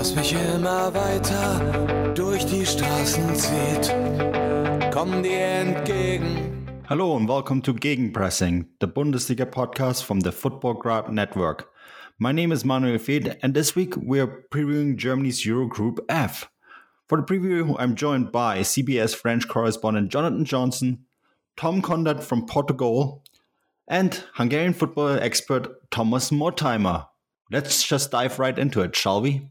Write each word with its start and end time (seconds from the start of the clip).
das 0.00 0.14
mich 0.14 0.32
immer 0.32 0.94
weiter 0.94 2.14
durch 2.14 2.46
die 2.46 2.64
Straßen 2.64 3.34
zieht. 3.34 3.94
Komm 4.90 5.22
dir 5.22 5.38
entgegen. 5.38 6.66
Hello 6.88 7.14
and 7.18 7.28
welcome 7.28 7.60
to 7.60 7.74
Gegenpressing, 7.74 8.64
the 8.80 8.86
Bundesliga 8.86 9.44
podcast 9.44 10.02
from 10.04 10.20
the 10.20 10.30
Futbolgrad 10.30 11.10
Network. 11.10 11.68
My 12.18 12.32
name 12.32 12.50
is 12.50 12.64
Manuel 12.64 12.98
Veth, 12.98 13.36
and 13.42 13.52
this 13.52 13.76
week 13.76 13.94
we 13.94 14.18
are 14.18 14.46
previewing 14.50 14.96
Germany's 14.96 15.44
Eurogroup 15.44 15.98
F. 16.08 16.48
For 17.06 17.18
the 17.18 17.26
preview, 17.26 17.76
I'm 17.78 17.94
joined 17.94 18.32
by 18.32 18.60
CBS 18.60 19.14
French 19.14 19.48
correspondent 19.48 20.10
Jonathan 20.10 20.46
Johnson, 20.46 21.04
Tom 21.58 21.82
Kundert 21.82 22.22
from 22.22 22.46
Portugal, 22.46 23.22
and 23.86 24.24
Hungarian 24.36 24.72
football 24.72 25.18
expert 25.18 25.90
Thomas 25.90 26.32
Mortimer. 26.32 27.04
Let's 27.52 27.86
just 27.86 28.12
dive 28.12 28.38
right 28.38 28.58
into 28.58 28.80
it, 28.80 28.96
shall 28.96 29.20
we? 29.20 29.50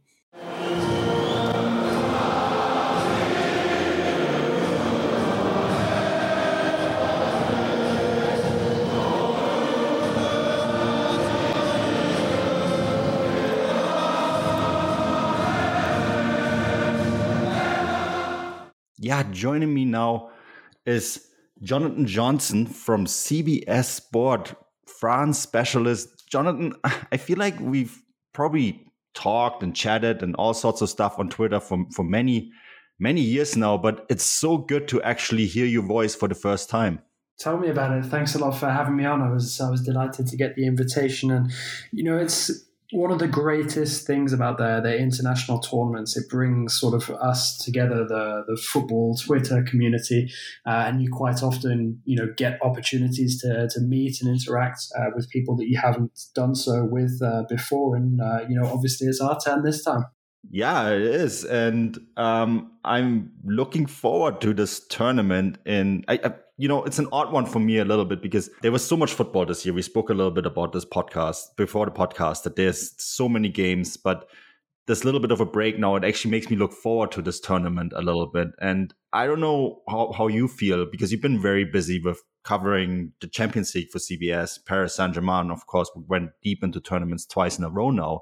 Yeah, 19.01 19.23
joining 19.31 19.73
me 19.73 19.85
now 19.85 20.31
is 20.85 21.25
Jonathan 21.61 22.05
Johnson 22.05 22.65
from 22.65 23.05
CBS 23.05 23.85
Sport, 23.85 24.53
France 24.87 25.39
specialist. 25.39 26.27
Jonathan, 26.29 26.73
I 26.83 27.15
feel 27.15 27.37
like 27.37 27.57
we've 27.61 27.97
probably 28.33 28.91
talked 29.13 29.63
and 29.63 29.73
chatted 29.73 30.21
and 30.21 30.35
all 30.35 30.53
sorts 30.53 30.81
of 30.81 30.89
stuff 30.89 31.17
on 31.17 31.29
Twitter 31.29 31.61
for, 31.61 31.85
for 31.95 32.03
many, 32.03 32.51
many 32.99 33.21
years 33.21 33.55
now, 33.55 33.77
but 33.77 34.05
it's 34.09 34.25
so 34.25 34.57
good 34.57 34.89
to 34.89 35.01
actually 35.03 35.45
hear 35.45 35.65
your 35.65 35.83
voice 35.83 36.13
for 36.13 36.27
the 36.27 36.35
first 36.35 36.69
time. 36.69 36.99
Tell 37.39 37.57
me 37.57 37.69
about 37.69 37.97
it. 37.97 38.05
Thanks 38.05 38.35
a 38.35 38.39
lot 38.39 38.51
for 38.51 38.69
having 38.69 38.97
me 38.97 39.05
on. 39.05 39.21
I 39.21 39.31
was 39.31 39.61
I 39.61 39.69
was 39.69 39.81
delighted 39.81 40.27
to 40.27 40.35
get 40.35 40.55
the 40.55 40.67
invitation, 40.67 41.31
and 41.31 41.49
you 41.93 42.03
know 42.03 42.17
it's 42.17 42.51
one 42.91 43.11
of 43.11 43.19
the 43.19 43.27
greatest 43.27 44.07
things 44.07 44.33
about 44.33 44.57
the, 44.57 44.79
the 44.81 44.97
international 44.97 45.59
tournaments, 45.59 46.17
it 46.17 46.27
brings 46.27 46.79
sort 46.79 46.95
of 46.95 47.09
us 47.21 47.57
together, 47.57 48.05
the, 48.07 48.43
the 48.47 48.57
football 48.57 49.15
Twitter 49.15 49.63
community, 49.63 50.31
uh, 50.65 50.85
and 50.87 51.01
you 51.01 51.09
quite 51.11 51.43
often, 51.43 52.01
you 52.05 52.15
know, 52.15 52.33
get 52.35 52.59
opportunities 52.63 53.39
to, 53.41 53.67
to 53.71 53.81
meet 53.81 54.21
and 54.21 54.29
interact 54.29 54.81
uh, 54.97 55.11
with 55.15 55.29
people 55.29 55.55
that 55.55 55.67
you 55.67 55.79
haven't 55.79 56.19
done 56.33 56.55
so 56.55 56.83
with 56.83 57.21
uh, 57.23 57.43
before. 57.47 57.95
And, 57.95 58.19
uh, 58.19 58.39
you 58.49 58.59
know, 58.59 58.67
obviously 58.67 59.07
it's 59.07 59.21
our 59.21 59.39
turn 59.39 59.63
this 59.63 59.83
time. 59.83 60.05
Yeah, 60.49 60.89
it 60.89 61.01
is. 61.01 61.43
And 61.43 61.97
um, 62.17 62.71
I'm 62.83 63.31
looking 63.43 63.85
forward 63.85 64.41
to 64.41 64.53
this 64.53 64.85
tournament. 64.87 65.57
In 65.65 66.05
I, 66.07 66.19
I 66.23 66.33
you 66.57 66.67
know, 66.67 66.83
it's 66.83 66.99
an 66.99 67.07
odd 67.11 67.31
one 67.31 67.45
for 67.45 67.59
me 67.59 67.77
a 67.77 67.85
little 67.85 68.05
bit 68.05 68.21
because 68.21 68.49
there 68.61 68.71
was 68.71 68.85
so 68.85 68.97
much 68.97 69.13
football 69.13 69.45
this 69.45 69.65
year. 69.65 69.73
We 69.73 69.81
spoke 69.81 70.09
a 70.09 70.13
little 70.13 70.31
bit 70.31 70.45
about 70.45 70.73
this 70.73 70.85
podcast 70.85 71.55
before 71.55 71.85
the 71.85 71.91
podcast 71.91 72.43
that 72.43 72.55
there's 72.55 73.01
so 73.01 73.29
many 73.29 73.49
games, 73.49 73.95
but 73.97 74.27
this 74.87 75.05
little 75.05 75.19
bit 75.19 75.31
of 75.31 75.39
a 75.39 75.45
break 75.45 75.77
now, 75.77 75.95
it 75.95 76.03
actually 76.03 76.31
makes 76.31 76.49
me 76.49 76.57
look 76.57 76.73
forward 76.73 77.11
to 77.11 77.21
this 77.21 77.39
tournament 77.39 77.93
a 77.95 78.01
little 78.01 78.25
bit. 78.25 78.47
And 78.59 78.93
I 79.13 79.27
don't 79.27 79.39
know 79.39 79.81
how, 79.87 80.11
how 80.11 80.27
you 80.27 80.47
feel 80.47 80.85
because 80.91 81.11
you've 81.11 81.21
been 81.21 81.41
very 81.41 81.63
busy 81.63 82.01
with 82.01 82.21
covering 82.43 83.13
the 83.21 83.27
Champions 83.27 83.73
League 83.75 83.91
for 83.91 83.99
CBS, 83.99 84.57
Paris 84.65 84.95
Saint 84.95 85.13
Germain, 85.13 85.51
of 85.51 85.67
course, 85.67 85.91
went 85.95 86.31
deep 86.41 86.63
into 86.63 86.81
tournaments 86.81 87.25
twice 87.25 87.59
in 87.59 87.63
a 87.63 87.69
row 87.69 87.91
now. 87.91 88.21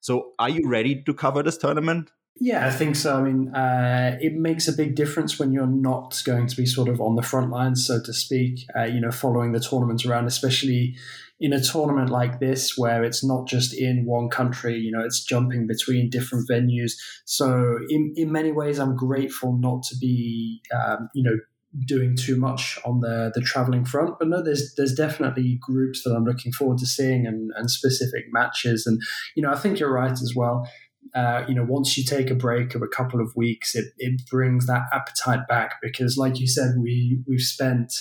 So 0.00 0.32
are 0.38 0.48
you 0.48 0.68
ready 0.68 1.02
to 1.04 1.14
cover 1.14 1.42
this 1.42 1.58
tournament? 1.58 2.10
Yeah, 2.40 2.66
I 2.66 2.70
think 2.70 2.94
so. 2.94 3.16
I 3.16 3.22
mean, 3.22 3.48
uh, 3.48 4.16
it 4.20 4.34
makes 4.34 4.68
a 4.68 4.72
big 4.72 4.94
difference 4.94 5.40
when 5.40 5.52
you're 5.52 5.66
not 5.66 6.22
going 6.24 6.46
to 6.46 6.56
be 6.56 6.66
sort 6.66 6.88
of 6.88 7.00
on 7.00 7.16
the 7.16 7.22
front 7.22 7.50
lines, 7.50 7.84
so 7.84 8.00
to 8.00 8.12
speak, 8.12 8.64
uh, 8.76 8.84
you 8.84 9.00
know, 9.00 9.10
following 9.10 9.52
the 9.52 9.60
tournament 9.60 10.06
around, 10.06 10.26
especially 10.26 10.94
in 11.40 11.52
a 11.52 11.60
tournament 11.60 12.10
like 12.10 12.38
this 12.40 12.76
where 12.76 13.02
it's 13.02 13.24
not 13.24 13.46
just 13.46 13.74
in 13.74 14.04
one 14.04 14.28
country, 14.28 14.76
you 14.76 14.90
know, 14.92 15.04
it's 15.04 15.22
jumping 15.24 15.66
between 15.66 16.10
different 16.10 16.48
venues. 16.48 16.92
So, 17.24 17.78
in, 17.88 18.12
in 18.16 18.30
many 18.30 18.52
ways, 18.52 18.78
I'm 18.78 18.96
grateful 18.96 19.56
not 19.56 19.82
to 19.84 19.96
be, 19.96 20.62
um, 20.72 21.08
you 21.14 21.24
know, 21.24 21.38
doing 21.86 22.16
too 22.16 22.36
much 22.36 22.78
on 22.84 23.00
the 23.00 23.30
the 23.34 23.40
traveling 23.40 23.84
front. 23.84 24.18
But 24.18 24.28
no, 24.28 24.42
there's 24.42 24.74
there's 24.76 24.94
definitely 24.94 25.58
groups 25.60 26.02
that 26.04 26.14
I'm 26.14 26.24
looking 26.24 26.52
forward 26.52 26.78
to 26.78 26.86
seeing 26.86 27.26
and, 27.26 27.50
and 27.56 27.70
specific 27.70 28.26
matches. 28.32 28.86
And 28.86 29.00
you 29.34 29.42
know, 29.42 29.50
I 29.50 29.56
think 29.56 29.78
you're 29.78 29.92
right 29.92 30.12
as 30.12 30.32
well 30.34 30.66
uh, 31.14 31.44
you 31.48 31.54
know, 31.54 31.64
once 31.64 31.96
you 31.96 32.04
take 32.04 32.30
a 32.30 32.34
break 32.34 32.74
of 32.74 32.82
a 32.82 32.88
couple 32.88 33.20
of 33.20 33.34
weeks, 33.36 33.74
it, 33.74 33.86
it 33.98 34.22
brings 34.30 34.66
that 34.66 34.82
appetite 34.92 35.46
back 35.48 35.74
because, 35.82 36.16
like 36.16 36.38
you 36.38 36.46
said, 36.46 36.74
we 36.78 37.20
we've 37.26 37.40
spent 37.40 37.92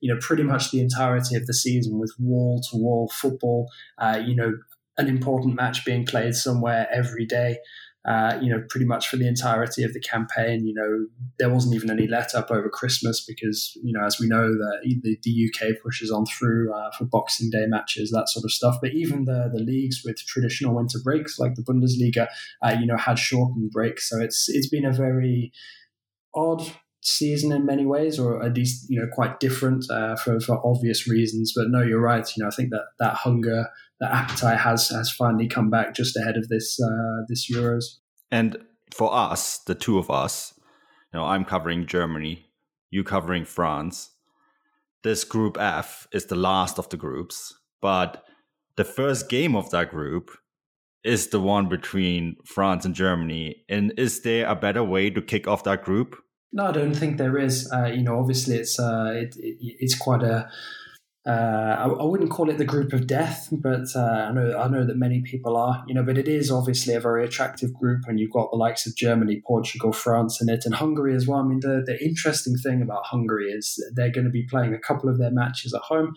you 0.00 0.12
know 0.12 0.18
pretty 0.20 0.42
much 0.42 0.70
the 0.70 0.80
entirety 0.80 1.34
of 1.34 1.46
the 1.46 1.54
season 1.54 1.98
with 1.98 2.14
wall 2.18 2.62
to 2.70 2.76
wall 2.76 3.10
football. 3.12 3.70
Uh, 3.98 4.20
you 4.24 4.34
know, 4.34 4.54
an 4.96 5.08
important 5.08 5.54
match 5.54 5.84
being 5.84 6.06
played 6.06 6.34
somewhere 6.34 6.88
every 6.92 7.26
day 7.26 7.58
uh, 8.06 8.38
you 8.42 8.50
know, 8.50 8.62
pretty 8.68 8.84
much 8.84 9.08
for 9.08 9.16
the 9.16 9.26
entirety 9.26 9.82
of 9.82 9.94
the 9.94 10.00
campaign. 10.00 10.66
You 10.66 10.74
know, 10.74 11.06
there 11.38 11.48
wasn't 11.48 11.74
even 11.74 11.90
any 11.90 12.06
let 12.06 12.34
up 12.34 12.50
over 12.50 12.68
Christmas 12.68 13.24
because, 13.24 13.76
you 13.82 13.92
know, 13.92 14.04
as 14.04 14.18
we 14.20 14.28
know, 14.28 14.46
the, 14.46 15.00
the, 15.02 15.18
the 15.22 15.50
UK 15.50 15.82
pushes 15.82 16.10
on 16.10 16.26
through 16.26 16.72
uh, 16.74 16.90
for 16.98 17.04
Boxing 17.04 17.48
Day 17.50 17.64
matches, 17.66 18.10
that 18.10 18.28
sort 18.28 18.44
of 18.44 18.52
stuff. 18.52 18.76
But 18.82 18.92
even 18.92 19.24
the, 19.24 19.50
the 19.52 19.62
leagues 19.62 20.02
with 20.04 20.18
traditional 20.18 20.74
winter 20.74 20.98
breaks, 21.02 21.38
like 21.38 21.54
the 21.54 21.62
Bundesliga, 21.62 22.28
uh, 22.62 22.76
you 22.78 22.86
know, 22.86 22.98
had 22.98 23.18
shortened 23.18 23.70
breaks. 23.70 24.08
So 24.08 24.20
it's 24.20 24.48
it's 24.48 24.68
been 24.68 24.84
a 24.84 24.92
very 24.92 25.52
odd 26.34 26.62
season 27.04 27.52
in 27.52 27.66
many 27.66 27.86
ways, 27.86 28.18
or 28.18 28.42
at 28.42 28.54
least 28.54 28.86
you 28.88 28.98
know 28.98 29.06
quite 29.12 29.38
different 29.38 29.88
uh, 29.90 30.16
for 30.16 30.40
for 30.40 30.66
obvious 30.66 31.08
reasons. 31.08 31.52
But 31.54 31.68
no, 31.68 31.82
you're 31.82 32.00
right. 32.00 32.28
You 32.36 32.42
know, 32.42 32.48
I 32.48 32.54
think 32.54 32.70
that 32.70 32.86
that 32.98 33.14
hunger 33.14 33.68
that 34.00 34.12
appetite 34.12 34.58
has 34.58 34.88
has 34.88 35.10
finally 35.10 35.46
come 35.46 35.70
back 35.70 35.94
just 35.94 36.16
ahead 36.16 36.36
of 36.36 36.48
this 36.48 36.80
uh, 36.80 37.24
this 37.28 37.50
Euros. 37.50 37.84
And 38.30 38.56
for 38.92 39.14
us, 39.14 39.58
the 39.58 39.74
two 39.74 39.98
of 39.98 40.10
us, 40.10 40.54
you 41.12 41.18
know, 41.18 41.24
I'm 41.24 41.44
covering 41.44 41.86
Germany, 41.86 42.46
you 42.90 43.04
covering 43.04 43.44
France. 43.44 44.10
This 45.02 45.22
group 45.22 45.58
F 45.60 46.08
is 46.12 46.26
the 46.26 46.34
last 46.34 46.78
of 46.78 46.88
the 46.88 46.96
groups, 46.96 47.54
but 47.82 48.24
the 48.76 48.84
first 48.84 49.28
game 49.28 49.54
of 49.54 49.70
that 49.70 49.90
group 49.90 50.30
is 51.04 51.28
the 51.28 51.40
one 51.40 51.68
between 51.68 52.36
France 52.46 52.86
and 52.86 52.94
Germany. 52.94 53.62
And 53.68 53.92
is 53.98 54.22
there 54.22 54.46
a 54.46 54.56
better 54.56 54.82
way 54.82 55.10
to 55.10 55.20
kick 55.20 55.46
off 55.46 55.64
that 55.64 55.84
group? 55.84 56.16
No, 56.54 56.66
I 56.66 56.72
don't 56.72 56.94
think 56.94 57.18
there 57.18 57.36
is. 57.36 57.68
Uh, 57.72 57.86
you 57.86 58.04
know, 58.04 58.20
obviously, 58.20 58.54
it's 58.54 58.78
uh, 58.78 59.12
it, 59.12 59.34
it, 59.36 59.56
it's 59.60 59.98
quite 59.98 60.22
a 60.22 60.48
uh, 61.26 61.76
I, 61.80 61.84
I, 61.88 62.04
wouldn't 62.04 62.30
call 62.30 62.50
it 62.50 62.58
the 62.58 62.66
group 62.66 62.92
of 62.92 63.06
death, 63.08 63.48
but 63.50 63.86
uh, 63.96 64.28
I 64.28 64.32
know 64.32 64.56
I 64.58 64.68
know 64.68 64.86
that 64.86 64.96
many 64.96 65.22
people 65.22 65.56
are, 65.56 65.82
you 65.88 65.94
know. 65.94 66.04
But 66.04 66.16
it 66.16 66.28
is 66.28 66.52
obviously 66.52 66.94
a 66.94 67.00
very 67.00 67.24
attractive 67.24 67.74
group, 67.74 68.02
and 68.06 68.20
you've 68.20 68.30
got 68.30 68.52
the 68.52 68.56
likes 68.56 68.86
of 68.86 68.94
Germany, 68.94 69.42
Portugal, 69.44 69.92
France 69.92 70.40
in 70.40 70.48
it, 70.48 70.64
and 70.64 70.76
Hungary 70.76 71.16
as 71.16 71.26
well. 71.26 71.40
I 71.40 71.44
mean, 71.44 71.60
the 71.60 71.82
the 71.84 71.98
interesting 72.04 72.56
thing 72.56 72.82
about 72.82 73.06
Hungary 73.06 73.50
is 73.50 73.82
they're 73.94 74.12
going 74.12 74.26
to 74.26 74.30
be 74.30 74.46
playing 74.48 74.74
a 74.74 74.78
couple 74.78 75.08
of 75.08 75.18
their 75.18 75.32
matches 75.32 75.74
at 75.74 75.80
home, 75.80 76.14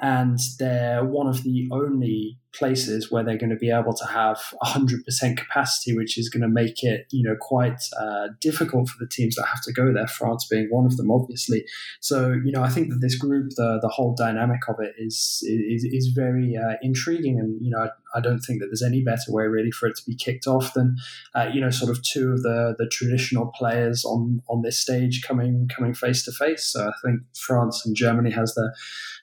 and 0.00 0.38
they're 0.58 1.04
one 1.04 1.28
of 1.28 1.42
the 1.44 1.68
only 1.70 2.38
places 2.56 3.10
where 3.10 3.22
they're 3.22 3.38
going 3.38 3.50
to 3.50 3.56
be 3.56 3.70
able 3.70 3.94
to 3.94 4.06
have 4.06 4.38
100% 4.62 5.36
capacity, 5.36 5.96
which 5.96 6.18
is 6.18 6.28
going 6.28 6.42
to 6.42 6.48
make 6.48 6.82
it, 6.82 7.06
you 7.10 7.22
know, 7.22 7.36
quite 7.38 7.80
uh, 8.00 8.28
difficult 8.40 8.88
for 8.88 8.96
the 8.98 9.08
teams 9.08 9.36
that 9.36 9.46
have 9.46 9.62
to 9.62 9.72
go 9.72 9.92
there. 9.92 10.06
France 10.06 10.46
being 10.50 10.68
one 10.70 10.86
of 10.86 10.96
them, 10.96 11.10
obviously. 11.10 11.64
So, 12.00 12.32
you 12.44 12.52
know, 12.52 12.62
I 12.62 12.68
think 12.68 12.90
that 12.90 13.00
this 13.00 13.16
group, 13.16 13.50
the 13.56 13.78
the 13.80 13.88
whole 13.88 14.14
dynamic 14.14 14.68
of 14.68 14.76
it 14.80 14.94
is 14.98 15.42
is, 15.42 15.84
is 15.84 16.12
very 16.14 16.56
uh, 16.56 16.76
intriguing, 16.82 17.38
and 17.38 17.60
you 17.60 17.70
know, 17.70 17.78
I, 17.78 18.18
I, 18.18 18.20
don't 18.20 18.40
think 18.40 18.60
that 18.60 18.66
there's 18.66 18.82
any 18.82 19.02
better 19.02 19.30
way 19.30 19.44
really 19.44 19.70
for 19.70 19.88
it 19.88 19.96
to 19.96 20.02
be 20.06 20.14
kicked 20.14 20.46
off 20.46 20.74
than, 20.74 20.96
uh, 21.34 21.48
you 21.52 21.60
know, 21.60 21.70
sort 21.70 21.90
of 21.90 22.02
two 22.02 22.32
of 22.32 22.42
the 22.42 22.74
the 22.78 22.88
traditional 22.88 23.52
players 23.54 24.04
on 24.04 24.42
on 24.48 24.62
this 24.62 24.78
stage 24.78 25.22
coming 25.22 25.68
coming 25.74 25.94
face 25.94 26.24
to 26.24 26.32
face. 26.32 26.64
So 26.64 26.88
I 26.88 26.92
think 27.04 27.20
France 27.34 27.84
and 27.84 27.94
Germany 27.94 28.30
has 28.30 28.54
the 28.54 28.74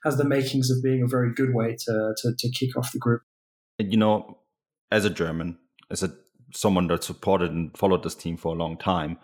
has 0.03 0.18
the 0.18 0.25
makings 0.25 0.69
of 0.69 0.83
being 0.83 1.01
a 1.01 1.07
very 1.07 1.33
good 1.33 1.53
way 1.53 1.75
to 1.85 2.13
to, 2.18 2.33
to 2.38 2.50
kick 2.51 2.77
off 2.77 2.91
the 2.91 3.00
group 3.00 3.22
you 3.77 3.97
know, 3.97 4.39
as 4.91 5.05
a 5.05 5.09
German, 5.09 5.57
as 5.89 6.03
a 6.03 6.13
someone 6.53 6.87
that 6.87 7.03
supported 7.03 7.51
and 7.51 7.75
followed 7.77 8.03
this 8.03 8.15
team 8.15 8.37
for 8.37 8.53
a 8.53 8.57
long 8.57 8.77
time, 8.77 9.17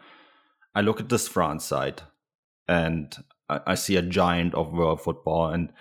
I 0.74 0.82
look 0.82 1.00
at 1.00 1.10
this 1.10 1.28
France 1.28 1.66
side 1.66 2.02
and 2.68 3.16
I, 3.48 3.60
I 3.68 3.76
see 3.76 3.96
a 3.96 4.02
giant 4.02 4.56
of 4.56 4.74
world 4.74 5.02
football. 5.02 5.50
And 5.50 5.72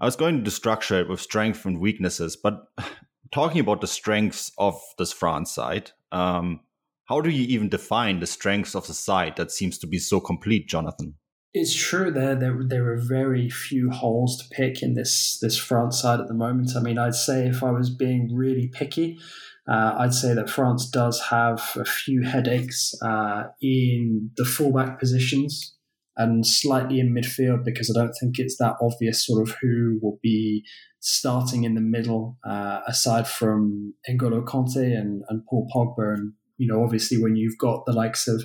I 0.00 0.04
was 0.04 0.16
going 0.16 0.44
to 0.44 0.50
structure 0.50 1.00
it 1.00 1.08
with 1.08 1.20
strengths 1.20 1.64
and 1.64 1.80
weaknesses, 1.80 2.36
but 2.36 2.64
talking 3.32 3.60
about 3.60 3.80
the 3.80 3.86
strengths 3.86 4.52
of 4.58 4.80
this 4.98 5.12
France 5.12 5.52
side, 5.52 5.90
um, 6.12 6.60
how 7.06 7.20
do 7.20 7.30
you 7.30 7.46
even 7.46 7.68
define 7.68 8.20
the 8.20 8.26
strengths 8.26 8.74
of 8.74 8.86
the 8.86 8.94
side 8.94 9.36
that 9.36 9.52
seems 9.52 9.78
to 9.78 9.86
be 9.86 9.98
so 9.98 10.20
complete, 10.20 10.68
Jonathan? 10.68 11.14
It's 11.58 11.74
true 11.74 12.10
there, 12.10 12.34
there 12.34 12.58
there 12.62 12.92
are 12.92 12.98
very 12.98 13.48
few 13.48 13.90
holes 13.90 14.36
to 14.36 14.54
pick 14.54 14.82
in 14.82 14.92
this 14.92 15.38
this 15.40 15.56
France 15.56 16.02
side 16.02 16.20
at 16.20 16.28
the 16.28 16.34
moment. 16.34 16.76
I 16.76 16.80
mean, 16.80 16.98
I'd 16.98 17.14
say 17.14 17.48
if 17.48 17.62
I 17.64 17.70
was 17.70 17.88
being 17.88 18.28
really 18.34 18.68
picky, 18.68 19.18
uh, 19.66 19.94
I'd 19.96 20.12
say 20.12 20.34
that 20.34 20.50
France 20.50 20.86
does 20.90 21.18
have 21.30 21.62
a 21.76 21.86
few 21.86 22.24
headaches 22.24 22.92
uh, 23.00 23.44
in 23.62 24.32
the 24.36 24.44
fullback 24.44 25.00
positions 25.00 25.74
and 26.14 26.46
slightly 26.46 27.00
in 27.00 27.14
midfield 27.14 27.64
because 27.64 27.90
I 27.90 27.98
don't 27.98 28.14
think 28.20 28.38
it's 28.38 28.58
that 28.58 28.76
obvious 28.82 29.24
sort 29.24 29.40
of 29.48 29.56
who 29.62 29.98
will 30.02 30.18
be 30.22 30.62
starting 31.00 31.64
in 31.64 31.74
the 31.74 31.80
middle 31.80 32.36
uh, 32.44 32.80
aside 32.86 33.26
from 33.26 33.94
N'Golo 34.06 34.44
Kante 34.44 34.94
and, 34.94 35.22
and 35.30 35.42
Paul 35.48 35.66
Pogba. 35.74 36.18
And, 36.18 36.34
you 36.58 36.68
know, 36.68 36.84
obviously 36.84 37.16
when 37.16 37.34
you've 37.34 37.56
got 37.56 37.86
the 37.86 37.92
likes 37.92 38.28
of 38.28 38.44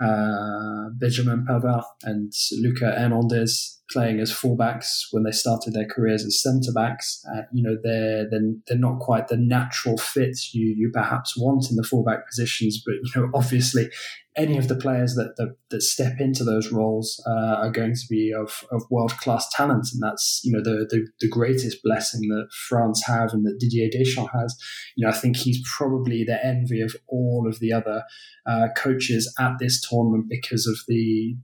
Uh, 0.00 0.90
Benjamin 0.98 1.44
Pavard 1.46 1.84
and 2.02 2.32
Lucas 2.60 2.98
Hernandez 2.98 3.82
playing 3.90 4.18
as 4.18 4.32
fullbacks 4.32 5.04
when 5.10 5.24
they 5.24 5.30
started 5.30 5.74
their 5.74 5.86
careers 5.86 6.24
as 6.24 6.40
centre 6.40 6.72
backs. 6.72 7.22
Uh, 7.34 7.42
you 7.52 7.62
know, 7.62 7.76
they're, 7.82 8.28
they're 8.30 8.54
they're 8.66 8.78
not 8.78 8.98
quite 8.98 9.28
the 9.28 9.36
natural 9.36 9.96
fit 9.98 10.36
you 10.52 10.74
you 10.76 10.90
perhaps 10.92 11.36
want 11.36 11.70
in 11.70 11.76
the 11.76 11.82
fullback 11.82 12.26
positions. 12.26 12.82
But 12.84 12.94
you 12.94 13.10
know, 13.16 13.30
obviously, 13.34 13.90
any 14.36 14.56
of 14.56 14.68
the 14.68 14.76
players 14.76 15.14
that 15.14 15.34
that, 15.36 15.56
that 15.70 15.82
step 15.82 16.18
into 16.18 16.44
those 16.44 16.72
roles 16.72 17.22
uh, 17.26 17.56
are 17.56 17.70
going 17.70 17.94
to 17.94 18.06
be 18.08 18.32
of, 18.32 18.64
of 18.70 18.82
world 18.90 19.12
class 19.18 19.46
talent, 19.52 19.88
and 19.92 20.02
that's 20.02 20.40
you 20.44 20.52
know 20.52 20.62
the, 20.62 20.86
the, 20.88 21.06
the 21.20 21.28
greatest 21.28 21.82
blessing 21.82 22.22
that 22.28 22.48
France 22.68 23.02
have 23.06 23.32
and 23.32 23.44
that 23.44 23.58
Didier 23.60 23.90
Deschamps 23.90 24.32
has. 24.32 24.56
You 24.96 25.06
know, 25.06 25.12
I 25.12 25.16
think 25.16 25.36
he's 25.36 25.62
probably 25.76 26.24
the 26.24 26.44
envy 26.44 26.80
of 26.80 26.96
all 27.06 27.46
of 27.46 27.60
the 27.60 27.72
other 27.72 28.02
uh, 28.46 28.68
coaches 28.76 29.32
at 29.38 29.58
this 29.58 29.80
tournament 29.86 30.26
because 30.28 30.66
of 30.66 30.76
the 30.88 31.36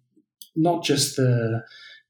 not 0.57 0.83
just 0.83 1.17
the 1.17 1.63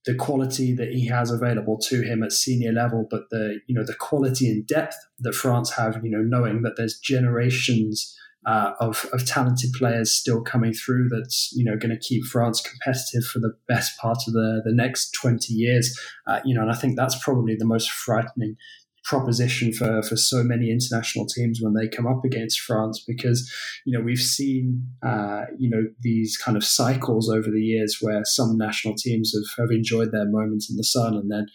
the 0.07 0.15
quality 0.15 0.75
that 0.75 0.93
he 0.93 1.07
has 1.07 1.31
available 1.31 1.79
to 1.79 2.03
him 2.03 2.23
at 2.23 2.33
senior 2.33 2.73
level, 2.73 3.07
but 3.11 3.31
the 3.31 3.61
you 3.67 3.75
know 3.75 3.85
the 3.85 3.95
quality 3.95 4.49
and 4.49 4.67
depth 4.67 4.97
that 5.19 5.35
France 5.35 5.73
have. 5.73 6.03
You 6.03 6.11
know, 6.11 6.23
knowing 6.23 6.63
that 6.63 6.77
there's 6.77 6.99
generations 6.99 8.17
uh, 8.47 8.73
of 8.81 9.07
of 9.13 9.27
talented 9.27 9.71
players 9.75 10.11
still 10.11 10.41
coming 10.43 10.73
through. 10.73 11.09
That's 11.11 11.53
you 11.55 11.65
know 11.65 11.77
going 11.77 11.95
to 11.95 11.99
keep 11.99 12.25
France 12.25 12.61
competitive 12.61 13.29
for 13.29 13.39
the 13.41 13.55
best 13.69 13.99
part 13.99 14.19
of 14.27 14.33
the 14.33 14.63
the 14.65 14.75
next 14.75 15.11
twenty 15.13 15.53
years. 15.53 15.99
Uh, 16.27 16.41
you 16.45 16.55
know, 16.55 16.63
and 16.63 16.71
I 16.71 16.75
think 16.75 16.97
that's 16.97 17.23
probably 17.23 17.55
the 17.57 17.67
most 17.67 17.91
frightening 17.91 18.57
proposition 19.05 19.73
for, 19.73 20.03
for 20.03 20.17
so 20.17 20.43
many 20.43 20.71
international 20.71 21.27
teams 21.27 21.61
when 21.61 21.75
they 21.75 21.89
come 21.89 22.07
up 22.07 22.25
against 22.25 22.61
France 22.61 23.03
because 23.07 23.51
you 23.85 23.97
know 23.97 24.05
we've 24.05 24.19
seen 24.19 24.87
uh, 25.07 25.45
you 25.59 25.71
know 25.71 25.85
these 26.01 26.37
kind 26.37 26.57
of 26.57 26.65
cycles 26.65 27.29
over 27.31 27.51
the 27.51 27.63
years 27.63 27.99
where 28.01 28.25
some 28.25 28.57
national 28.57 28.95
teams 28.95 29.33
have, 29.35 29.65
have 29.65 29.71
enjoyed 29.71 30.13
their 30.13 30.27
moments 30.27 30.71
in 30.71 30.77
the 30.77 30.85
sun 30.85 31.15
and 31.15 31.31
then 31.31 31.47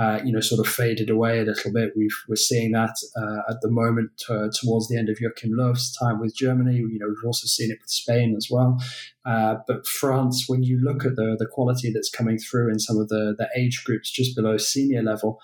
uh, 0.00 0.20
you 0.24 0.32
know 0.32 0.40
sort 0.40 0.64
of 0.64 0.72
faded 0.72 1.10
away 1.10 1.40
a 1.40 1.44
little 1.44 1.72
bit. 1.72 1.92
We've, 1.96 2.16
we're 2.28 2.36
seeing 2.36 2.72
that 2.72 2.94
uh, 3.16 3.50
at 3.50 3.60
the 3.60 3.70
moment 3.70 4.10
towards 4.18 4.88
the 4.88 4.96
end 4.96 5.08
of 5.08 5.20
Joachim 5.20 5.50
Löw's 5.50 5.94
time 5.96 6.20
with 6.20 6.34
Germany. 6.34 6.76
You 6.76 6.98
know 6.98 7.06
we've 7.08 7.26
also 7.26 7.46
seen 7.46 7.70
it 7.70 7.78
with 7.80 7.90
Spain 7.90 8.34
as 8.36 8.48
well. 8.50 8.78
Uh, 9.26 9.56
but 9.66 9.86
France, 9.86 10.44
when 10.46 10.62
you 10.62 10.80
look 10.82 11.04
at 11.04 11.16
the 11.16 11.36
the 11.38 11.46
quality 11.46 11.92
that's 11.92 12.10
coming 12.10 12.38
through 12.38 12.70
in 12.70 12.78
some 12.78 12.98
of 12.98 13.08
the 13.08 13.34
the 13.36 13.48
age 13.56 13.82
groups 13.84 14.10
just 14.10 14.36
below 14.36 14.56
senior 14.56 15.02
level 15.02 15.40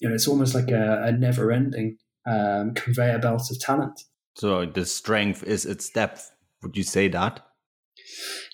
you 0.00 0.08
know, 0.08 0.14
it's 0.14 0.26
almost 0.26 0.54
like 0.54 0.70
a, 0.70 1.02
a 1.04 1.12
never 1.12 1.52
ending 1.52 1.98
um, 2.26 2.74
conveyor 2.74 3.18
belt 3.18 3.50
of 3.50 3.60
talent. 3.60 4.02
So 4.34 4.66
the 4.66 4.86
strength 4.86 5.42
is 5.44 5.66
its 5.66 5.90
depth. 5.90 6.32
Would 6.62 6.76
you 6.76 6.82
say 6.82 7.08
that? 7.08 7.46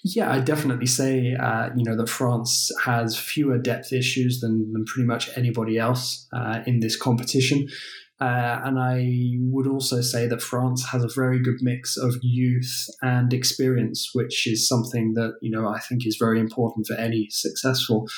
Yeah, 0.05 0.31
I 0.31 0.41
definitely 0.41 0.87
say 0.87 1.35
uh, 1.35 1.71
you 1.77 1.85
know 1.85 1.97
that 1.97 2.09
France 2.09 2.71
has 2.85 3.19
fewer 3.19 3.59
depth 3.59 3.93
issues 3.93 4.41
than, 4.41 4.73
than 4.73 4.85
pretty 4.85 5.07
much 5.07 5.31
anybody 5.37 5.79
else 5.79 6.29
uh, 6.33 6.61
in 6.67 6.81
this 6.81 6.97
competition. 6.97 7.69
Uh, 8.19 8.61
and 8.65 8.79
I 8.79 9.35
would 9.51 9.67
also 9.67 10.01
say 10.01 10.27
that 10.27 10.41
France 10.41 10.87
has 10.91 11.05
a 11.05 11.15
very 11.15 11.39
good 11.43 11.59
mix 11.61 11.99
of 11.99 12.15
youth 12.23 12.87
and 13.03 13.31
experience, 13.33 14.11
which 14.15 14.47
is 14.47 14.67
something 14.67 15.13
that 15.15 15.35
you 15.43 15.51
know 15.51 15.69
I 15.69 15.81
think 15.81 16.07
is 16.07 16.17
very 16.19 16.41
important 16.41 16.87
for 16.87 16.95
any 16.95 17.29
successful 17.31 18.09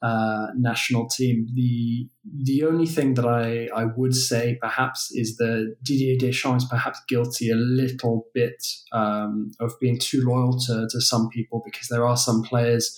uh, 0.00 0.46
national 0.56 1.08
team. 1.08 1.48
The 1.54 2.08
the 2.44 2.62
only 2.64 2.86
thing 2.86 3.14
that 3.14 3.26
I, 3.26 3.68
I 3.74 3.86
would 3.96 4.14
say 4.14 4.58
perhaps 4.62 5.10
is 5.10 5.36
that 5.38 5.74
Didier 5.82 6.16
Deschamps 6.16 6.62
is 6.62 6.68
perhaps 6.68 7.00
guilty 7.08 7.50
a 7.50 7.56
little 7.56 8.26
bit 8.32 8.64
um, 8.92 9.50
of 9.58 9.72
being 9.80 9.98
too 9.98 10.22
loyal 10.24 10.56
to, 10.66 10.86
to 10.88 11.00
some 11.00 11.28
people 11.30 11.62
because 11.64 11.88
there 11.88 12.06
are 12.06 12.16
some 12.16 12.42
players. 12.42 12.96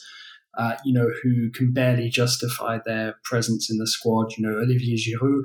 Uh, 0.58 0.76
you 0.84 0.92
know, 0.92 1.08
who 1.22 1.48
can 1.52 1.72
barely 1.72 2.10
justify 2.10 2.76
their 2.84 3.14
presence 3.22 3.70
in 3.70 3.78
the 3.78 3.86
squad. 3.86 4.32
You 4.36 4.44
know, 4.44 4.58
Olivier 4.58 4.96
Giroud, 4.96 5.42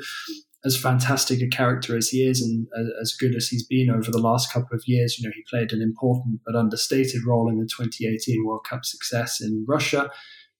as 0.65 0.75
fantastic 0.75 1.41
a 1.41 1.47
character 1.47 1.95
as 1.95 2.09
he 2.09 2.27
is 2.27 2.41
and 2.41 2.67
as 3.01 3.13
good 3.13 3.35
as 3.35 3.47
he's 3.47 3.65
been 3.65 3.89
over 3.89 4.11
the 4.11 4.17
last 4.17 4.51
couple 4.51 4.75
of 4.75 4.83
years, 4.87 5.17
you 5.17 5.27
know, 5.27 5.33
he 5.35 5.43
played 5.49 5.71
an 5.71 5.81
important 5.81 6.41
but 6.45 6.55
understated 6.55 7.21
role 7.25 7.49
in 7.49 7.59
the 7.59 7.65
2018 7.65 8.43
World 8.45 8.65
Cup 8.67 8.83
success 8.83 9.39
in 9.39 9.65
Russia 9.67 10.09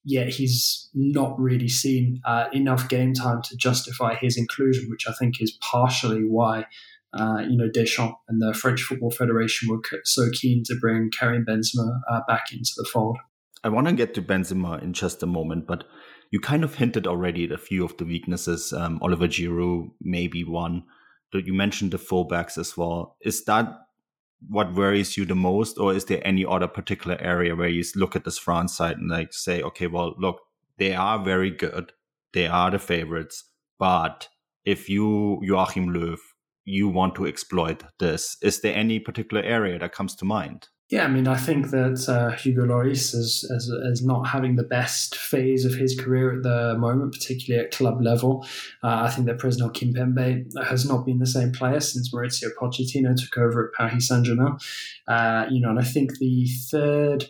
yet 0.05 0.29
he's 0.29 0.87
not 0.93 1.37
really 1.39 1.67
seen 1.67 2.21
uh, 2.25 2.45
enough 2.53 2.87
game 2.87 3.13
time 3.13 3.41
to 3.41 3.57
justify 3.57 4.15
his 4.15 4.37
inclusion, 4.37 4.87
which 4.89 5.07
I 5.09 5.13
think 5.13 5.41
is 5.41 5.57
partially 5.61 6.23
why. 6.23 6.67
Uh, 7.17 7.39
you 7.39 7.57
know, 7.57 7.69
Deschamps 7.69 8.17
and 8.27 8.41
the 8.41 8.53
French 8.53 8.81
Football 8.81 9.09
Federation 9.09 9.69
were 9.69 9.81
so 10.03 10.29
keen 10.33 10.63
to 10.65 10.75
bring 10.79 11.09
Karim 11.17 11.45
Benzema 11.45 12.01
uh, 12.11 12.19
back 12.27 12.51
into 12.51 12.71
the 12.77 12.87
fold. 12.91 13.17
I 13.63 13.69
want 13.69 13.87
to 13.87 13.93
get 13.93 14.13
to 14.15 14.21
Benzema 14.21 14.81
in 14.83 14.93
just 14.93 15.23
a 15.23 15.25
moment, 15.25 15.65
but 15.65 15.85
you 16.31 16.39
kind 16.39 16.63
of 16.63 16.75
hinted 16.75 17.07
already 17.07 17.45
at 17.45 17.51
a 17.51 17.57
few 17.57 17.85
of 17.85 17.97
the 17.97 18.05
weaknesses. 18.05 18.73
Um, 18.73 18.99
Oliver 19.01 19.27
Giroud, 19.27 19.91
maybe 20.01 20.43
one. 20.43 20.83
That 21.31 21.47
you 21.47 21.53
mentioned 21.53 21.91
the 21.91 21.97
fullbacks 21.97 22.57
as 22.57 22.77
well. 22.77 23.17
Is 23.21 23.43
that 23.45 23.67
what 24.47 24.73
worries 24.73 25.17
you 25.17 25.25
the 25.25 25.35
most, 25.35 25.77
or 25.77 25.93
is 25.93 26.05
there 26.05 26.25
any 26.25 26.45
other 26.45 26.67
particular 26.67 27.17
area 27.19 27.55
where 27.55 27.67
you 27.67 27.83
look 27.95 28.15
at 28.15 28.23
this 28.23 28.37
France 28.37 28.77
side 28.77 28.97
and 28.97 29.09
like 29.09 29.33
say, 29.33 29.61
okay, 29.61 29.87
well, 29.87 30.13
look, 30.17 30.41
they 30.77 30.93
are 30.93 31.23
very 31.23 31.49
good, 31.49 31.93
they 32.33 32.47
are 32.47 32.71
the 32.71 32.79
favorites, 32.79 33.43
but 33.79 34.27
if 34.65 34.89
you 34.89 35.39
Joachim 35.41 35.89
Löw, 35.89 36.17
you 36.63 36.87
want 36.87 37.15
to 37.15 37.27
exploit 37.27 37.83
this, 37.99 38.37
is 38.41 38.61
there 38.61 38.75
any 38.75 38.99
particular 38.99 39.43
area 39.43 39.79
that 39.79 39.93
comes 39.93 40.15
to 40.15 40.25
mind? 40.25 40.67
Yeah, 40.95 41.03
I 41.03 41.07
mean, 41.09 41.27
I 41.27 41.35
think 41.35 41.71
that 41.71 42.07
uh, 42.07 42.31
Hugo 42.37 42.65
Lloris 42.65 43.13
is, 43.13 43.43
is, 43.49 43.67
is 43.67 44.01
not 44.01 44.27
having 44.27 44.55
the 44.55 44.63
best 44.63 45.17
phase 45.17 45.65
of 45.65 45.73
his 45.73 45.93
career 45.99 46.37
at 46.37 46.43
the 46.43 46.77
moment, 46.77 47.11
particularly 47.11 47.65
at 47.65 47.73
club 47.73 48.01
level. 48.01 48.47
Uh, 48.81 49.03
I 49.03 49.09
think 49.09 49.27
that 49.27 49.37
Presnel 49.37 49.73
Kimpembe 49.73 50.45
has 50.65 50.87
not 50.87 51.05
been 51.05 51.19
the 51.19 51.27
same 51.27 51.51
player 51.51 51.81
since 51.81 52.13
Mauricio 52.13 52.47
Pochettino 52.57 53.13
took 53.13 53.37
over 53.37 53.67
at 53.67 53.73
Paris 53.77 54.07
Saint 54.07 54.25
Germain. 54.25 54.55
Uh, 55.05 55.47
you 55.51 55.59
know, 55.59 55.69
and 55.71 55.79
I 55.79 55.83
think 55.83 56.17
the 56.19 56.47
third 56.71 57.25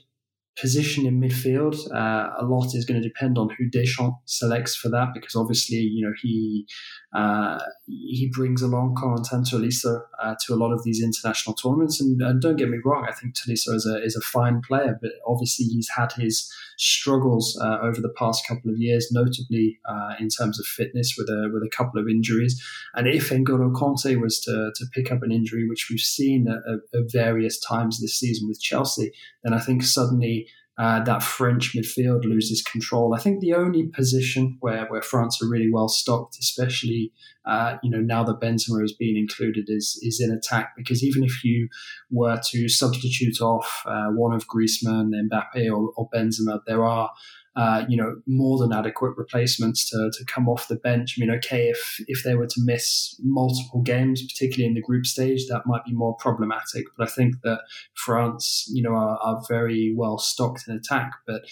position 0.62 1.08
in 1.08 1.20
midfield, 1.20 1.76
uh, 1.92 2.30
a 2.40 2.46
lot 2.46 2.76
is 2.76 2.86
going 2.86 3.02
to 3.02 3.06
depend 3.06 3.38
on 3.40 3.50
who 3.58 3.68
Deschamps 3.68 4.38
selects 4.38 4.76
for 4.76 4.90
that, 4.90 5.10
because 5.16 5.36
obviously, 5.36 5.78
you 5.78 6.06
know, 6.06 6.14
he 6.22 6.68
uh, 7.16 7.60
he 7.88 8.30
brings 8.34 8.62
along 8.62 8.94
Corentin 8.96 9.46
Tolisso 9.46 10.02
uh, 10.22 10.36
to 10.42 10.54
a 10.54 10.58
lot 10.58 10.74
of 10.74 10.84
these 10.84 11.02
international 11.02 11.56
tournaments. 11.56 12.02
And, 12.02 12.22
and, 12.22 12.42
don't 12.42 12.58
get 12.58 12.68
me 12.70 12.80
wrong, 12.84 13.06
I 13.08 13.14
think 13.14 13.36
Tolisso 13.36 13.74
is 13.74 13.86
a, 13.86 14.04
is 14.04 14.18
a 14.18 14.22
fine 14.22 14.62
player, 14.62 15.00
but 15.02 15.12
obviously 15.26 15.66
he's 15.66 15.88
had 15.96 16.12
his 16.12 16.52
struggles 16.78 17.58
uh, 17.64 17.78
over 17.82 18.02
the 18.02 18.14
past 18.18 18.46
couple 18.46 18.70
of 18.70 18.78
years, 18.78 19.14
notably 19.14 19.80
uh, 19.88 20.16
in 20.20 20.28
terms 20.28 20.60
of 20.60 20.66
fitness 20.66 21.16
with 21.18 21.30
a, 21.30 21.50
with 21.54 21.64
a 21.64 21.70
couple 21.70 22.02
of 22.02 22.10
injuries. 22.10 22.62
And 22.96 23.08
if 23.08 23.30
N'Golo 23.30 23.72
Kante 23.72 24.20
was 24.20 24.42
to, 24.42 24.72
to 24.76 24.86
pick 24.94 25.10
up 25.10 25.24
an 25.24 25.32
injury, 25.32 25.70
which 25.70 25.88
we've 25.90 26.00
seen 26.02 26.50
at, 26.50 27.00
at 27.00 27.12
various 27.14 27.58
times 27.62 28.02
this 28.02 28.20
season 28.20 28.50
with 28.50 28.60
Chelsea, 28.60 29.14
then 29.46 29.54
I 29.54 29.60
think 29.60 29.84
suddenly 29.84 30.50
uh, 30.78 31.04
that 31.04 31.24
French 31.24 31.74
midfield 31.74 32.26
loses 32.26 32.62
control. 32.62 33.14
I 33.16 33.20
think 33.20 33.40
the 33.40 33.54
only 33.54 33.88
position 33.88 34.58
where, 34.60 34.86
where 34.88 35.02
France 35.02 35.42
are 35.42 35.48
really 35.48 35.72
well 35.72 35.88
stocked, 35.88 36.38
especially 36.40 37.14
uh, 37.46 37.78
you 37.84 37.90
know 37.90 38.02
now 38.02 38.24
that 38.24 38.42
Benzema 38.42 38.82
has 38.82 38.94
been 38.94 39.16
included, 39.16 39.66
is 39.70 40.00
is 40.02 40.20
in 40.20 40.36
attack. 40.36 40.74
Because 40.76 41.04
even 41.04 41.24
if 41.24 41.44
you 41.44 41.70
were 42.12 42.40
to 42.48 42.68
substitute 42.68 43.40
off 43.40 43.84
uh, 43.86 44.08
one 44.08 44.34
of 44.34 44.48
Griezmann, 44.48 45.12
Mbappe, 45.14 45.72
or, 45.72 45.92
or 45.96 46.10
Benzema, 46.14 46.60
there 46.68 46.84
are 46.84 47.10
uh, 47.56 47.86
you 47.88 47.96
know, 47.96 48.16
more 48.28 48.58
than 48.58 48.74
adequate 48.74 49.14
replacements 49.18 49.90
to, 49.90 50.12
to 50.18 50.26
come 50.26 50.50
off 50.50 50.68
the 50.68 50.76
bench. 50.76 51.16
I 51.18 51.22
mean, 51.22 51.36
okay, 51.38 51.70
if 51.70 52.00
if 52.08 52.24
they 52.24 52.36
were 52.36 52.48
to 52.48 52.62
miss 52.64 53.16
multiple 53.24 53.82
games, 53.82 54.22
particularly 54.22 54.68
in 54.68 54.74
the 54.74 54.82
group 54.82 55.06
stage, 55.06 55.48
that 55.48 55.64
might 55.66 55.86
be 55.86 55.94
more 55.94 56.16
problematic. 56.18 56.86
But 56.98 57.08
I 57.08 57.12
think 57.12 57.36
that 57.44 57.62
France, 57.94 58.70
you 58.74 58.84
know, 58.84 58.94
are, 58.94 59.18
are 59.18 59.42
very 59.48 59.94
well 59.96 60.18
stocked 60.18 60.64
in 60.68 60.76
attack. 60.76 61.12
But 61.26 61.44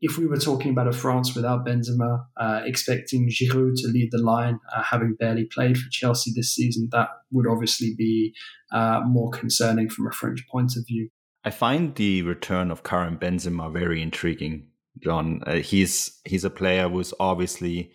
if 0.00 0.18
we 0.18 0.26
were 0.26 0.36
talking 0.36 0.72
about 0.72 0.88
a 0.88 0.92
France 0.92 1.34
without 1.34 1.64
Benzema, 1.64 2.26
uh, 2.36 2.60
expecting 2.64 3.30
Giroud 3.30 3.76
to 3.76 3.88
lead 3.88 4.10
the 4.12 4.22
line, 4.22 4.58
uh, 4.74 4.82
having 4.82 5.14
barely 5.18 5.44
played 5.44 5.78
for 5.78 5.88
Chelsea 5.90 6.32
this 6.34 6.54
season, 6.54 6.88
that 6.92 7.08
would 7.32 7.46
obviously 7.46 7.94
be 7.96 8.34
uh, 8.72 9.00
more 9.06 9.30
concerning 9.30 9.88
from 9.88 10.06
a 10.06 10.12
French 10.12 10.44
point 10.50 10.76
of 10.76 10.86
view. 10.86 11.08
I 11.44 11.50
find 11.50 11.94
the 11.94 12.22
return 12.22 12.70
of 12.70 12.82
Karim 12.82 13.18
Benzema 13.18 13.72
very 13.72 14.02
intriguing, 14.02 14.66
John. 15.02 15.42
Uh, 15.46 15.56
he's 15.56 16.20
he's 16.24 16.44
a 16.44 16.50
player 16.50 16.88
who's 16.88 17.14
obviously 17.20 17.92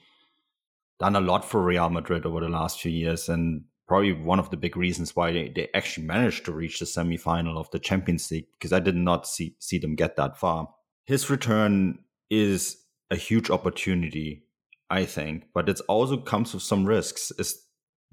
done 1.00 1.16
a 1.16 1.22
lot 1.22 1.44
for 1.44 1.64
Real 1.64 1.90
Madrid 1.90 2.26
over 2.26 2.42
the 2.42 2.50
last 2.50 2.80
few 2.80 2.92
years, 2.92 3.30
and 3.30 3.64
probably 3.88 4.14
one 4.14 4.40
of 4.40 4.50
the 4.50 4.58
big 4.58 4.78
reasons 4.78 5.16
why 5.16 5.32
they, 5.32 5.50
they 5.50 5.68
actually 5.74 6.06
managed 6.06 6.46
to 6.46 6.52
reach 6.52 6.80
the 6.80 6.86
semi-final 6.86 7.58
of 7.58 7.70
the 7.72 7.80
Champions 7.80 8.32
League 8.32 8.48
because 8.54 8.72
I 8.72 8.80
did 8.80 8.96
not 8.96 9.28
see 9.28 9.56
see 9.60 9.80
them 9.80 9.96
get 9.96 10.16
that 10.16 10.38
far 10.38 10.70
his 11.06 11.30
return 11.30 12.00
is 12.30 12.78
a 13.10 13.16
huge 13.16 13.50
opportunity, 13.50 14.44
I 14.90 15.06
think, 15.06 15.48
but 15.54 15.68
it 15.68 15.82
also 15.88 16.18
comes 16.18 16.54
with 16.54 16.64
some 16.64 16.86
risks. 16.86 17.32
Is 17.38 17.62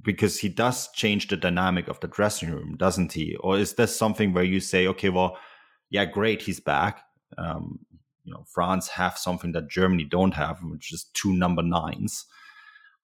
because 0.02 0.38
he 0.38 0.48
does 0.48 0.90
change 0.92 1.28
the 1.28 1.36
dynamic 1.36 1.88
of 1.88 2.00
the 2.00 2.08
dressing 2.08 2.50
room, 2.50 2.76
doesn't 2.76 3.12
he? 3.12 3.36
Or 3.36 3.58
is 3.58 3.74
this 3.74 3.96
something 3.96 4.32
where 4.32 4.44
you 4.44 4.60
say, 4.60 4.86
okay, 4.88 5.08
well, 5.08 5.36
yeah, 5.90 6.04
great, 6.04 6.42
he's 6.42 6.60
back. 6.60 7.02
Um, 7.36 7.80
you 8.28 8.34
know, 8.34 8.44
France 8.46 8.88
have 8.88 9.16
something 9.16 9.52
that 9.52 9.70
Germany 9.70 10.04
don't 10.04 10.34
have, 10.34 10.58
which 10.62 10.92
is 10.92 11.06
two 11.14 11.32
number 11.32 11.62
nines. 11.62 12.26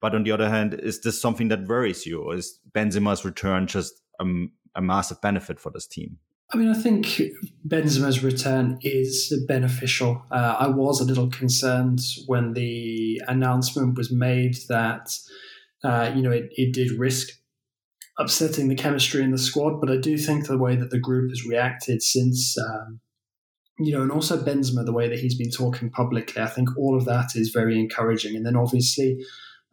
But 0.02 0.14
on 0.14 0.22
the 0.22 0.32
other 0.32 0.50
hand, 0.50 0.74
is 0.74 1.00
this 1.00 1.18
something 1.18 1.48
that 1.48 1.66
worries 1.66 2.04
you? 2.04 2.20
Or 2.20 2.36
is 2.36 2.60
Benzema's 2.72 3.24
return 3.24 3.66
just 3.66 4.02
a, 4.20 4.26
a 4.74 4.82
massive 4.82 5.22
benefit 5.22 5.58
for 5.58 5.70
this 5.70 5.86
team? 5.86 6.18
I 6.52 6.58
mean, 6.58 6.68
I 6.68 6.74
think 6.74 7.22
Benzema's 7.66 8.22
return 8.22 8.78
is 8.82 9.32
beneficial. 9.48 10.22
Uh, 10.30 10.56
I 10.60 10.66
was 10.68 11.00
a 11.00 11.06
little 11.06 11.30
concerned 11.30 12.00
when 12.26 12.52
the 12.52 13.22
announcement 13.26 13.96
was 13.96 14.12
made 14.12 14.58
that, 14.68 15.08
uh, 15.82 16.12
you 16.14 16.20
know, 16.20 16.32
it, 16.32 16.50
it 16.52 16.74
did 16.74 16.92
risk 16.92 17.30
upsetting 18.18 18.68
the 18.68 18.74
chemistry 18.74 19.22
in 19.22 19.30
the 19.30 19.38
squad, 19.38 19.80
but 19.80 19.90
I 19.90 19.96
do 19.96 20.18
think 20.18 20.46
the 20.46 20.58
way 20.58 20.76
that 20.76 20.90
the 20.90 21.00
group 21.00 21.30
has 21.30 21.46
reacted 21.46 22.02
since, 22.02 22.58
um, 22.58 23.00
you 23.78 23.92
know, 23.92 24.02
and 24.02 24.12
also 24.12 24.40
Benzema, 24.40 24.84
the 24.84 24.92
way 24.92 25.08
that 25.08 25.18
he's 25.18 25.36
been 25.36 25.50
talking 25.50 25.90
publicly, 25.90 26.40
I 26.40 26.46
think 26.46 26.76
all 26.76 26.96
of 26.96 27.04
that 27.06 27.34
is 27.34 27.50
very 27.50 27.78
encouraging. 27.78 28.36
And 28.36 28.46
then 28.46 28.56
obviously, 28.56 29.24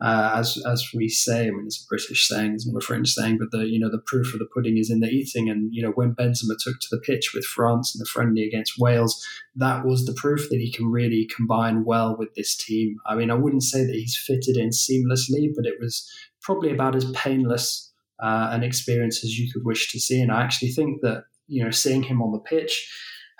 uh, 0.01 0.34
as 0.38 0.58
as 0.65 0.89
we 0.96 1.08
say, 1.08 1.48
I 1.48 1.51
mean, 1.51 1.65
it's 1.67 1.84
a 1.84 1.88
British 1.88 2.27
saying, 2.27 2.55
it's 2.55 2.65
not 2.65 2.81
a 2.81 2.86
French 2.86 3.10
saying, 3.10 3.38
but 3.38 3.51
the 3.51 3.67
you 3.67 3.79
know 3.79 3.91
the 3.91 4.01
proof 4.08 4.34
of 4.34 4.39
the 4.39 4.48
pudding 4.51 4.77
is 4.79 4.89
in 4.89 5.00
the 5.00 5.08
eating. 5.08 5.48
And 5.48 5.72
you 5.72 5.84
know 5.84 5.91
when 5.91 6.15
Benzema 6.15 6.55
took 6.60 6.79
to 6.79 6.88
the 6.89 7.00
pitch 7.00 7.34
with 7.36 7.46
France 7.46 7.93
in 7.93 8.00
the 8.00 8.05
friendly 8.05 8.43
against 8.43 8.79
Wales, 8.79 9.24
that 9.55 9.86
was 9.86 10.05
the 10.08 10.13
proof 10.13 10.50
that 10.50 10.60
he 10.60 10.72
can 10.72 10.88
really 10.88 11.29
combine 11.36 11.86
well 11.86 12.15
with 12.17 12.34
this 12.34 12.55
team. 12.55 12.98
I 13.05 13.13
mean, 13.13 13.29
I 13.29 13.36
wouldn't 13.36 13.63
say 13.63 13.86
that 13.86 13.93
he's 13.93 14.17
fitted 14.17 14.58
in 14.58 14.70
seamlessly, 14.70 15.51
but 15.55 15.67
it 15.67 15.75
was 15.79 16.10
probably 16.41 16.72
about 16.72 16.96
as 16.96 17.05
painless 17.12 17.91
uh, 18.20 18.50
an 18.51 18.63
experience 18.63 19.24
as 19.24 19.38
you 19.38 19.51
could 19.51 19.63
wish 19.63 19.91
to 19.91 20.00
see. 20.00 20.20
And 20.20 20.31
I 20.31 20.41
actually 20.41 20.72
think 20.72 21.01
that 21.01 21.25
you 21.46 21.63
know 21.63 21.70
seeing 21.70 22.01
him 22.01 22.24
on 22.24 22.31
the 22.31 22.39
pitch 22.39 22.89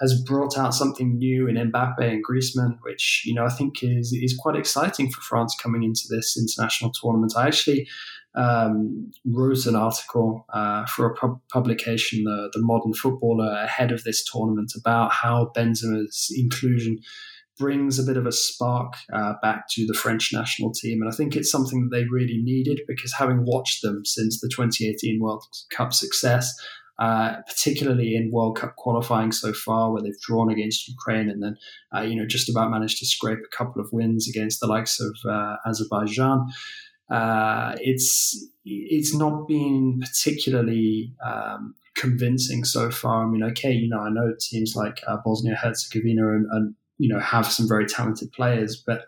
has 0.01 0.22
brought 0.24 0.58
out 0.58 0.74
something 0.74 1.17
new 1.17 1.48
in 1.48 1.55
Mbappe 1.55 2.00
and 2.00 2.24
Griezmann, 2.25 2.77
which 2.81 3.24
you 3.25 3.34
know 3.34 3.46
I 3.46 3.50
think 3.50 3.84
is 3.84 4.12
is 4.12 4.38
quite 4.38 4.55
exciting 4.55 5.12
for 5.12 5.22
France 5.22 5.55
coming 5.62 5.84
into 5.84 6.03
this 6.10 6.38
international 6.38 6.91
tournament. 6.91 7.34
I 7.38 7.48
actually 7.48 7.88
um, 8.36 9.12
wrote 9.25 9.65
an 9.65 9.75
article 9.75 10.46
uh, 10.53 10.86
for 10.86 11.05
a 11.05 11.15
pub- 11.15 11.41
publication, 11.51 12.24
the, 12.24 12.50
the 12.53 12.62
Modern 12.62 12.93
Footballer, 12.93 13.51
ahead 13.63 13.91
of 13.91 14.03
this 14.03 14.24
tournament 14.24 14.72
about 14.77 15.12
how 15.12 15.51
Benzema's 15.55 16.34
inclusion 16.36 17.00
brings 17.60 18.00
a 18.00 18.03
bit 18.03 18.17
of 18.17 18.25
a 18.25 18.31
spark 18.31 18.93
uh, 19.13 19.34
back 19.41 19.65
to 19.70 19.86
the 19.86 19.93
French 19.93 20.31
national 20.34 20.72
team. 20.72 21.01
And 21.01 21.12
I 21.12 21.15
think 21.15 21.36
it's 21.36 21.51
something 21.51 21.81
that 21.81 21.96
they 21.96 22.05
really 22.05 22.41
needed 22.41 22.81
because 22.88 23.13
having 23.13 23.46
watched 23.46 23.84
them 23.84 24.03
since 24.05 24.39
the 24.39 24.50
2018 24.50 25.20
World 25.22 25.43
Cup 25.70 25.93
success, 25.93 26.51
uh, 27.01 27.41
particularly 27.48 28.15
in 28.15 28.29
World 28.29 28.58
Cup 28.58 28.75
qualifying 28.75 29.31
so 29.31 29.53
far, 29.53 29.91
where 29.91 30.03
they've 30.03 30.22
drawn 30.22 30.51
against 30.51 30.88
Ukraine 30.88 31.31
and 31.31 31.41
then, 31.41 31.58
uh, 31.96 32.01
you 32.01 32.15
know, 32.15 32.27
just 32.27 32.48
about 32.48 32.70
managed 32.70 33.00
to 33.00 33.08
scrape 33.08 33.39
a 33.39 33.58
couple 33.58 33.81
of 33.81 33.91
wins 33.91 34.29
against 34.29 34.60
the 34.60 34.67
likes 34.67 35.01
of 35.01 35.17
uh, 35.27 35.55
Azerbaijan. 35.65 36.46
Uh, 37.10 37.75
it's 37.81 38.46
it's 38.65 39.15
not 39.15 39.48
been 39.48 40.00
particularly 40.00 41.15
um, 41.25 41.74
convincing 41.96 42.63
so 42.63 42.91
far. 42.91 43.25
I 43.25 43.27
mean, 43.31 43.41
okay, 43.46 43.72
you 43.72 43.89
know, 43.89 44.01
I 44.01 44.12
know 44.12 44.36
teams 44.39 44.75
like 44.75 45.01
uh, 45.08 45.17
Bosnia 45.25 45.55
Herzegovina 45.55 46.36
and, 46.36 46.46
and 46.51 46.75
you 47.00 47.12
know 47.12 47.20
have 47.20 47.48
some 47.48 47.67
very 47.67 47.88
talented 47.88 48.31
players, 48.31 48.75
but 48.75 49.05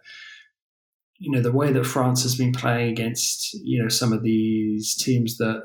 you 1.20 1.30
know 1.30 1.42
the 1.42 1.52
way 1.52 1.72
that 1.72 1.86
France 1.86 2.24
has 2.24 2.34
been 2.34 2.54
playing 2.54 2.90
against 2.90 3.54
you 3.54 3.80
know 3.80 3.88
some 3.88 4.12
of 4.14 4.24
these 4.24 4.96
teams 4.96 5.38
that 5.38 5.62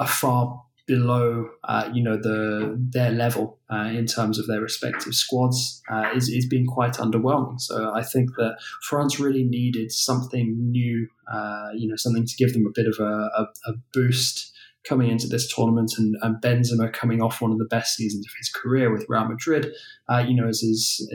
are 0.00 0.08
far 0.08 0.64
below, 0.90 1.48
uh, 1.62 1.88
you 1.94 2.02
know, 2.02 2.16
the 2.16 2.76
their 2.76 3.12
level 3.12 3.58
uh, 3.72 3.90
in 4.00 4.06
terms 4.06 4.40
of 4.40 4.48
their 4.48 4.60
respective 4.60 5.14
squads 5.14 5.80
uh, 5.88 6.10
is 6.16 6.28
is 6.28 6.46
being 6.46 6.66
quite 6.66 6.94
underwhelming. 6.94 7.60
So 7.60 7.92
I 7.94 8.02
think 8.02 8.30
that 8.36 8.56
France 8.82 9.20
really 9.20 9.44
needed 9.44 9.92
something 9.92 10.56
new, 10.58 11.06
uh, 11.32 11.68
you 11.74 11.86
know, 11.88 11.96
something 11.96 12.26
to 12.26 12.36
give 12.36 12.52
them 12.54 12.66
a 12.66 12.72
bit 12.74 12.88
of 12.88 12.96
a, 12.98 13.12
a, 13.40 13.42
a 13.70 13.72
boost 13.94 14.49
coming 14.84 15.10
into 15.10 15.26
this 15.26 15.52
tournament 15.52 15.92
and, 15.98 16.16
and, 16.22 16.40
Benzema 16.40 16.92
coming 16.92 17.20
off 17.20 17.42
one 17.42 17.52
of 17.52 17.58
the 17.58 17.66
best 17.66 17.96
seasons 17.96 18.26
of 18.26 18.32
his 18.38 18.48
career 18.48 18.90
with 18.90 19.04
Real 19.08 19.26
Madrid, 19.26 19.72
uh, 20.08 20.18
you 20.18 20.34
know, 20.34 20.48
is, 20.48 20.62
is, 20.62 21.06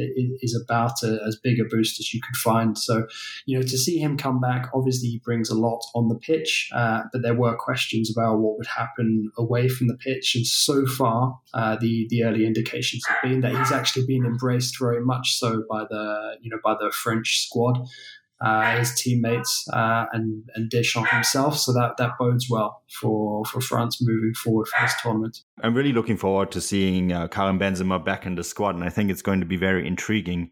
is 0.41 0.63
about 0.63 1.01
a, 1.03 1.19
as 1.25 1.35
big 1.41 1.59
a 1.59 1.63
boost 1.63 1.99
as 1.99 2.13
you 2.13 2.21
could 2.21 2.35
find. 2.35 2.77
So, 2.77 3.07
you 3.45 3.57
know, 3.57 3.63
to 3.63 3.77
see 3.77 3.97
him 3.97 4.17
come 4.17 4.39
back, 4.39 4.69
obviously 4.73 5.09
he 5.09 5.19
brings 5.23 5.49
a 5.49 5.55
lot 5.55 5.81
on 5.95 6.09
the 6.09 6.15
pitch, 6.15 6.69
uh, 6.75 7.03
but 7.11 7.23
there 7.23 7.33
were 7.33 7.55
questions 7.55 8.11
about 8.11 8.37
what 8.37 8.57
would 8.57 8.67
happen 8.67 9.31
away 9.37 9.67
from 9.67 9.87
the 9.87 9.97
pitch. 9.97 10.35
And 10.35 10.45
so 10.45 10.85
far, 10.85 11.39
uh, 11.53 11.75
the, 11.77 12.05
the 12.09 12.23
early 12.23 12.45
indications 12.45 13.03
have 13.07 13.17
been 13.23 13.41
that 13.41 13.55
he's 13.55 13.71
actually 13.71 14.05
been 14.05 14.25
embraced 14.25 14.77
very 14.79 15.03
much 15.03 15.37
so 15.37 15.63
by 15.67 15.85
the, 15.89 16.37
you 16.41 16.51
know, 16.51 16.59
by 16.63 16.75
the 16.79 16.91
French 16.91 17.39
squad 17.45 17.79
uh, 18.41 18.77
his 18.77 18.93
teammates 18.95 19.65
uh, 19.73 20.05
and 20.11 20.43
and 20.55 20.69
Deschamps 20.69 21.09
himself. 21.11 21.57
So 21.57 21.73
that 21.73 21.97
that 21.97 22.11
bodes 22.19 22.47
well 22.49 22.83
for 22.99 23.45
for 23.45 23.61
France 23.61 23.99
moving 24.01 24.33
forward 24.33 24.67
for 24.67 24.81
this 24.81 24.93
tournament. 25.01 25.37
I'm 25.61 25.75
really 25.75 25.93
looking 25.93 26.17
forward 26.17 26.51
to 26.51 26.61
seeing 26.61 27.11
uh, 27.11 27.27
Karim 27.27 27.59
Benzema 27.59 28.03
back 28.03 28.25
in 28.25 28.35
the 28.35 28.43
squad, 28.43 28.75
and 28.75 28.83
I 28.83 28.89
think 28.89 29.09
it's 29.09 29.21
going 29.21 29.39
to 29.39 29.45
be 29.45 29.57
very 29.57 29.87
intriguing 29.87 30.51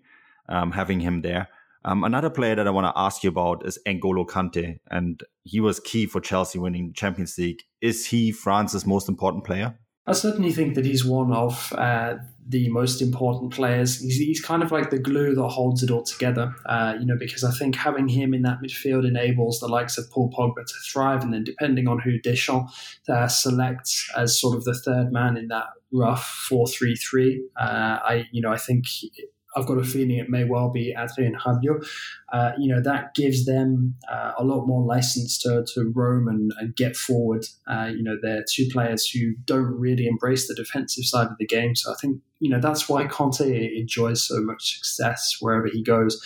um, 0.50 0.72
having 0.72 1.00
him 1.00 1.22
there. 1.22 1.50
Um, 1.86 2.06
another 2.06 2.30
player 2.30 2.56
that 2.56 2.68
I 2.68 2.72
want 2.72 2.88
to 2.88 3.00
ask 3.00 3.24
you 3.24 3.30
about 3.30 3.66
is 3.66 3.78
N'Golo 3.86 4.26
Kante, 4.26 4.80
and 4.90 5.22
he 5.44 5.60
was 5.60 5.82
key 5.82 6.06
for 6.06 6.22
Chelsea 6.22 6.58
winning 6.58 6.88
the 6.88 6.94
Champions 6.94 7.38
League. 7.38 7.62
Is 7.82 8.06
he 8.06 8.32
France's 8.32 8.86
most 8.86 9.10
important 9.10 9.44
player? 9.44 9.78
I 10.06 10.12
certainly 10.12 10.52
think 10.52 10.76
that 10.76 10.86
he's 10.86 11.06
one 11.06 11.32
of 11.32 11.72
uh, 11.78 12.16
the 12.46 12.70
most 12.70 13.02
important 13.02 13.54
players. 13.54 14.02
He's, 14.02 14.18
he's, 14.18 14.42
kind 14.42 14.62
of 14.62 14.72
like 14.72 14.90
the 14.90 15.00
glue 15.00 15.34
that 15.34 15.48
holds 15.48 15.82
it 15.82 15.90
all 15.90 16.04
together, 16.04 16.54
uh, 16.66 16.96
you 17.00 17.06
know, 17.06 17.16
because 17.18 17.44
I 17.46 17.52
think 17.52 17.76
having 17.76 18.10
him 18.10 18.34
in 18.34 18.42
that 18.42 18.60
midfield 18.62 19.08
enables 19.08 19.62
the 19.62 19.68
likes 19.70 19.98
of 19.98 20.12
Paul 20.12 20.30
Pogba 20.30 20.66
to 20.66 20.74
thrive. 20.92 21.24
And 21.24 21.34
then 21.34 21.46
depending 21.46 21.88
on 21.88 22.00
who 22.00 22.20
Deschamps 22.20 23.00
uh, 23.08 23.28
selects 23.30 24.10
as 24.18 24.40
sort 24.40 24.58
of 24.58 24.66
the 24.66 24.74
third 24.74 25.14
man 25.14 25.38
in 25.38 25.48
that 25.48 25.68
rough 25.94 26.26
4 26.50 26.68
3 26.68 26.96
3, 26.96 27.44
uh, 27.56 27.64
I, 27.64 28.28
you 28.32 28.42
know, 28.42 28.52
I 28.52 28.58
think 28.58 28.88
I've 29.56 29.66
got 29.66 29.78
a 29.78 29.84
feeling 29.84 30.18
it 30.18 30.30
may 30.30 30.44
well 30.44 30.70
be 30.70 30.94
Adrien 30.98 31.36
Rabiot. 31.36 31.86
Uh, 32.32 32.52
you 32.58 32.74
know, 32.74 32.82
that 32.82 33.14
gives 33.14 33.46
them 33.46 33.96
uh, 34.12 34.32
a 34.38 34.44
lot 34.44 34.66
more 34.66 34.84
license 34.84 35.38
to, 35.40 35.66
to 35.74 35.92
roam 35.94 36.28
and, 36.28 36.52
and 36.60 36.76
get 36.76 36.96
forward. 36.96 37.46
Uh, 37.68 37.92
you 37.96 38.04
know, 38.04 38.18
they're 38.22 38.44
two 38.50 38.68
players 38.72 39.10
who 39.10 39.34
don't 39.46 39.80
really 39.80 40.08
embrace 40.08 40.48
the 40.48 40.56
defensive 40.56 41.06
side 41.06 41.28
of 41.28 41.38
the 41.38 41.46
game. 41.46 41.76
So 41.76 41.92
I 41.92 41.96
think, 42.02 42.22
you 42.40 42.50
know, 42.50 42.60
that's 42.60 42.90
why 42.90 43.06
Kante 43.06 43.80
enjoys 43.80 44.28
so 44.28 44.42
much 44.42 44.76
success 44.78 45.38
wherever 45.40 45.68
he 45.68 45.84
goes, 45.84 46.22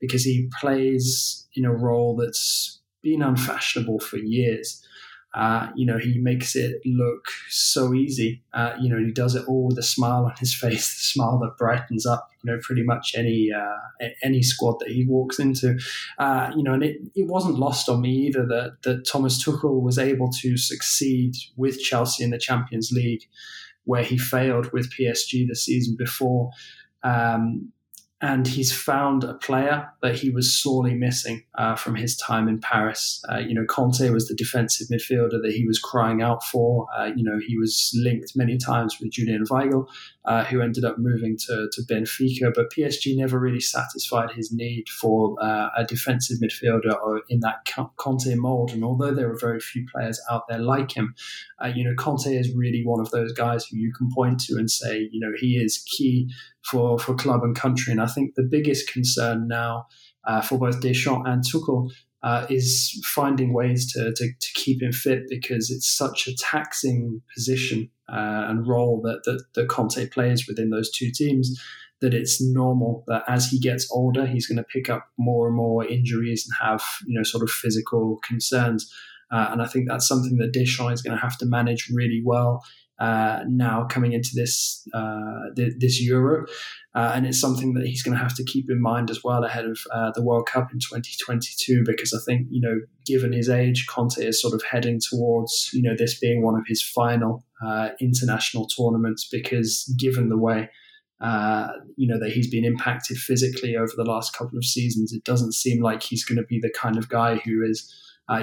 because 0.00 0.24
he 0.24 0.50
plays 0.60 1.46
in 1.54 1.64
a 1.64 1.72
role 1.72 2.16
that's 2.16 2.80
been 3.02 3.22
unfashionable 3.22 4.00
for 4.00 4.16
years. 4.16 4.84
Uh, 5.34 5.68
you 5.74 5.86
know, 5.86 5.96
he 5.96 6.18
makes 6.18 6.54
it 6.54 6.82
look 6.84 7.26
so 7.48 7.94
easy. 7.94 8.42
Uh, 8.52 8.74
you 8.78 8.88
know, 8.88 8.98
he 8.98 9.10
does 9.10 9.34
it 9.34 9.46
all 9.46 9.68
with 9.68 9.78
a 9.78 9.82
smile 9.82 10.26
on 10.26 10.34
his 10.38 10.54
face, 10.60 10.94
the 10.94 11.00
smile 11.00 11.38
that 11.38 11.56
brightens 11.56 12.04
up, 12.04 12.28
you 12.42 12.52
know, 12.52 12.58
pretty 12.62 12.82
much 12.82 13.14
any 13.16 13.50
uh, 13.50 14.06
any 14.22 14.42
squad 14.42 14.78
that 14.80 14.90
he 14.90 15.06
walks 15.06 15.38
into. 15.38 15.78
Uh, 16.18 16.50
you 16.56 16.62
know, 16.62 16.74
and 16.74 16.82
it, 16.82 16.96
it 17.14 17.26
wasn't 17.26 17.58
lost 17.58 17.88
on 17.88 18.02
me 18.02 18.10
either 18.10 18.46
that 18.46 18.76
that 18.82 19.06
Thomas 19.06 19.42
Tuchel 19.42 19.80
was 19.80 19.98
able 19.98 20.30
to 20.40 20.56
succeed 20.56 21.34
with 21.56 21.80
Chelsea 21.80 22.24
in 22.24 22.30
the 22.30 22.38
Champions 22.38 22.90
League, 22.92 23.22
where 23.84 24.04
he 24.04 24.18
failed 24.18 24.70
with 24.72 24.92
PSG 24.92 25.48
the 25.48 25.56
season 25.56 25.96
before. 25.98 26.50
Um, 27.02 27.72
and 28.22 28.46
he's 28.46 28.72
found 28.72 29.24
a 29.24 29.34
player 29.34 29.88
that 30.00 30.14
he 30.14 30.30
was 30.30 30.56
sorely 30.56 30.94
missing 30.94 31.42
uh, 31.58 31.74
from 31.74 31.96
his 31.96 32.16
time 32.16 32.46
in 32.46 32.60
Paris. 32.60 33.20
Uh, 33.28 33.38
you 33.38 33.52
know, 33.52 33.64
Kante 33.64 34.12
was 34.12 34.28
the 34.28 34.34
defensive 34.36 34.86
midfielder 34.86 35.42
that 35.42 35.52
he 35.52 35.66
was 35.66 35.80
crying 35.80 36.22
out 36.22 36.44
for. 36.44 36.86
Uh, 36.96 37.10
you 37.16 37.24
know, 37.24 37.40
he 37.44 37.58
was 37.58 37.90
linked 38.00 38.36
many 38.36 38.56
times 38.58 38.98
with 39.00 39.10
Julian 39.10 39.42
Weigl, 39.50 39.88
uh, 40.24 40.44
who 40.44 40.60
ended 40.60 40.84
up 40.84 40.98
moving 40.98 41.36
to, 41.36 41.68
to 41.72 41.82
Benfica, 41.82 42.52
but 42.54 42.70
PSG 42.70 43.16
never 43.16 43.40
really 43.40 43.60
satisfied 43.60 44.30
his 44.30 44.52
need 44.52 44.88
for 44.88 45.34
uh, 45.42 45.70
a 45.76 45.84
defensive 45.84 46.38
midfielder 46.38 46.94
or 47.02 47.22
in 47.28 47.40
that 47.40 47.66
Kante 47.66 48.36
mold. 48.36 48.70
And 48.70 48.84
although 48.84 49.12
there 49.12 49.32
are 49.32 49.38
very 49.38 49.58
few 49.58 49.84
players 49.92 50.20
out 50.30 50.46
there 50.48 50.60
like 50.60 50.96
him, 50.96 51.16
uh, 51.60 51.72
you 51.74 51.82
know, 51.82 51.94
Kante 51.96 52.38
is 52.38 52.54
really 52.54 52.82
one 52.84 53.00
of 53.00 53.10
those 53.10 53.32
guys 53.32 53.66
who 53.66 53.78
you 53.78 53.92
can 53.92 54.08
point 54.14 54.38
to 54.44 54.54
and 54.58 54.70
say, 54.70 55.08
you 55.10 55.18
know, 55.18 55.32
he 55.36 55.56
is 55.56 55.78
key 55.78 56.30
for, 56.70 56.98
for 56.98 57.14
club 57.14 57.42
and 57.42 57.56
country. 57.56 57.92
And 57.92 58.00
I 58.00 58.06
think 58.06 58.34
the 58.34 58.48
biggest 58.48 58.90
concern 58.92 59.48
now 59.48 59.86
uh, 60.26 60.40
for 60.40 60.58
both 60.58 60.80
Deschamps 60.80 61.28
and 61.28 61.42
Tuchel 61.42 61.90
uh, 62.22 62.46
is 62.48 63.00
finding 63.04 63.52
ways 63.52 63.92
to, 63.92 64.12
to, 64.14 64.28
to, 64.28 64.48
keep 64.54 64.80
him 64.80 64.92
fit 64.92 65.24
because 65.28 65.70
it's 65.70 65.90
such 65.90 66.28
a 66.28 66.36
taxing 66.36 67.20
position 67.34 67.90
uh, 68.08 68.46
and 68.48 68.68
role 68.68 69.00
that, 69.02 69.22
that, 69.24 69.44
that 69.54 69.68
Kante 69.68 70.08
plays 70.10 70.46
within 70.46 70.70
those 70.70 70.90
two 70.90 71.10
teams 71.12 71.60
that 72.00 72.14
it's 72.14 72.40
normal 72.40 73.04
that 73.06 73.22
as 73.28 73.48
he 73.48 73.58
gets 73.58 73.90
older, 73.90 74.26
he's 74.26 74.46
going 74.46 74.58
to 74.58 74.64
pick 74.64 74.90
up 74.90 75.08
more 75.18 75.46
and 75.46 75.56
more 75.56 75.86
injuries 75.86 76.46
and 76.46 76.68
have, 76.68 76.84
you 77.06 77.16
know, 77.16 77.22
sort 77.22 77.42
of 77.42 77.50
physical 77.50 78.18
concerns. 78.22 78.92
Uh, 79.32 79.48
and 79.50 79.62
I 79.62 79.66
think 79.66 79.88
that's 79.88 80.06
something 80.06 80.36
that 80.36 80.52
Deschamps 80.52 80.94
is 80.94 81.02
going 81.02 81.16
to 81.16 81.22
have 81.22 81.38
to 81.38 81.46
manage 81.46 81.88
really 81.92 82.22
well 82.24 82.62
uh, 83.02 83.42
now 83.48 83.84
coming 83.90 84.12
into 84.12 84.30
this 84.32 84.86
uh, 84.94 85.50
th- 85.56 85.72
this 85.80 86.00
Euro, 86.02 86.46
uh, 86.94 87.10
and 87.16 87.26
it's 87.26 87.40
something 87.40 87.74
that 87.74 87.84
he's 87.84 88.00
going 88.00 88.16
to 88.16 88.22
have 88.22 88.36
to 88.36 88.44
keep 88.44 88.70
in 88.70 88.80
mind 88.80 89.10
as 89.10 89.24
well 89.24 89.42
ahead 89.42 89.64
of 89.64 89.76
uh, 89.92 90.12
the 90.14 90.22
World 90.22 90.46
Cup 90.46 90.72
in 90.72 90.78
2022. 90.78 91.82
Because 91.84 92.12
I 92.14 92.20
think 92.24 92.46
you 92.48 92.60
know, 92.60 92.78
given 93.04 93.32
his 93.32 93.48
age, 93.48 93.88
Kante 93.88 94.24
is 94.24 94.40
sort 94.40 94.54
of 94.54 94.62
heading 94.62 95.00
towards 95.00 95.70
you 95.72 95.82
know 95.82 95.96
this 95.98 96.16
being 96.20 96.44
one 96.44 96.54
of 96.54 96.62
his 96.68 96.80
final 96.80 97.44
uh, 97.66 97.88
international 98.00 98.68
tournaments. 98.68 99.28
Because 99.28 99.92
given 99.98 100.28
the 100.28 100.38
way 100.38 100.70
uh, 101.20 101.72
you 101.96 102.06
know 102.06 102.20
that 102.20 102.30
he's 102.30 102.50
been 102.50 102.64
impacted 102.64 103.16
physically 103.16 103.74
over 103.74 103.94
the 103.96 104.04
last 104.04 104.32
couple 104.32 104.56
of 104.56 104.64
seasons, 104.64 105.12
it 105.12 105.24
doesn't 105.24 105.54
seem 105.54 105.82
like 105.82 106.04
he's 106.04 106.24
going 106.24 106.38
to 106.38 106.46
be 106.46 106.60
the 106.60 106.72
kind 106.72 106.96
of 106.96 107.08
guy 107.08 107.38
who 107.44 107.64
is. 107.64 107.92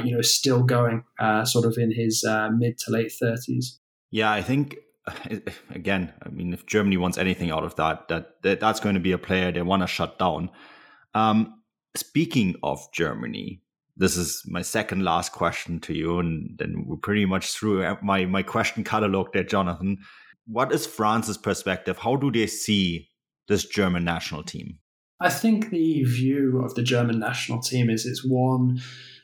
you 0.04 0.12
know, 0.14 0.22
still 0.22 0.64
going, 0.64 1.02
sort 1.46 1.66
of 1.66 1.78
in 1.78 1.92
his 1.94 2.26
mid 2.58 2.78
to 2.80 2.92
late 2.92 3.14
thirties. 3.14 3.80
Yeah, 4.12 4.32
I 4.32 4.42
think 4.42 4.78
again, 5.70 6.14
I 6.24 6.30
mean, 6.30 6.54
if 6.54 6.66
Germany 6.66 6.98
wants 6.98 7.18
anything 7.18 7.52
out 7.52 7.64
of 7.64 7.76
that, 7.76 8.08
that, 8.10 8.42
that 8.44 8.60
that's 8.60 8.80
going 8.80 8.96
to 8.96 9.02
be 9.02 9.12
a 9.12 9.18
player 9.18 9.52
they 9.52 9.62
want 9.62 9.84
to 9.84 9.88
shut 9.88 10.20
down. 10.20 10.50
Um, 11.14 11.62
speaking 11.96 12.56
of 12.64 12.80
Germany, 12.94 13.62
this 13.98 14.16
is 14.16 14.44
my 14.48 14.62
second 14.62 15.04
last 15.04 15.34
question 15.34 15.80
to 15.82 15.94
you, 15.94 16.20
and 16.20 16.58
then 16.58 16.86
we're 16.88 16.98
pretty 16.98 17.26
much 17.26 17.54
through 17.54 17.98
my 18.02 18.26
my 18.26 18.44
question 18.44 18.84
catalog 18.84 19.34
there, 19.34 19.44
Jonathan. 19.44 19.98
What 20.48 20.72
is 20.72 20.88
France's 20.88 21.38
perspective? 21.38 21.98
How 21.98 22.16
do 22.16 22.32
they 22.32 22.48
see 22.48 23.10
this 23.50 23.66
German 23.66 24.06
national 24.06 24.44
team? 24.44 24.80
I 25.20 25.30
think 25.30 25.70
the 25.70 26.04
view 26.06 26.62
of 26.64 26.76
the 26.76 26.82
German 26.82 27.20
national 27.20 27.62
team 27.62 27.90
is 27.90 28.06
it's 28.06 28.24
one 28.26 28.80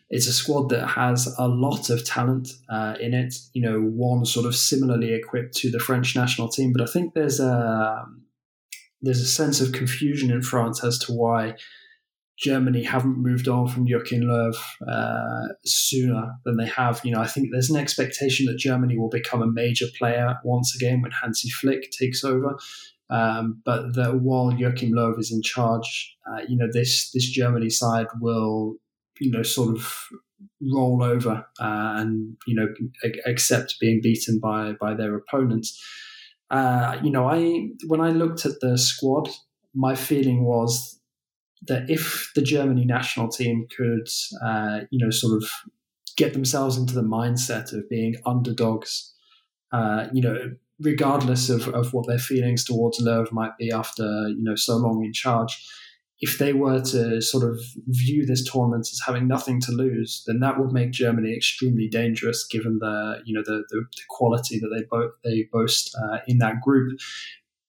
it's 0.10 0.28
a 0.28 0.34
squad 0.34 0.70
that 0.70 0.88
has 0.88 1.34
a 1.40 1.48
lot 1.48 1.90
of 1.90 2.06
talent 2.06 2.50
uh, 2.70 2.96
in 3.00 3.14
it. 3.14 3.36
You 3.54 3.62
know, 3.62 3.80
one 3.80 4.26
sort 4.26 4.46
of 4.46 4.56
similarly 4.56 5.14
equipped 5.14 5.56
to 5.58 5.72
the 5.72 5.80
French 5.80 6.16
national 6.16 6.50
team, 6.50 6.74
but 6.74 6.88
I 6.88 6.92
think 6.92 7.14
there's 7.14 7.40
a 7.40 8.06
there's 9.02 9.22
a 9.22 9.28
sense 9.28 9.62
of 9.62 9.72
confusion 9.72 10.32
in 10.32 10.42
France 10.42 10.84
as 10.84 10.98
to 11.00 11.14
why 11.14 11.56
Germany 12.38 12.84
haven't 12.84 13.18
moved 13.18 13.48
on 13.48 13.68
from 13.68 13.88
Joachim 13.88 14.22
Löw 14.22 14.54
uh, 14.88 15.54
sooner 15.64 16.34
than 16.44 16.58
they 16.58 16.66
have. 16.66 17.02
You 17.04 17.12
know, 17.12 17.22
I 17.22 17.28
think 17.28 17.50
there's 17.52 17.70
an 17.70 17.80
expectation 17.80 18.46
that 18.48 18.58
Germany 18.58 18.98
will 18.98 19.10
become 19.10 19.42
a 19.42 19.52
major 19.52 19.86
player 19.98 20.38
once 20.44 20.76
again 20.76 21.02
when 21.02 21.12
Hansi 21.12 21.50
Flick 21.50 21.92
takes 21.92 22.24
over. 22.24 22.58
Um, 23.10 23.62
but 23.64 23.94
that 23.94 24.22
while 24.22 24.52
Joachim 24.52 24.92
Löw 24.92 25.18
is 25.20 25.32
in 25.32 25.42
charge, 25.44 26.18
uh, 26.30 26.42
you 26.48 26.58
know, 26.58 26.68
this 26.72 27.12
this 27.12 27.30
Germany 27.30 27.70
side 27.70 28.08
will 28.20 28.78
you 29.20 29.32
know, 29.32 29.44
sort 29.44 29.76
of 29.76 30.08
roll 30.62 31.04
over 31.04 31.46
uh, 31.60 31.94
and 31.98 32.38
you 32.48 32.56
know 32.56 32.68
accept 33.26 33.76
being 33.80 34.00
beaten 34.02 34.40
by 34.40 34.74
by 34.80 34.94
their 34.94 35.16
opponents. 35.16 35.82
Uh, 36.50 36.98
you 37.04 37.12
know, 37.12 37.28
I 37.28 37.70
when 37.88 38.02
I 38.02 38.12
looked 38.12 38.46
at 38.46 38.60
the 38.62 38.78
squad, 38.78 39.30
my 39.74 39.96
feeling 39.96 40.46
was 40.46 41.00
that 41.68 41.90
if 41.90 42.32
the 42.36 42.42
Germany 42.42 42.86
national 42.86 43.30
team 43.30 43.68
could, 43.76 44.08
uh, 44.44 44.82
you 44.92 45.04
know, 45.04 45.10
sort 45.10 45.42
of 45.42 45.50
get 46.16 46.34
themselves 46.34 46.78
into 46.78 46.94
the 46.94 47.02
mindset 47.02 47.74
of 47.74 47.90
being 47.90 48.16
underdogs, 48.26 49.14
uh, 49.72 50.08
you 50.14 50.22
know, 50.22 50.38
regardless 50.80 51.50
of, 51.50 51.68
of 51.70 51.94
what 51.94 52.08
their 52.08 52.20
feelings 52.20 52.64
towards 52.64 53.02
Löw 53.02 53.30
might 53.32 53.58
be 53.58 53.72
after 53.72 54.04
you 54.30 54.44
know 54.44 54.56
so 54.56 54.76
long 54.78 55.04
in 55.04 55.14
charge 55.14 55.66
if 56.22 56.38
they 56.38 56.54
were 56.54 56.82
to 56.82 57.22
sort 57.22 57.44
of 57.44 57.60
view 57.88 58.26
this 58.26 58.50
tournament 58.50 58.88
as 58.92 59.02
having 59.06 59.28
nothing 59.28 59.60
to 59.62 59.72
lose, 59.72 60.24
then 60.26 60.40
that 60.40 60.60
would 60.60 60.72
make 60.72 60.92
Germany 60.92 61.36
extremely 61.36 61.88
dangerous, 61.88 62.48
given 62.48 62.80
the 62.80 63.22
you 63.26 63.34
know 63.34 63.44
the 63.46 63.64
the, 63.70 63.86
the 63.96 64.02
quality 64.10 64.60
that 64.60 64.70
they 64.70 64.86
bo- 64.90 65.12
they 65.24 65.48
boast 65.52 65.96
uh, 65.96 66.20
in 66.28 66.38
that 66.40 66.62
group. 66.62 67.00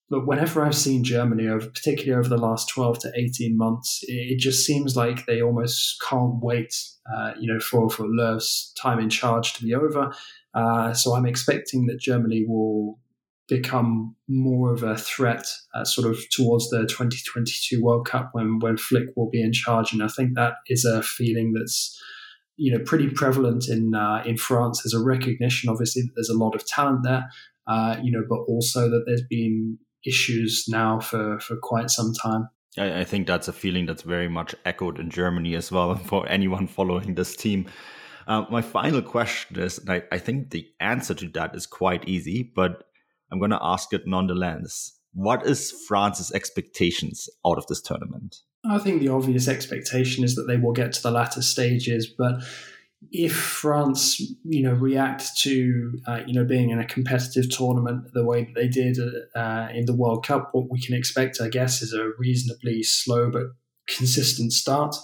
But 0.08 0.24
whenever 0.24 0.64
I've 0.64 0.76
seen 0.76 1.02
Germany, 1.02 1.48
over 1.48 1.66
particularly 1.66 2.16
over 2.16 2.28
the 2.28 2.40
last 2.40 2.68
twelve 2.68 3.00
to 3.00 3.12
eighteen 3.16 3.56
months, 3.56 4.04
it, 4.06 4.34
it 4.34 4.38
just 4.38 4.64
seems 4.64 4.96
like 4.96 5.26
they 5.26 5.42
almost 5.42 6.00
can't 6.08 6.36
wait, 6.40 6.72
uh, 7.12 7.32
you 7.40 7.52
know, 7.52 7.58
for 7.58 7.90
for 7.90 8.04
Löw's 8.04 8.72
time 8.80 9.00
in 9.00 9.10
charge 9.10 9.54
to 9.54 9.64
be 9.64 9.74
over. 9.74 10.12
Uh, 10.54 10.94
so 10.94 11.14
I'm 11.14 11.26
expecting 11.26 11.86
that 11.86 11.98
Germany 11.98 12.44
will 12.46 12.98
become 13.48 14.16
more 14.28 14.72
of 14.72 14.82
a 14.82 14.96
threat 14.96 15.46
uh, 15.74 15.84
sort 15.84 16.10
of 16.10 16.18
towards 16.30 16.68
the 16.70 16.80
2022 16.80 17.82
World 17.82 18.06
Cup 18.06 18.30
when 18.32 18.58
when 18.58 18.76
Flick 18.76 19.08
will 19.16 19.30
be 19.30 19.42
in 19.42 19.52
charge, 19.52 19.92
and 19.92 20.02
I 20.02 20.08
think 20.08 20.34
that 20.34 20.54
is 20.68 20.84
a 20.84 21.02
feeling 21.02 21.52
that's 21.52 22.00
you 22.56 22.76
know 22.76 22.82
pretty 22.84 23.08
prevalent 23.08 23.68
in 23.68 23.94
uh, 23.94 24.22
in 24.24 24.36
France. 24.36 24.82
There's 24.82 25.00
a 25.00 25.04
recognition, 25.04 25.70
obviously, 25.70 26.02
that 26.02 26.12
there's 26.16 26.30
a 26.30 26.38
lot 26.38 26.54
of 26.54 26.66
talent 26.66 27.04
there, 27.04 27.24
uh, 27.66 27.96
you 28.02 28.10
know, 28.10 28.24
but 28.28 28.40
also 28.48 28.88
that 28.90 29.04
there's 29.06 29.24
been 29.28 29.78
issues 30.04 30.66
now 30.68 31.00
for 31.00 31.38
for 31.40 31.56
quite 31.62 31.90
some 31.90 32.12
time. 32.14 32.48
I, 32.78 33.04
think 33.04 33.26
that's 33.26 33.48
a 33.48 33.54
feeling 33.54 33.86
that's 33.86 34.02
very 34.02 34.28
much 34.28 34.54
echoed 34.66 34.98
in 34.98 35.08
Germany 35.08 35.54
as 35.54 35.72
well 35.72 35.94
for 36.10 36.28
anyone 36.28 36.66
following 36.66 37.14
this 37.14 37.34
team. 37.34 37.66
Uh, 38.26 38.44
my 38.50 38.60
final 38.60 39.00
question 39.02 39.58
is, 39.58 39.80
I, 39.88 40.02
I 40.12 40.18
think 40.18 40.50
the 40.50 40.66
answer 40.80 41.14
to 41.14 41.28
that 41.28 41.54
is 41.54 41.64
quite 41.64 42.06
easy, 42.08 42.42
but 42.54 42.82
I'm 43.30 43.38
going 43.38 43.50
to 43.50 43.58
ask 43.62 43.92
it 43.92 44.06
nonetheless. 44.06 44.92
What 45.12 45.46
is 45.46 45.72
France's 45.88 46.30
expectations 46.32 47.28
out 47.46 47.58
of 47.58 47.66
this 47.66 47.80
tournament? 47.80 48.36
I 48.64 48.78
think 48.78 49.00
the 49.00 49.08
obvious 49.08 49.48
expectation 49.48 50.24
is 50.24 50.34
that 50.34 50.46
they 50.46 50.56
will 50.56 50.72
get 50.72 50.92
to 50.94 51.02
the 51.02 51.10
latter 51.10 51.42
stages, 51.42 52.06
but 52.06 52.42
if 53.12 53.34
France, 53.34 54.20
you 54.44 54.62
know, 54.62 54.72
react 54.72 55.36
to 55.38 56.00
uh, 56.06 56.20
you 56.26 56.34
know 56.34 56.44
being 56.44 56.70
in 56.70 56.78
a 56.78 56.86
competitive 56.86 57.48
tournament 57.50 58.12
the 58.14 58.24
way 58.24 58.44
that 58.44 58.54
they 58.54 58.68
did 58.68 58.98
uh, 59.34 59.68
in 59.72 59.86
the 59.86 59.94
World 59.94 60.26
Cup, 60.26 60.50
what 60.52 60.70
we 60.70 60.80
can 60.80 60.94
expect, 60.94 61.40
I 61.40 61.48
guess, 61.48 61.82
is 61.82 61.92
a 61.92 62.10
reasonably 62.18 62.82
slow 62.82 63.30
but 63.30 63.44
consistent 63.88 64.52
start 64.52 64.96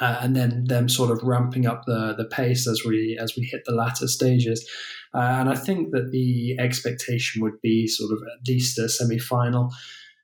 uh, 0.00 0.18
and 0.20 0.34
then 0.34 0.64
them 0.64 0.88
sort 0.88 1.10
of 1.10 1.22
ramping 1.22 1.66
up 1.66 1.84
the 1.86 2.14
the 2.16 2.24
pace 2.24 2.66
as 2.66 2.82
we 2.84 3.18
as 3.20 3.36
we 3.36 3.44
hit 3.44 3.62
the 3.66 3.74
latter 3.74 4.08
stages. 4.08 4.68
Uh, 5.12 5.18
and 5.18 5.48
I 5.48 5.56
think 5.56 5.90
that 5.90 6.10
the 6.12 6.56
expectation 6.58 7.42
would 7.42 7.60
be 7.62 7.86
sort 7.86 8.12
of 8.12 8.18
at 8.22 8.48
least 8.48 8.78
a 8.78 8.88
semi 8.88 9.18
final. 9.18 9.70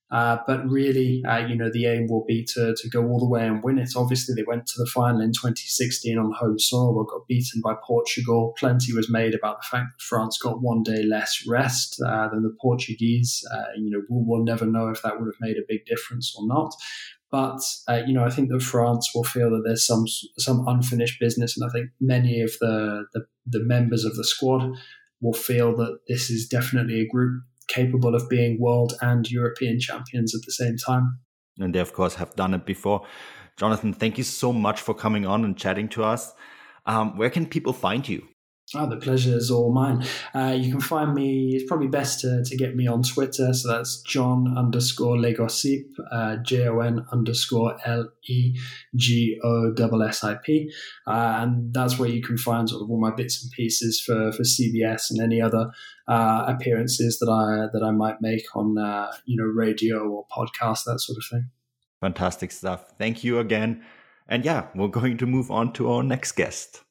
Uh, 0.09 0.39
but 0.47 0.65
really, 0.69 1.21
uh, 1.25 1.39
you 1.39 1.57
know, 1.57 1.69
the 1.69 1.87
aim 1.87 2.07
will 2.09 2.25
be 2.25 2.45
to, 2.45 2.77
to 2.77 2.89
go 2.89 3.05
all 3.09 3.19
the 3.19 3.29
way 3.29 3.45
and 3.45 3.63
win 3.65 3.77
it. 3.77 3.91
Obviously, 3.97 4.35
they 4.35 4.45
went 4.47 4.65
to 4.65 4.75
the 4.79 4.87
final 4.87 5.21
in 5.21 5.33
2016 5.33 6.17
on 6.17 6.33
home 6.33 6.61
soil, 6.61 6.95
but 6.95 7.11
got 7.11 7.27
beaten 7.27 7.61
by 7.61 7.75
Portugal. 7.85 8.55
Plenty 8.57 8.93
was 8.95 9.11
made 9.11 9.35
about 9.35 9.61
the 9.61 9.67
fact 9.69 9.87
that 9.93 10.03
France 10.03 10.39
got 10.39 10.63
one 10.63 10.85
day 10.85 11.03
less 11.03 11.45
rest 11.49 12.01
uh, 12.07 12.29
than 12.29 12.45
the 12.45 12.55
Portuguese. 12.61 13.43
Uh, 13.53 13.65
you 13.77 13.91
know, 13.91 14.03
we'll, 14.09 14.25
we'll, 14.25 14.45
never 14.45 14.65
know 14.65 14.91
if 14.91 15.03
that 15.03 15.19
would 15.19 15.27
have 15.27 15.41
made 15.41 15.57
a 15.57 15.67
big 15.69 15.85
difference 15.87 16.33
or 16.39 16.47
not. 16.47 16.73
But 17.31 17.61
uh, 17.89 18.03
you 18.07 18.15
know, 18.15 18.25
I 18.25 18.31
think 18.31 18.51
that 18.51 18.63
France 18.63 19.11
will 19.15 19.25
feel 19.25 19.51
that 19.51 19.63
there's 19.65 19.87
some 19.87 20.05
some 20.39 20.67
unfinished 20.67 21.19
business, 21.21 21.57
and 21.57 21.69
I 21.69 21.73
think 21.73 21.91
many 22.01 22.41
of 22.41 22.53
the, 22.61 23.05
the, 23.13 23.27
the 23.47 23.65
members 23.65 24.05
of 24.05 24.15
the 24.17 24.25
squad 24.25 24.71
will 25.21 25.33
feel 25.33 25.75
that 25.77 25.99
this 26.09 26.31
is 26.31 26.47
definitely 26.49 27.01
a 27.01 27.09
group 27.09 27.43
capable 27.69 28.15
of 28.15 28.29
being 28.29 28.61
world 28.61 28.95
and 29.01 29.29
European 29.31 29.81
champions 29.81 30.35
at 30.35 30.43
the 30.47 30.53
same 30.53 30.77
time. 30.77 31.19
And 31.59 31.75
they, 31.75 31.81
of 31.81 31.93
course, 31.93 32.15
have 32.17 32.37
done 32.37 32.55
it 32.55 32.65
before. 32.65 33.07
Jonathan, 33.57 33.93
thank 33.93 34.19
you 34.19 34.25
so 34.25 34.53
much 34.53 34.81
for 34.81 34.95
coming 34.95 35.27
on 35.27 35.45
and 35.45 35.57
chatting 35.57 35.89
to 35.89 36.05
us. 36.05 36.33
Um, 36.85 37.17
where 37.17 37.31
can 37.31 37.47
people 37.47 37.73
find 37.73 38.07
you? 38.09 38.29
Oh, 38.75 38.89
the 38.89 38.97
pleasure 38.97 39.37
is 39.37 39.49
all 39.49 39.73
mine. 39.73 40.05
Uh, 40.35 40.57
you 40.59 40.73
can 40.73 40.81
find 40.81 41.15
me, 41.15 41.55
it's 41.55 41.69
probably 41.69 41.87
best 41.87 42.21
to, 42.21 42.43
to 42.45 42.57
get 42.57 42.75
me 42.75 42.89
on 42.89 43.05
Twitter. 43.05 43.53
So 43.53 43.69
that's 43.69 44.01
John 44.03 44.59
underscore 44.59 45.17
Legosip, 45.17 45.85
uh, 46.11 46.39
J 46.39 46.67
O 46.67 46.81
N 46.81 47.07
underscore 47.13 47.79
L 47.85 48.09
E 48.29 48.59
G 48.97 49.39
O 49.45 49.73
S 50.01 50.25
I 50.25 50.35
P. 50.35 50.73
Uh, 51.07 51.39
and 51.39 51.73
that's 51.73 51.97
where 51.97 52.09
you 52.09 52.21
can 52.21 52.37
find 52.37 52.69
sort 52.69 52.83
of 52.83 52.91
all 52.91 53.01
my 53.01 53.15
bits 53.15 53.41
and 53.41 53.53
pieces 53.53 54.01
for, 54.01 54.33
for 54.33 54.43
CBS 54.43 55.11
and 55.11 55.21
any 55.23 55.41
other 55.41 55.71
uh, 56.09 56.47
appearances 56.49 57.21
that 57.21 57.31
I 57.31 57.69
that 57.73 57.85
I 57.85 57.93
might 57.93 58.21
make 58.21 58.47
on 58.57 58.79
uh, 58.79 59.13
you 59.27 59.37
know 59.37 59.45
radio 59.45 59.99
or 60.09 60.27
podcast, 60.27 60.85
that 60.87 60.99
sort 60.99 61.19
of 61.19 61.25
thing. 61.31 61.51
Fantastic 62.01 62.51
stuff. 62.51 62.95
Thank 62.99 63.23
you 63.23 63.39
again. 63.39 63.85
And 64.29 64.45
yeah, 64.45 64.67
we're 64.75 64.89
going 64.89 65.19
to 65.19 65.27
move 65.27 65.53
on 65.53 65.73
to 65.75 65.91
our 65.93 66.03
next 66.03 66.33
guest. 66.33 66.83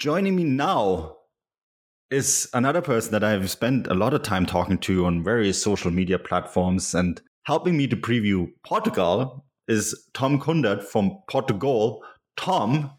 Joining 0.00 0.34
me 0.34 0.44
now 0.44 1.16
is 2.10 2.48
another 2.54 2.80
person 2.80 3.12
that 3.12 3.22
I've 3.22 3.50
spent 3.50 3.86
a 3.86 3.92
lot 3.92 4.14
of 4.14 4.22
time 4.22 4.46
talking 4.46 4.78
to 4.78 5.04
on 5.04 5.22
various 5.22 5.62
social 5.62 5.90
media 5.90 6.18
platforms 6.18 6.94
and 6.94 7.20
helping 7.42 7.76
me 7.76 7.86
to 7.88 7.96
preview 7.96 8.50
Portugal 8.64 9.44
is 9.68 10.08
Tom 10.14 10.40
Kundert 10.40 10.82
from 10.82 11.18
Portugal. 11.28 12.02
Tom, 12.38 12.92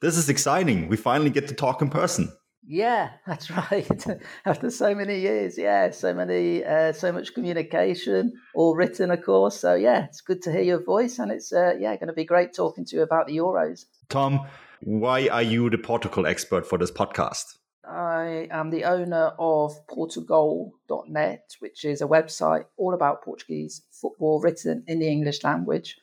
this 0.00 0.16
is 0.16 0.30
exciting. 0.30 0.88
We 0.88 0.96
finally 0.96 1.28
get 1.28 1.48
to 1.48 1.54
talk 1.54 1.82
in 1.82 1.90
person. 1.90 2.32
Yeah, 2.64 3.10
that's 3.26 3.50
right. 3.50 4.06
After 4.46 4.70
so 4.70 4.94
many 4.94 5.20
years, 5.20 5.58
yeah, 5.58 5.90
so 5.90 6.14
many, 6.14 6.64
uh, 6.64 6.94
so 6.94 7.12
much 7.12 7.34
communication, 7.34 8.32
all 8.54 8.74
written, 8.74 9.10
of 9.10 9.22
course. 9.22 9.60
So 9.60 9.74
yeah, 9.74 10.06
it's 10.06 10.22
good 10.22 10.40
to 10.44 10.52
hear 10.52 10.62
your 10.62 10.82
voice, 10.82 11.18
and 11.18 11.30
it's 11.30 11.52
uh, 11.52 11.74
yeah, 11.78 11.94
going 11.96 12.06
to 12.06 12.14
be 12.14 12.24
great 12.24 12.54
talking 12.54 12.86
to 12.86 12.96
you 12.96 13.02
about 13.02 13.26
the 13.26 13.36
Euros. 13.36 13.84
Tom, 14.08 14.46
why 14.84 15.28
are 15.28 15.42
you 15.42 15.70
the 15.70 15.78
Portugal 15.78 16.26
expert 16.26 16.66
for 16.66 16.76
this 16.76 16.90
podcast? 16.90 17.58
I 17.84 18.48
am 18.50 18.70
the 18.70 18.84
owner 18.84 19.32
of 19.38 19.74
PortuGOAL.net, 19.86 21.56
which 21.60 21.84
is 21.84 22.00
a 22.00 22.06
website 22.06 22.64
all 22.76 22.94
about 22.94 23.22
Portuguese 23.22 23.82
football 23.92 24.40
written 24.40 24.82
in 24.88 24.98
the 24.98 25.08
English 25.08 25.44
language. 25.44 25.96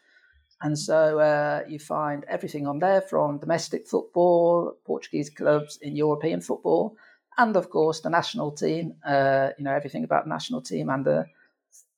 And 0.62 0.78
so 0.78 1.20
uh, 1.20 1.64
you 1.68 1.80
find 1.80 2.26
everything 2.26 2.68
on 2.68 2.80
there 2.80 3.02
from 3.02 3.40
domestic 3.40 3.88
football, 3.88 4.78
Portuguese 4.86 5.30
clubs 5.30 5.78
in 5.82 5.96
European 5.96 6.42
football, 6.42 6.96
and 7.38 7.56
of 7.56 7.70
course 7.70 8.02
the 8.02 8.10
national 8.10 8.52
team. 8.52 8.94
Uh, 9.06 9.50
you 9.58 9.64
know 9.64 9.74
everything 9.74 10.04
about 10.04 10.26
the 10.26 10.30
national 10.30 10.62
team 10.62 10.90
and 10.90 11.06
the 11.06 11.26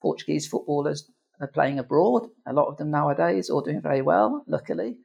Portuguese 0.01 0.47
footballers 0.47 1.09
are 1.39 1.47
playing 1.47 1.79
abroad. 1.79 2.27
A 2.45 2.53
lot 2.53 2.67
of 2.67 2.77
them 2.77 2.91
nowadays, 2.91 3.49
all 3.49 3.61
doing 3.61 3.81
very 3.81 4.01
well, 4.03 4.43
luckily. 4.47 4.97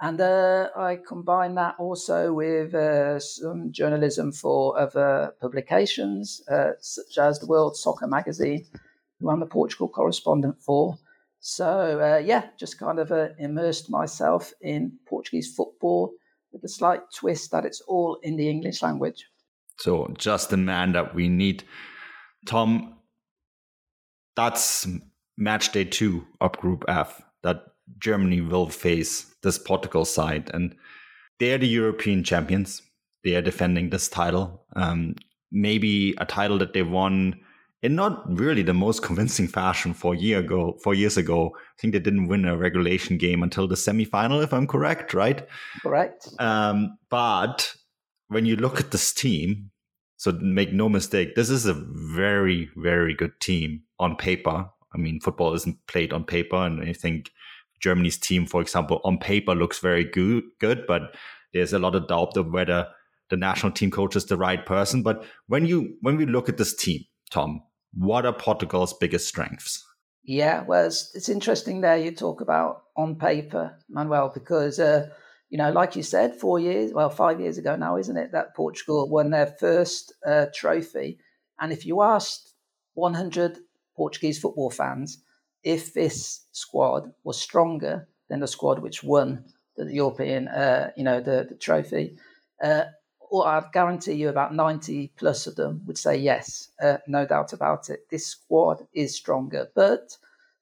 And 0.00 0.20
uh, 0.20 0.68
I 0.76 0.96
combine 0.96 1.54
that 1.54 1.76
also 1.78 2.32
with 2.32 2.74
uh, 2.74 3.18
some 3.18 3.72
journalism 3.72 4.30
for 4.30 4.78
other 4.78 5.34
publications, 5.40 6.42
uh, 6.50 6.72
such 6.80 7.16
as 7.18 7.38
the 7.38 7.46
World 7.46 7.76
Soccer 7.76 8.06
Magazine, 8.06 8.66
who 9.18 9.30
I'm 9.30 9.40
the 9.40 9.46
Portugal 9.46 9.88
correspondent 9.88 10.60
for. 10.60 10.98
So, 11.40 12.00
uh, 12.00 12.18
yeah, 12.18 12.46
just 12.58 12.78
kind 12.78 12.98
of 12.98 13.10
uh, 13.10 13.28
immersed 13.38 13.88
myself 13.88 14.52
in 14.60 14.92
Portuguese 15.06 15.54
football 15.54 16.12
with 16.52 16.60
the 16.60 16.68
slight 16.68 17.00
twist 17.14 17.50
that 17.52 17.64
it's 17.64 17.80
all 17.82 18.18
in 18.22 18.36
the 18.36 18.50
English 18.50 18.82
language. 18.82 19.26
So, 19.78 20.12
just 20.18 20.50
the 20.50 20.56
man 20.58 20.92
that 20.92 21.14
we 21.14 21.28
need. 21.28 21.64
Tom, 22.46 22.96
that's 24.34 24.86
match 25.38 25.72
day 25.72 25.84
two 25.84 26.26
of 26.40 26.52
Group 26.58 26.84
F 26.88 27.22
that 27.42 27.64
Germany 27.98 28.40
will 28.40 28.68
face 28.68 29.26
this 29.42 29.58
Portugal 29.58 30.04
side, 30.04 30.50
and 30.52 30.74
they're 31.38 31.58
the 31.58 31.68
European 31.68 32.24
champions. 32.24 32.82
They 33.24 33.34
are 33.34 33.42
defending 33.42 33.90
this 33.90 34.08
title, 34.08 34.64
um, 34.74 35.16
maybe 35.50 36.14
a 36.18 36.26
title 36.26 36.58
that 36.58 36.72
they 36.72 36.82
won 36.82 37.40
in 37.82 37.94
not 37.94 38.24
really 38.38 38.62
the 38.62 38.74
most 38.74 39.02
convincing 39.02 39.46
fashion 39.46 39.94
four 39.94 40.14
year 40.14 40.40
ago. 40.40 40.78
Four 40.82 40.94
years 40.94 41.16
ago, 41.16 41.52
I 41.56 41.80
think 41.80 41.92
they 41.92 42.00
didn't 42.00 42.28
win 42.28 42.44
a 42.44 42.56
regulation 42.56 43.18
game 43.18 43.42
until 43.42 43.68
the 43.68 43.74
semifinal, 43.74 44.42
if 44.42 44.52
I'm 44.52 44.66
correct, 44.66 45.14
right? 45.14 45.46
Correct. 45.82 46.28
Um, 46.38 46.98
but 47.10 47.74
when 48.28 48.46
you 48.46 48.56
look 48.56 48.80
at 48.80 48.90
this 48.90 49.12
team, 49.12 49.70
so 50.16 50.32
make 50.32 50.72
no 50.72 50.88
mistake, 50.88 51.34
this 51.34 51.50
is 51.50 51.66
a 51.66 51.74
very, 51.74 52.70
very 52.76 53.14
good 53.14 53.38
team 53.40 53.82
on 54.00 54.16
paper. 54.16 54.68
I 54.94 54.98
mean, 54.98 55.20
football 55.20 55.54
isn't 55.54 55.86
played 55.86 56.12
on 56.12 56.24
paper, 56.24 56.56
and 56.56 56.80
I 56.80 56.92
think 56.92 57.30
Germany's 57.80 58.18
team, 58.18 58.46
for 58.46 58.60
example, 58.60 59.00
on 59.04 59.18
paper 59.18 59.54
looks 59.54 59.78
very 59.78 60.04
good, 60.04 60.44
good, 60.60 60.86
but 60.86 61.14
there's 61.52 61.72
a 61.72 61.78
lot 61.78 61.94
of 61.94 62.08
doubt 62.08 62.36
of 62.36 62.52
whether 62.52 62.88
the 63.30 63.36
national 63.36 63.72
team 63.72 63.90
coach 63.90 64.16
is 64.16 64.26
the 64.26 64.36
right 64.36 64.64
person. 64.64 65.02
But 65.02 65.24
when 65.46 65.66
you 65.66 65.96
when 66.00 66.16
we 66.16 66.26
look 66.26 66.48
at 66.48 66.56
this 66.56 66.74
team, 66.74 67.04
Tom, 67.30 67.62
what 67.94 68.26
are 68.26 68.32
Portugal's 68.32 68.92
biggest 68.92 69.28
strengths? 69.28 69.84
Yeah, 70.24 70.64
well, 70.64 70.86
it's, 70.86 71.14
it's 71.14 71.28
interesting 71.28 71.80
there 71.80 71.96
you 71.96 72.10
talk 72.10 72.40
about 72.40 72.82
on 72.96 73.14
paper, 73.16 73.78
Manuel, 73.88 74.30
because 74.34 74.80
uh, 74.80 75.08
you 75.48 75.58
know, 75.58 75.70
like 75.70 75.94
you 75.94 76.02
said, 76.02 76.34
four 76.34 76.58
years, 76.58 76.92
well, 76.92 77.10
five 77.10 77.40
years 77.40 77.58
ago 77.58 77.76
now, 77.76 77.96
isn't 77.96 78.16
it, 78.16 78.32
that 78.32 78.54
Portugal 78.54 79.08
won 79.08 79.30
their 79.30 79.46
first 79.46 80.12
uh, 80.26 80.46
trophy. 80.52 81.18
And 81.60 81.72
if 81.72 81.86
you 81.86 82.02
asked 82.02 82.52
100 82.94 83.58
Portuguese 83.96 84.38
football 84.38 84.70
fans 84.70 85.22
if 85.66 85.92
this 85.92 86.46
squad 86.52 87.12
was 87.24 87.40
stronger 87.40 88.06
than 88.28 88.38
the 88.38 88.46
squad 88.46 88.78
which 88.78 89.02
won 89.02 89.44
the 89.76 89.92
European, 89.92 90.46
uh, 90.46 90.92
you 90.96 91.02
know, 91.02 91.20
the, 91.20 91.44
the 91.48 91.56
trophy, 91.56 92.16
uh, 92.62 92.84
or 93.18 93.44
I 93.48 93.64
guarantee 93.72 94.12
you 94.12 94.28
about 94.28 94.54
90 94.54 95.12
plus 95.16 95.48
of 95.48 95.56
them 95.56 95.82
would 95.86 95.98
say 95.98 96.16
yes, 96.16 96.70
uh, 96.80 96.98
no 97.08 97.26
doubt 97.26 97.52
about 97.52 97.90
it. 97.90 98.08
This 98.08 98.28
squad 98.28 98.86
is 98.94 99.16
stronger, 99.16 99.68
but 99.74 100.16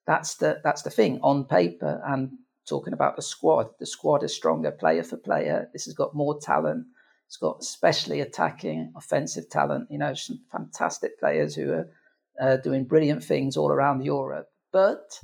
that's 0.06 0.36
the 0.36 0.62
that's 0.64 0.80
the 0.80 0.90
thing 0.90 1.20
on 1.22 1.44
paper. 1.44 2.02
And 2.06 2.38
talking 2.66 2.94
about 2.94 3.16
the 3.16 3.22
squad, 3.22 3.68
the 3.78 3.86
squad 3.86 4.22
is 4.22 4.34
stronger 4.34 4.70
player 4.70 5.02
for 5.02 5.18
player. 5.18 5.68
This 5.74 5.84
has 5.84 5.92
got 5.92 6.14
more 6.14 6.40
talent. 6.40 6.86
It's 7.26 7.36
got 7.36 7.58
especially 7.60 8.20
attacking, 8.20 8.94
offensive 8.96 9.50
talent. 9.50 9.88
You 9.90 9.98
know, 9.98 10.14
some 10.14 10.40
fantastic 10.50 11.20
players 11.20 11.54
who 11.54 11.72
are 11.72 11.90
uh, 12.40 12.56
doing 12.56 12.84
brilliant 12.84 13.22
things 13.22 13.58
all 13.58 13.70
around 13.70 14.02
Europe. 14.02 14.48
But 14.74 15.20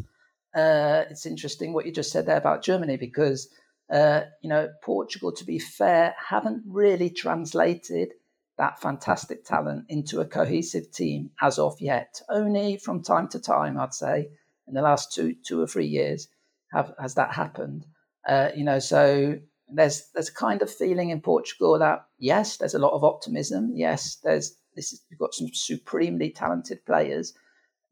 uh, 0.54 1.06
it's 1.10 1.26
interesting 1.26 1.72
what 1.72 1.84
you 1.84 1.90
just 1.90 2.12
said 2.12 2.26
there 2.26 2.36
about 2.36 2.62
Germany 2.62 2.96
because 2.96 3.48
uh, 3.92 4.22
you 4.42 4.48
know 4.48 4.68
Portugal, 4.80 5.32
to 5.32 5.44
be 5.44 5.58
fair, 5.58 6.14
haven't 6.16 6.62
really 6.68 7.10
translated 7.10 8.12
that 8.58 8.80
fantastic 8.80 9.44
talent 9.44 9.86
into 9.88 10.20
a 10.20 10.24
cohesive 10.24 10.92
team 10.92 11.30
as 11.42 11.58
of 11.58 11.80
yet. 11.80 12.22
Only 12.28 12.76
from 12.76 13.02
time 13.02 13.26
to 13.30 13.40
time, 13.40 13.76
I'd 13.76 13.92
say, 13.92 14.28
in 14.68 14.74
the 14.74 14.82
last 14.82 15.12
two 15.12 15.34
two 15.44 15.60
or 15.60 15.66
three 15.66 15.88
years, 15.88 16.28
have 16.72 16.94
has 17.00 17.14
that 17.14 17.34
happened. 17.34 17.86
Uh, 18.28 18.50
you 18.54 18.62
know, 18.62 18.78
so 18.78 19.40
there's 19.66 20.10
there's 20.14 20.28
a 20.28 20.34
kind 20.34 20.62
of 20.62 20.72
feeling 20.72 21.10
in 21.10 21.20
Portugal 21.20 21.76
that 21.80 22.06
yes, 22.20 22.56
there's 22.58 22.74
a 22.74 22.84
lot 22.86 22.92
of 22.92 23.02
optimism. 23.02 23.72
Yes, 23.74 24.18
there's 24.22 24.54
this 24.76 24.92
is, 24.92 25.02
we've 25.10 25.18
got 25.18 25.34
some 25.34 25.48
supremely 25.52 26.30
talented 26.30 26.86
players 26.86 27.34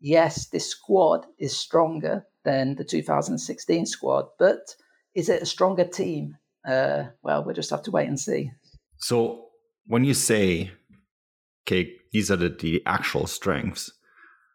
yes, 0.01 0.47
this 0.49 0.69
squad 0.71 1.27
is 1.39 1.57
stronger 1.57 2.27
than 2.45 2.77
the 2.77 2.85
2016 2.85 3.87
squad, 3.87 4.27
but 4.39 4.75
is 5.15 5.29
it 5.29 5.43
a 5.43 5.47
stronger 5.47 5.85
team? 5.85 6.37
Uh, 6.67 7.05
well, 7.23 7.45
we'll 7.45 7.55
just 7.55 7.71
have 7.71 7.83
to 7.83 7.91
wait 7.91 8.09
and 8.09 8.19
see. 8.19 8.51
So 8.99 9.47
when 9.87 10.05
you 10.05 10.15
say, 10.15 10.71
okay, 11.67 11.93
these 12.13 12.31
are 12.31 12.37
the, 12.37 12.49
the 12.49 12.83
actual 12.87 13.27
strengths, 13.27 13.93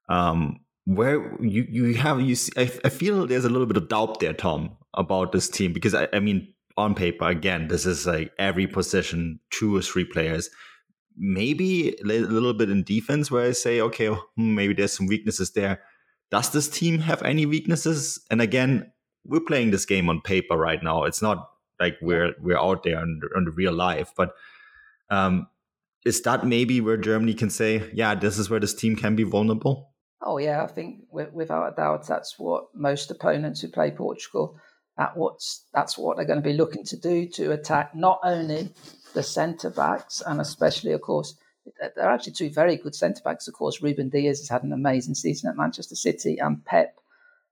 um, 0.10 0.60
where 0.86 1.42
you 1.42 1.66
you 1.70 1.94
have 1.96 2.20
you 2.20 2.36
see, 2.36 2.52
I, 2.58 2.70
I 2.84 2.90
feel 2.90 3.26
there's 3.26 3.46
a 3.46 3.50
little 3.50 3.68
bit 3.68 3.78
of 3.78 3.88
doubt 3.88 4.20
there, 4.20 4.34
Tom, 4.34 4.76
about 4.94 5.32
this 5.32 5.50
team 5.50 5.72
because 5.72 5.94
I, 5.94 6.08
I 6.12 6.20
mean 6.20 6.54
on 6.76 6.96
paper 6.96 7.28
again 7.28 7.68
this 7.68 7.86
is 7.86 8.08
like 8.08 8.32
every 8.40 8.66
position 8.66 9.40
two 9.52 9.76
or 9.76 9.82
three 9.82 10.06
players 10.06 10.50
maybe 11.18 11.96
a 12.00 12.06
little 12.06 12.54
bit 12.54 12.70
in 12.70 12.84
defense 12.84 13.30
where 13.30 13.46
I 13.46 13.52
say, 13.52 13.82
okay, 13.82 14.08
hmm, 14.08 14.56
maybe 14.56 14.74
there's 14.74 14.94
some 14.94 15.08
weaknesses 15.08 15.52
there. 15.52 15.82
Does 16.32 16.52
this 16.52 16.68
team 16.68 17.00
have 17.00 17.22
any 17.24 17.46
weaknesses? 17.46 18.20
And 18.32 18.42
again, 18.42 18.92
we're 19.26 19.42
playing 19.42 19.72
this 19.72 19.86
game 19.86 20.10
on 20.10 20.22
paper 20.22 20.58
right 20.58 20.82
now. 20.82 21.04
It's 21.04 21.22
not 21.22 21.50
like 21.80 21.98
we're 22.02 22.34
we're 22.40 22.58
out 22.58 22.84
there 22.84 23.00
on, 23.00 23.22
on 23.36 23.46
the 23.46 23.52
real 23.52 23.74
life, 23.74 24.12
but 24.18 24.34
um, 25.10 25.48
is 26.06 26.22
that 26.24 26.46
maybe 26.46 26.82
where 26.82 26.98
Germany 26.98 27.34
can 27.34 27.50
say, 27.50 27.90
yeah, 27.94 28.16
this 28.16 28.38
is 28.38 28.50
where 28.50 28.60
this 28.60 28.74
team 28.74 28.96
can 28.96 29.16
be 29.16 29.24
vulnerable? 29.24 29.92
Oh 30.22 30.38
yeah, 30.38 30.64
I 30.64 30.68
think 30.68 31.04
without 31.12 31.74
a 31.74 31.76
doubt 31.76 32.08
that's 32.08 32.40
what 32.40 32.66
most 32.74 33.12
opponents 33.12 33.62
who 33.62 33.68
play 33.68 33.92
Portugal 33.92 34.58
that 34.98 35.18
what's 35.18 35.66
that's 35.74 35.98
what 35.98 36.18
they're 36.18 36.26
going 36.26 36.42
to 36.42 36.48
be 36.48 36.56
looking 36.56 36.84
to 36.86 36.98
do 36.98 37.28
to 37.28 37.52
attack 37.52 37.96
not 37.96 38.20
only 38.24 38.70
the 39.14 39.24
centre 39.24 39.70
backs 39.70 40.22
and 40.26 40.42
especially, 40.42 40.92
of 40.92 41.02
course, 41.02 41.36
they're 41.96 42.10
actually 42.10 42.34
two 42.34 42.50
very 42.50 42.76
good 42.76 42.96
centre 42.96 43.22
backs. 43.24 43.48
Of 43.48 43.54
course, 43.54 43.82
Ruben 43.82 44.10
Dias 44.10 44.40
has 44.40 44.50
had 44.50 44.64
an 44.64 44.74
amazing 44.74 45.16
season 45.16 45.50
at 45.50 45.58
Manchester 45.58 45.96
City, 45.96 46.38
and 46.38 46.64
Pepe, 46.66 46.92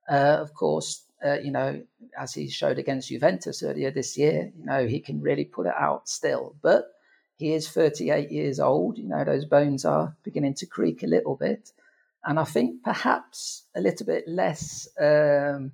uh, 0.10 0.38
of 0.40 0.54
course, 0.54 1.04
uh, 1.26 1.38
you 1.40 1.52
know, 1.52 1.82
as 2.18 2.34
he 2.34 2.50
showed 2.50 2.80
against 2.80 3.10
Juventus 3.10 3.64
earlier 3.64 3.92
this 3.92 4.18
year, 4.18 4.52
you 4.58 4.66
know, 4.66 4.88
he 4.88 5.00
can 5.00 5.22
really 5.22 5.46
put 5.46 5.68
it 5.68 5.74
out 5.78 6.10
still. 6.10 6.56
But 6.62 6.92
he 7.38 7.54
is 7.54 7.70
38 7.70 8.32
years 8.32 8.60
old. 8.60 8.98
You 8.98 9.08
know, 9.08 9.24
those 9.24 9.46
bones 9.46 9.86
are 9.86 10.16
beginning 10.24 10.56
to 10.56 10.66
creak 10.66 11.04
a 11.04 11.08
little 11.08 11.36
bit. 11.36 11.72
And 12.24 12.40
I 12.40 12.44
think 12.44 12.84
perhaps 12.84 13.64
a 13.76 13.82
little 13.82 14.06
bit 14.06 14.28
less 14.28 14.88
um, 15.00 15.72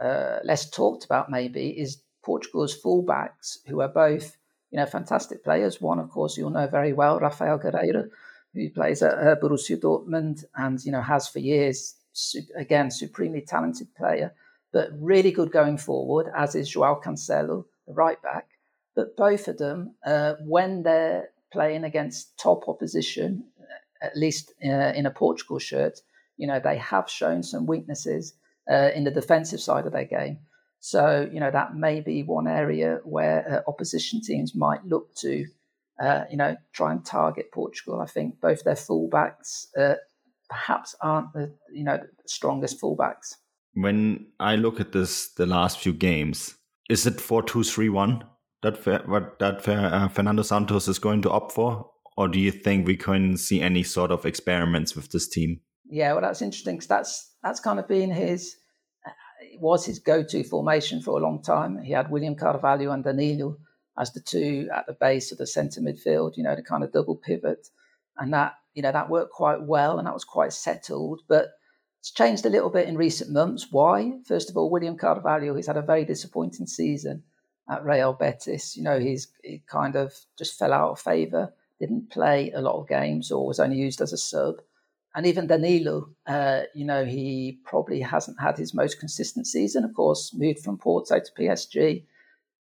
uh, 0.00 0.38
less 0.44 0.68
talked 0.68 1.04
about 1.04 1.30
maybe 1.30 1.70
is 1.70 2.02
Portugal's 2.22 2.80
fullbacks, 2.80 3.58
who 3.66 3.80
are 3.80 3.88
both 3.88 4.36
you 4.70 4.78
know 4.78 4.86
fantastic 4.86 5.44
players. 5.44 5.80
One, 5.80 5.98
of 5.98 6.10
course, 6.10 6.36
you'll 6.36 6.50
know 6.50 6.66
very 6.66 6.92
well, 6.92 7.18
Raphael 7.18 7.58
Guerreiro, 7.58 8.08
who 8.54 8.70
plays 8.70 9.02
at 9.02 9.14
uh, 9.14 9.36
Borussia 9.36 9.76
Dortmund 9.78 10.44
and 10.56 10.82
you 10.84 10.92
know 10.92 11.02
has 11.02 11.28
for 11.28 11.38
years. 11.38 11.94
Again, 12.56 12.90
supremely 12.90 13.42
talented 13.42 13.94
player, 13.94 14.32
but 14.72 14.88
really 14.98 15.30
good 15.30 15.52
going 15.52 15.76
forward, 15.76 16.32
as 16.34 16.54
is 16.54 16.70
Joao 16.70 16.98
Cancelo, 16.98 17.66
the 17.86 17.92
right 17.92 18.20
back. 18.22 18.48
But 18.94 19.18
both 19.18 19.48
of 19.48 19.58
them, 19.58 19.94
uh, 20.04 20.36
when 20.40 20.82
they're 20.82 21.28
playing 21.52 21.84
against 21.84 22.38
top 22.38 22.68
opposition, 22.68 23.44
at 24.00 24.16
least 24.16 24.54
uh, 24.64 24.92
in 24.94 25.04
a 25.04 25.10
Portugal 25.10 25.58
shirt, 25.58 26.00
you 26.38 26.46
know 26.46 26.58
they 26.58 26.78
have 26.78 27.10
shown 27.10 27.42
some 27.42 27.66
weaknesses 27.66 28.34
uh, 28.70 28.90
in 28.94 29.04
the 29.04 29.10
defensive 29.10 29.60
side 29.60 29.86
of 29.86 29.92
their 29.92 30.04
game. 30.04 30.38
So, 30.86 31.28
you 31.32 31.40
know, 31.40 31.50
that 31.50 31.74
may 31.74 32.00
be 32.00 32.22
one 32.22 32.46
area 32.46 33.00
where 33.02 33.64
uh, 33.66 33.68
opposition 33.68 34.20
teams 34.22 34.54
might 34.54 34.84
look 34.86 35.12
to, 35.16 35.44
uh, 36.00 36.26
you 36.30 36.36
know, 36.36 36.56
try 36.72 36.92
and 36.92 37.04
target 37.04 37.50
Portugal. 37.50 38.00
I 38.00 38.06
think 38.06 38.40
both 38.40 38.62
their 38.62 38.76
fullbacks 38.76 39.66
uh, 39.76 39.96
perhaps 40.48 40.94
aren't 41.00 41.32
the, 41.32 41.52
you 41.72 41.82
know, 41.82 41.96
the 41.96 42.28
strongest 42.28 42.80
fullbacks. 42.80 43.34
When 43.74 44.28
I 44.38 44.54
look 44.54 44.78
at 44.78 44.92
this, 44.92 45.32
the 45.34 45.44
last 45.44 45.80
few 45.80 45.92
games, 45.92 46.54
is 46.88 47.04
it 47.04 47.20
4 47.20 47.42
2 47.42 47.64
3 47.64 47.88
1 47.88 48.22
that, 48.62 49.08
what 49.08 49.40
that 49.40 49.68
uh, 49.68 50.06
Fernando 50.06 50.42
Santos 50.42 50.86
is 50.86 51.00
going 51.00 51.20
to 51.22 51.32
opt 51.32 51.50
for? 51.50 51.90
Or 52.16 52.28
do 52.28 52.38
you 52.38 52.52
think 52.52 52.86
we 52.86 52.96
can 52.96 53.36
see 53.36 53.60
any 53.60 53.82
sort 53.82 54.12
of 54.12 54.24
experiments 54.24 54.94
with 54.94 55.10
this 55.10 55.26
team? 55.26 55.62
Yeah, 55.90 56.12
well, 56.12 56.22
that's 56.22 56.42
interesting 56.42 56.76
because 56.76 56.86
that's 56.86 57.34
that's 57.42 57.58
kind 57.58 57.80
of 57.80 57.88
been 57.88 58.12
his 58.12 58.54
was 59.58 59.84
his 59.84 59.98
go-to 59.98 60.44
formation 60.44 61.00
for 61.00 61.18
a 61.18 61.22
long 61.22 61.42
time. 61.42 61.78
He 61.82 61.92
had 61.92 62.10
William 62.10 62.34
Carvalho 62.34 62.90
and 62.90 63.04
Danilo 63.04 63.56
as 63.98 64.12
the 64.12 64.20
two 64.20 64.68
at 64.74 64.86
the 64.86 64.92
base 64.92 65.32
of 65.32 65.38
the 65.38 65.46
centre 65.46 65.80
midfield. 65.80 66.36
You 66.36 66.44
know, 66.44 66.54
the 66.54 66.62
kind 66.62 66.84
of 66.84 66.92
double 66.92 67.16
pivot, 67.16 67.68
and 68.18 68.32
that 68.32 68.54
you 68.74 68.82
know 68.82 68.92
that 68.92 69.10
worked 69.10 69.32
quite 69.32 69.62
well, 69.62 69.98
and 69.98 70.06
that 70.06 70.14
was 70.14 70.24
quite 70.24 70.52
settled. 70.52 71.22
But 71.28 71.48
it's 72.00 72.10
changed 72.10 72.46
a 72.46 72.50
little 72.50 72.70
bit 72.70 72.88
in 72.88 72.96
recent 72.96 73.30
months. 73.30 73.68
Why? 73.70 74.12
First 74.26 74.50
of 74.50 74.56
all, 74.56 74.70
William 74.70 74.96
Carvalho, 74.96 75.54
he's 75.56 75.66
had 75.66 75.76
a 75.76 75.82
very 75.82 76.04
disappointing 76.04 76.66
season 76.66 77.22
at 77.68 77.84
Real 77.84 78.12
Betis. 78.12 78.76
You 78.76 78.82
know, 78.84 78.98
he's 78.98 79.28
he 79.42 79.62
kind 79.66 79.96
of 79.96 80.14
just 80.38 80.58
fell 80.58 80.72
out 80.72 80.90
of 80.92 81.00
favour, 81.00 81.52
didn't 81.80 82.10
play 82.10 82.52
a 82.52 82.60
lot 82.60 82.80
of 82.80 82.88
games, 82.88 83.30
or 83.30 83.46
was 83.46 83.60
only 83.60 83.76
used 83.76 84.00
as 84.00 84.12
a 84.12 84.18
sub. 84.18 84.56
And 85.16 85.26
even 85.26 85.46
Danilo, 85.46 86.10
uh, 86.26 86.64
you 86.74 86.84
know, 86.84 87.06
he 87.06 87.58
probably 87.64 88.00
hasn't 88.00 88.38
had 88.38 88.58
his 88.58 88.74
most 88.74 89.00
consistent 89.00 89.46
season. 89.46 89.82
Of 89.82 89.94
course, 89.94 90.34
moved 90.34 90.60
from 90.60 90.76
Porto 90.76 91.18
to 91.18 91.32
PSG. 91.32 92.04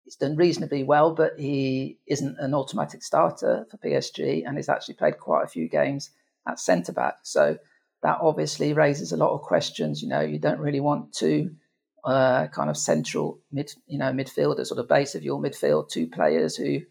He's 0.05 0.15
done 0.15 0.35
reasonably 0.35 0.83
well, 0.83 1.15
but 1.15 1.39
he 1.39 1.97
isn't 2.05 2.37
an 2.37 2.53
automatic 2.53 3.01
starter 3.01 3.65
for 3.71 3.77
PSG 3.77 4.43
and 4.45 4.55
he's 4.55 4.69
actually 4.69 4.93
played 4.93 5.17
quite 5.17 5.43
a 5.43 5.47
few 5.47 5.67
games 5.67 6.11
at 6.47 6.59
centre 6.59 6.91
back. 6.91 7.15
So 7.23 7.57
that 8.03 8.19
obviously 8.21 8.73
raises 8.73 9.11
a 9.11 9.17
lot 9.17 9.33
of 9.33 9.41
questions. 9.41 10.03
You 10.03 10.09
know, 10.09 10.21
you 10.21 10.37
don't 10.37 10.59
really 10.59 10.81
want 10.81 11.11
two 11.11 11.55
uh, 12.03 12.47
kind 12.47 12.69
of 12.69 12.77
central 12.77 13.39
mid, 13.51 13.73
you 13.87 13.97
know, 13.97 14.11
midfielders 14.11 14.71
or 14.71 14.75
the 14.75 14.83
base 14.83 15.15
of 15.15 15.23
your 15.23 15.41
midfield, 15.41 15.89
two 15.89 16.05
players 16.05 16.55
who 16.55 16.81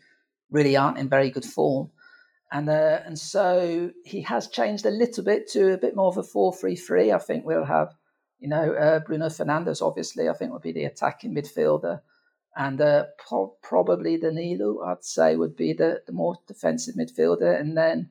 really 0.51 0.77
aren't 0.77 0.99
in 0.99 1.09
very 1.09 1.31
good 1.31 1.45
form. 1.45 1.91
And 2.55 2.69
uh, 2.69 3.01
and 3.07 3.19
so 3.19 3.91
he 4.05 4.21
has 4.23 4.47
changed 4.47 4.85
a 4.85 4.91
little 4.91 5.25
bit 5.25 5.49
to 5.53 5.73
a 5.73 5.79
bit 5.79 5.97
more 5.97 6.09
of 6.09 6.19
a 6.19 6.23
four-three-three. 6.23 7.11
I 7.11 7.17
think 7.17 7.47
we'll 7.47 7.65
have, 7.65 7.95
you 8.39 8.49
know, 8.49 8.75
uh, 8.75 9.01
Bruno 9.01 9.29
Fernandes. 9.29 9.81
Obviously, 9.81 10.29
I 10.29 10.35
think 10.35 10.53
would 10.53 10.61
be 10.61 10.73
the 10.73 10.85
attacking 10.85 11.35
midfielder, 11.35 12.03
and 12.55 12.79
uh, 12.79 13.07
pro- 13.27 13.57
probably 13.63 14.19
Danilo. 14.19 14.83
I'd 14.85 15.03
say 15.03 15.35
would 15.35 15.57
be 15.57 15.73
the, 15.73 16.03
the 16.07 16.13
more 16.13 16.37
defensive 16.47 16.95
midfielder, 16.95 17.59
and 17.59 17.75
then 17.75 18.11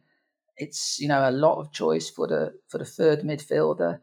it's 0.58 1.00
you 1.00 1.08
know 1.08 1.30
a 1.30 1.32
lot 1.46 1.60
of 1.60 1.72
choice 1.72 2.10
for 2.10 2.28
the 2.28 2.54
for 2.68 2.80
the 2.80 2.86
third 2.86 3.22
midfielder. 3.22 4.00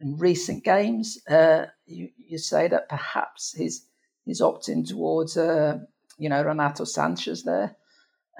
In 0.00 0.16
recent 0.16 0.64
games, 0.64 1.18
uh, 1.28 1.66
you 1.84 2.08
you 2.16 2.38
say 2.38 2.66
that 2.66 2.88
perhaps 2.88 3.54
he's 3.54 3.86
he's 4.24 4.40
opting 4.40 4.88
towards 4.88 5.36
uh, 5.36 5.80
you 6.16 6.30
know 6.30 6.42
Renato 6.42 6.84
Sanches 6.84 7.44
there. 7.44 7.76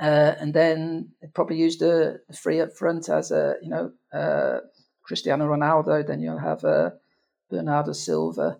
Uh, 0.00 0.34
and 0.40 0.54
then 0.54 1.10
probably 1.34 1.56
use 1.56 1.78
the, 1.78 2.20
the 2.28 2.36
free 2.36 2.60
up 2.60 2.72
front 2.72 3.08
as 3.08 3.30
a, 3.30 3.56
you 3.62 3.68
know, 3.68 3.92
uh, 4.12 4.60
Cristiano 5.02 5.46
Ronaldo. 5.46 6.06
Then 6.06 6.20
you'll 6.20 6.38
have 6.38 6.64
uh, 6.64 6.90
Bernardo 7.50 7.92
Silva. 7.92 8.58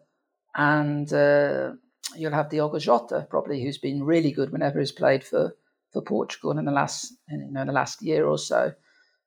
And 0.55 1.11
uh, 1.13 1.73
you'll 2.15 2.33
have 2.33 2.51
Diogo 2.51 2.79
Jota, 2.79 3.27
probably, 3.31 3.63
who's 3.63 3.79
been 3.79 4.05
really 4.05 4.33
good 4.33 4.53
whenever 4.53 4.79
he's 4.79 4.93
played 4.93 5.25
for, 5.25 5.57
for 5.93 6.03
Portugal 6.03 6.59
in 6.59 6.67
the 6.67 6.73
last, 6.73 7.15
you 7.31 7.39
know, 7.39 7.63
in 7.63 7.67
the 7.67 7.73
last 7.73 8.03
year 8.03 8.27
or 8.27 8.39
so. 8.39 8.75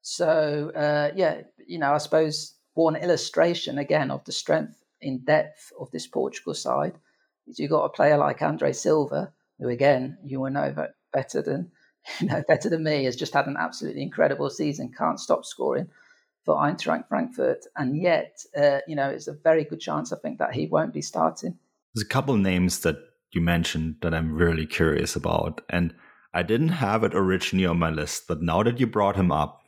So, 0.01 0.71
uh, 0.75 1.11
yeah, 1.15 1.41
you 1.67 1.79
know, 1.79 1.93
I 1.93 1.97
suppose 1.97 2.53
one 2.75 2.95
illustration, 2.95 3.79
again, 3.79 4.11
of 4.11 4.23
the 4.25 4.31
strength 4.31 4.83
in 5.01 5.23
depth 5.25 5.71
of 5.79 5.89
this 5.89 6.05
Portugal 6.05 6.53
side 6.53 6.93
is 7.47 7.57
you've 7.57 7.71
got 7.71 7.85
a 7.85 7.89
player 7.89 8.17
like 8.17 8.41
Andre 8.43 8.71
Silva, 8.71 9.33
who, 9.57 9.69
again, 9.69 10.17
you 10.23 10.39
will 10.39 10.51
know 10.51 10.75
better 11.11 11.41
than 11.41 11.71
better 12.47 12.69
than 12.69 12.83
me, 12.83 13.05
has 13.05 13.15
just 13.15 13.33
had 13.33 13.47
an 13.47 13.57
absolutely 13.57 14.01
incredible 14.01 14.49
season, 14.49 14.91
can't 14.97 15.19
stop 15.19 15.45
scoring 15.45 15.89
for 16.43 16.55
Eintracht 16.55 17.07
Frankfurt. 17.07 17.65
And 17.75 18.01
yet, 18.01 18.39
uh, 18.55 18.79
you 18.87 18.95
know, 18.95 19.09
it's 19.09 19.27
a 19.27 19.33
very 19.33 19.63
good 19.63 19.79
chance, 19.79 20.13
I 20.13 20.17
think, 20.17 20.39
that 20.39 20.53
he 20.53 20.67
won't 20.67 20.93
be 20.93 21.01
starting. 21.01 21.57
There's 21.93 22.05
a 22.05 22.09
couple 22.09 22.35
of 22.35 22.41
names 22.41 22.79
that 22.81 22.97
you 23.31 23.41
mentioned 23.41 23.95
that 24.01 24.13
I'm 24.13 24.33
really 24.33 24.65
curious 24.65 25.15
about. 25.15 25.61
And 25.69 25.93
I 26.33 26.43
didn't 26.43 26.69
have 26.69 27.03
it 27.03 27.15
originally 27.15 27.65
on 27.65 27.79
my 27.79 27.89
list, 27.89 28.25
but 28.27 28.41
now 28.41 28.61
that 28.63 28.79
you 28.79 28.87
brought 28.87 29.15
him 29.15 29.31
up, 29.31 29.61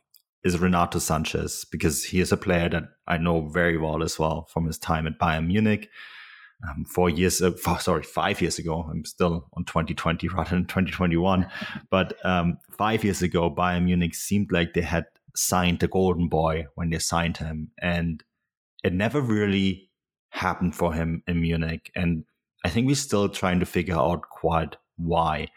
is 0.43 0.59
Renato 0.59 0.99
Sanches, 0.99 1.65
because 1.69 2.05
he 2.05 2.19
is 2.19 2.31
a 2.31 2.37
player 2.37 2.69
that 2.69 2.83
I 3.07 3.17
know 3.17 3.49
very 3.49 3.77
well 3.77 4.01
as 4.01 4.17
well 4.17 4.47
from 4.51 4.65
his 4.65 4.77
time 4.77 5.05
at 5.05 5.19
Bayern 5.19 5.47
Munich 5.47 5.89
um, 6.67 6.85
four 6.85 7.09
years, 7.09 7.41
uh, 7.41 7.51
four, 7.51 7.79
sorry, 7.79 8.03
five 8.03 8.41
years 8.41 8.57
ago. 8.57 8.87
I'm 8.89 9.05
still 9.05 9.47
on 9.53 9.65
2020 9.65 10.27
rather 10.29 10.49
than 10.51 10.65
2021. 10.65 11.47
but 11.89 12.13
um, 12.25 12.57
five 12.77 13.03
years 13.03 13.21
ago, 13.21 13.49
Bayern 13.49 13.85
Munich 13.85 14.15
seemed 14.15 14.51
like 14.51 14.73
they 14.73 14.81
had 14.81 15.05
signed 15.35 15.79
the 15.79 15.87
golden 15.87 16.27
boy 16.27 16.65
when 16.75 16.89
they 16.89 16.99
signed 16.99 17.37
him, 17.37 17.71
and 17.81 18.23
it 18.83 18.93
never 18.93 19.21
really 19.21 19.89
happened 20.29 20.75
for 20.75 20.93
him 20.93 21.23
in 21.27 21.41
Munich. 21.41 21.91
And 21.95 22.23
I 22.65 22.69
think 22.69 22.87
we're 22.87 22.95
still 22.95 23.29
trying 23.29 23.59
to 23.59 23.65
figure 23.65 23.95
out 23.95 24.23
quite 24.29 24.75
why. 24.97 25.49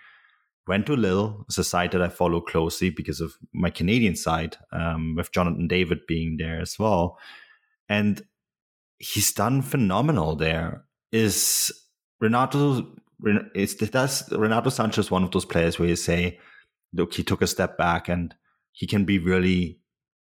Went 0.67 0.87
to 0.87 0.95
Lille, 0.95 1.45
it's 1.49 1.59
a 1.59 1.65
site 1.65 1.93
that 1.93 2.03
I 2.03 2.09
follow 2.09 2.41
closely 2.41 2.91
because 2.91 3.21
of 3.21 3.33
my 3.53 3.71
Canadian 3.71 4.15
side, 4.15 4.57
um, 4.71 5.15
with 5.17 5.33
Jonathan 5.33 5.67
David 5.67 6.01
being 6.07 6.37
there 6.37 6.61
as 6.61 6.79
well. 6.79 7.19
And 7.89 8.23
he's 8.99 9.33
done 9.33 9.63
phenomenal 9.63 10.37
there 10.37 10.85
is 11.13 11.73
Renato 12.21 12.87
is 13.55 13.77
that's 13.77 14.31
Renato 14.33 14.71
Sanches 14.71 15.11
one 15.11 15.23
of 15.23 15.31
those 15.31 15.45
players 15.45 15.79
where 15.79 15.89
you 15.89 15.97
say, 15.97 16.39
look, 16.93 17.15
he 17.15 17.23
took 17.23 17.43
a 17.43 17.47
step 17.47 17.77
back 17.77 18.09
and 18.09 18.35
he 18.73 18.87
can 18.87 19.05
be 19.05 19.19
really 19.19 19.81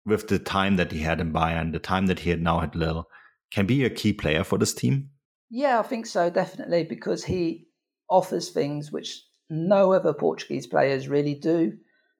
with 0.04 0.28
the 0.28 0.38
time 0.38 0.76
that 0.76 0.92
he 0.92 1.00
had 1.00 1.20
in 1.20 1.32
Bayern, 1.32 1.72
the 1.72 1.78
time 1.78 2.06
that 2.06 2.20
he 2.20 2.30
had 2.30 2.42
now 2.42 2.60
at 2.60 2.74
Lille, 2.74 3.08
can 3.50 3.66
be 3.66 3.84
a 3.84 3.90
key 3.90 4.12
player 4.12 4.44
for 4.44 4.58
this 4.58 4.74
team. 4.74 5.10
Yeah, 5.50 5.78
I 5.78 5.82
think 5.82 6.06
so, 6.06 6.28
definitely, 6.30 6.84
because 6.84 7.24
he 7.24 7.68
offers 8.10 8.50
things 8.50 8.92
which 8.92 9.22
no 9.48 9.92
other 9.92 10.12
Portuguese 10.12 10.66
players 10.66 11.08
really 11.08 11.34
do. 11.34 11.78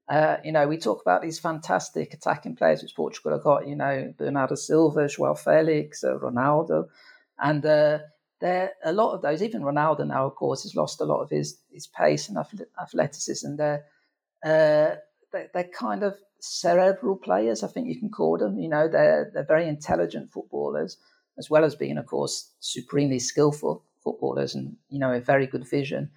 Uh, 0.08 0.36
you 0.44 0.52
know, 0.52 0.66
we 0.66 0.76
talk 0.76 1.00
about 1.02 1.22
these 1.22 1.38
fantastic 1.38 2.14
attacking 2.14 2.56
players 2.56 2.82
which 2.82 2.94
Portugal 2.94 3.32
have 3.32 3.42
got, 3.42 3.66
you 3.66 3.74
know, 3.74 4.12
Bernardo 4.16 4.54
Silva, 4.54 5.08
Joao 5.08 5.34
Felix, 5.34 6.04
uh, 6.04 6.16
Ronaldo. 6.18 6.88
And 7.38 7.64
uh, 7.64 7.98
there 8.44 8.72
a 8.85 8.92
lot 8.92 9.14
of 9.14 9.22
those. 9.22 9.42
Even 9.42 9.62
Ronaldo 9.62 10.07
now, 10.07 10.26
of 10.26 10.35
course, 10.35 10.64
has 10.64 10.74
lost 10.76 11.00
a 11.00 11.04
lot 11.04 11.22
of 11.22 11.30
his 11.30 11.59
his 11.72 11.87
pace 11.87 12.28
and 12.28 12.37
athleticism. 12.80 13.57
They're 13.57 13.85
uh, 14.44 14.96
they, 15.33 15.46
they're 15.54 15.70
kind 15.76 16.02
of 16.02 16.14
cerebral 16.40 17.16
players, 17.16 17.62
I 17.62 17.68
think 17.68 17.88
you 17.88 17.98
can 17.98 18.11
call 18.11 18.37
them. 18.37 18.59
You 18.59 18.68
know, 18.68 18.87
they're 18.87 19.30
they're 19.33 19.46
very 19.46 19.66
intelligent 19.66 20.30
footballers, 20.30 20.98
as 21.38 21.48
well 21.48 21.64
as 21.64 21.74
being, 21.74 21.96
of 21.96 22.04
course, 22.04 22.52
supremely 22.61 23.18
skillful 23.18 23.83
footballers 24.04 24.54
and 24.54 24.76
you 24.90 24.98
know 24.98 25.12
a 25.12 25.20
very 25.20 25.46
good 25.46 25.66
vision, 25.66 26.11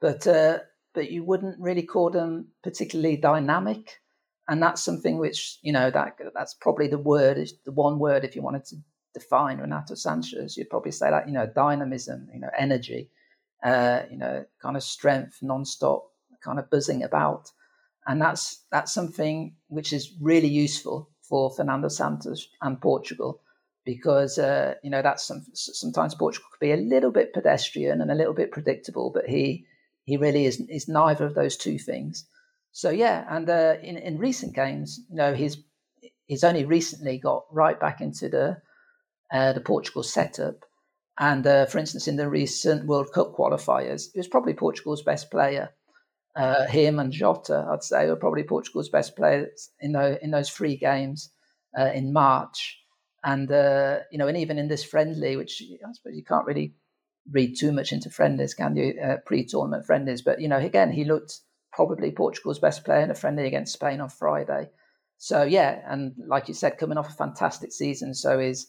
but 0.00 0.26
uh, 0.26 0.60
but 0.94 1.10
you 1.10 1.22
wouldn't 1.22 1.60
really 1.60 1.82
call 1.82 2.08
them 2.08 2.48
particularly 2.62 3.18
dynamic, 3.18 4.00
and 4.48 4.62
that's 4.62 4.82
something 4.82 5.18
which 5.18 5.58
you 5.60 5.72
know 5.72 5.90
that 5.90 6.16
that's 6.34 6.54
probably 6.54 6.88
the 6.88 7.04
word 7.12 7.46
the 7.66 7.72
one 7.72 7.98
word 7.98 8.24
if 8.24 8.34
you 8.34 8.40
wanted 8.40 8.64
to 8.64 8.76
define 9.14 9.58
Renato 9.58 9.94
Sanches, 9.94 10.56
you'd 10.56 10.70
probably 10.70 10.92
say 10.92 11.10
that 11.10 11.26
you 11.26 11.32
know 11.32 11.46
dynamism, 11.46 12.28
you 12.32 12.40
know 12.40 12.50
energy, 12.58 13.10
uh, 13.64 14.00
you 14.10 14.18
know 14.18 14.44
kind 14.60 14.76
of 14.76 14.82
strength, 14.82 15.38
non-stop, 15.42 16.10
kind 16.42 16.58
of 16.58 16.70
buzzing 16.70 17.02
about, 17.02 17.50
and 18.06 18.20
that's 18.20 18.64
that's 18.70 18.92
something 18.92 19.54
which 19.68 19.92
is 19.92 20.12
really 20.20 20.48
useful 20.48 21.10
for 21.22 21.50
Fernando 21.50 21.88
Santos 21.88 22.48
and 22.60 22.80
Portugal 22.80 23.40
because 23.84 24.38
uh, 24.38 24.74
you 24.82 24.90
know 24.90 25.02
that's 25.02 25.26
some, 25.26 25.44
sometimes 25.54 26.14
Portugal 26.14 26.48
could 26.52 26.64
be 26.64 26.72
a 26.72 26.76
little 26.76 27.10
bit 27.10 27.32
pedestrian 27.32 28.00
and 28.00 28.10
a 28.10 28.14
little 28.14 28.34
bit 28.34 28.50
predictable, 28.50 29.10
but 29.14 29.26
he 29.28 29.66
he 30.04 30.16
really 30.16 30.46
is 30.46 30.60
is 30.68 30.88
neither 30.88 31.24
of 31.24 31.34
those 31.34 31.56
two 31.56 31.78
things. 31.78 32.26
So 32.72 32.90
yeah, 32.90 33.24
and 33.28 33.48
uh, 33.48 33.76
in 33.82 33.96
in 33.96 34.18
recent 34.18 34.54
games, 34.54 35.00
you 35.08 35.16
know, 35.16 35.34
he's 35.34 35.58
he's 36.26 36.44
only 36.44 36.64
recently 36.64 37.18
got 37.18 37.44
right 37.50 37.78
back 37.78 38.00
into 38.00 38.28
the 38.28 38.58
uh, 39.32 39.52
the 39.52 39.60
Portugal 39.60 40.02
setup, 40.02 40.64
and 41.18 41.46
uh, 41.46 41.66
for 41.66 41.78
instance, 41.78 42.08
in 42.08 42.16
the 42.16 42.28
recent 42.28 42.86
World 42.86 43.12
Cup 43.12 43.34
qualifiers, 43.34 44.12
he 44.12 44.18
was 44.18 44.28
probably 44.28 44.54
Portugal's 44.54 45.02
best 45.02 45.30
player. 45.30 45.70
Uh, 46.36 46.66
him 46.66 46.98
and 46.98 47.12
Jota, 47.12 47.68
I'd 47.70 47.84
say, 47.84 48.08
were 48.08 48.16
probably 48.16 48.42
Portugal's 48.42 48.88
best 48.88 49.14
players 49.14 49.70
in 49.78 49.92
those 49.92 50.18
in 50.20 50.32
those 50.32 50.50
three 50.50 50.76
games 50.76 51.30
uh, 51.78 51.90
in 51.94 52.12
March. 52.12 52.80
And 53.22 53.50
uh, 53.50 54.00
you 54.10 54.18
know, 54.18 54.26
and 54.26 54.36
even 54.36 54.58
in 54.58 54.68
this 54.68 54.82
friendly, 54.82 55.36
which 55.36 55.62
I 55.62 55.92
suppose 55.92 56.16
you 56.16 56.24
can't 56.24 56.46
really 56.46 56.74
read 57.30 57.56
too 57.56 57.72
much 57.72 57.92
into 57.92 58.10
friendlies, 58.10 58.54
can 58.54 58.76
you? 58.76 58.94
Uh, 59.00 59.16
pre-tournament 59.24 59.86
friendlies, 59.86 60.22
but 60.22 60.40
you 60.40 60.48
know, 60.48 60.58
again, 60.58 60.90
he 60.90 61.04
looked 61.04 61.40
probably 61.72 62.10
Portugal's 62.10 62.58
best 62.58 62.84
player 62.84 63.00
in 63.00 63.10
a 63.10 63.14
friendly 63.14 63.46
against 63.46 63.72
Spain 63.72 64.00
on 64.00 64.08
Friday. 64.08 64.68
So 65.18 65.44
yeah, 65.44 65.80
and 65.86 66.14
like 66.26 66.48
you 66.48 66.54
said, 66.54 66.78
coming 66.78 66.98
off 66.98 67.08
a 67.08 67.12
fantastic 67.12 67.72
season, 67.72 68.12
so 68.14 68.40
his 68.40 68.66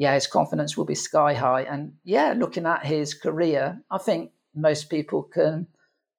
yeah, 0.00 0.14
his 0.14 0.26
confidence 0.26 0.78
will 0.78 0.86
be 0.86 0.94
sky 0.94 1.34
high. 1.34 1.64
And 1.64 1.92
yeah, 2.04 2.32
looking 2.34 2.64
at 2.64 2.86
his 2.86 3.12
career, 3.12 3.82
I 3.90 3.98
think 3.98 4.30
most 4.54 4.88
people 4.88 5.24
can 5.24 5.66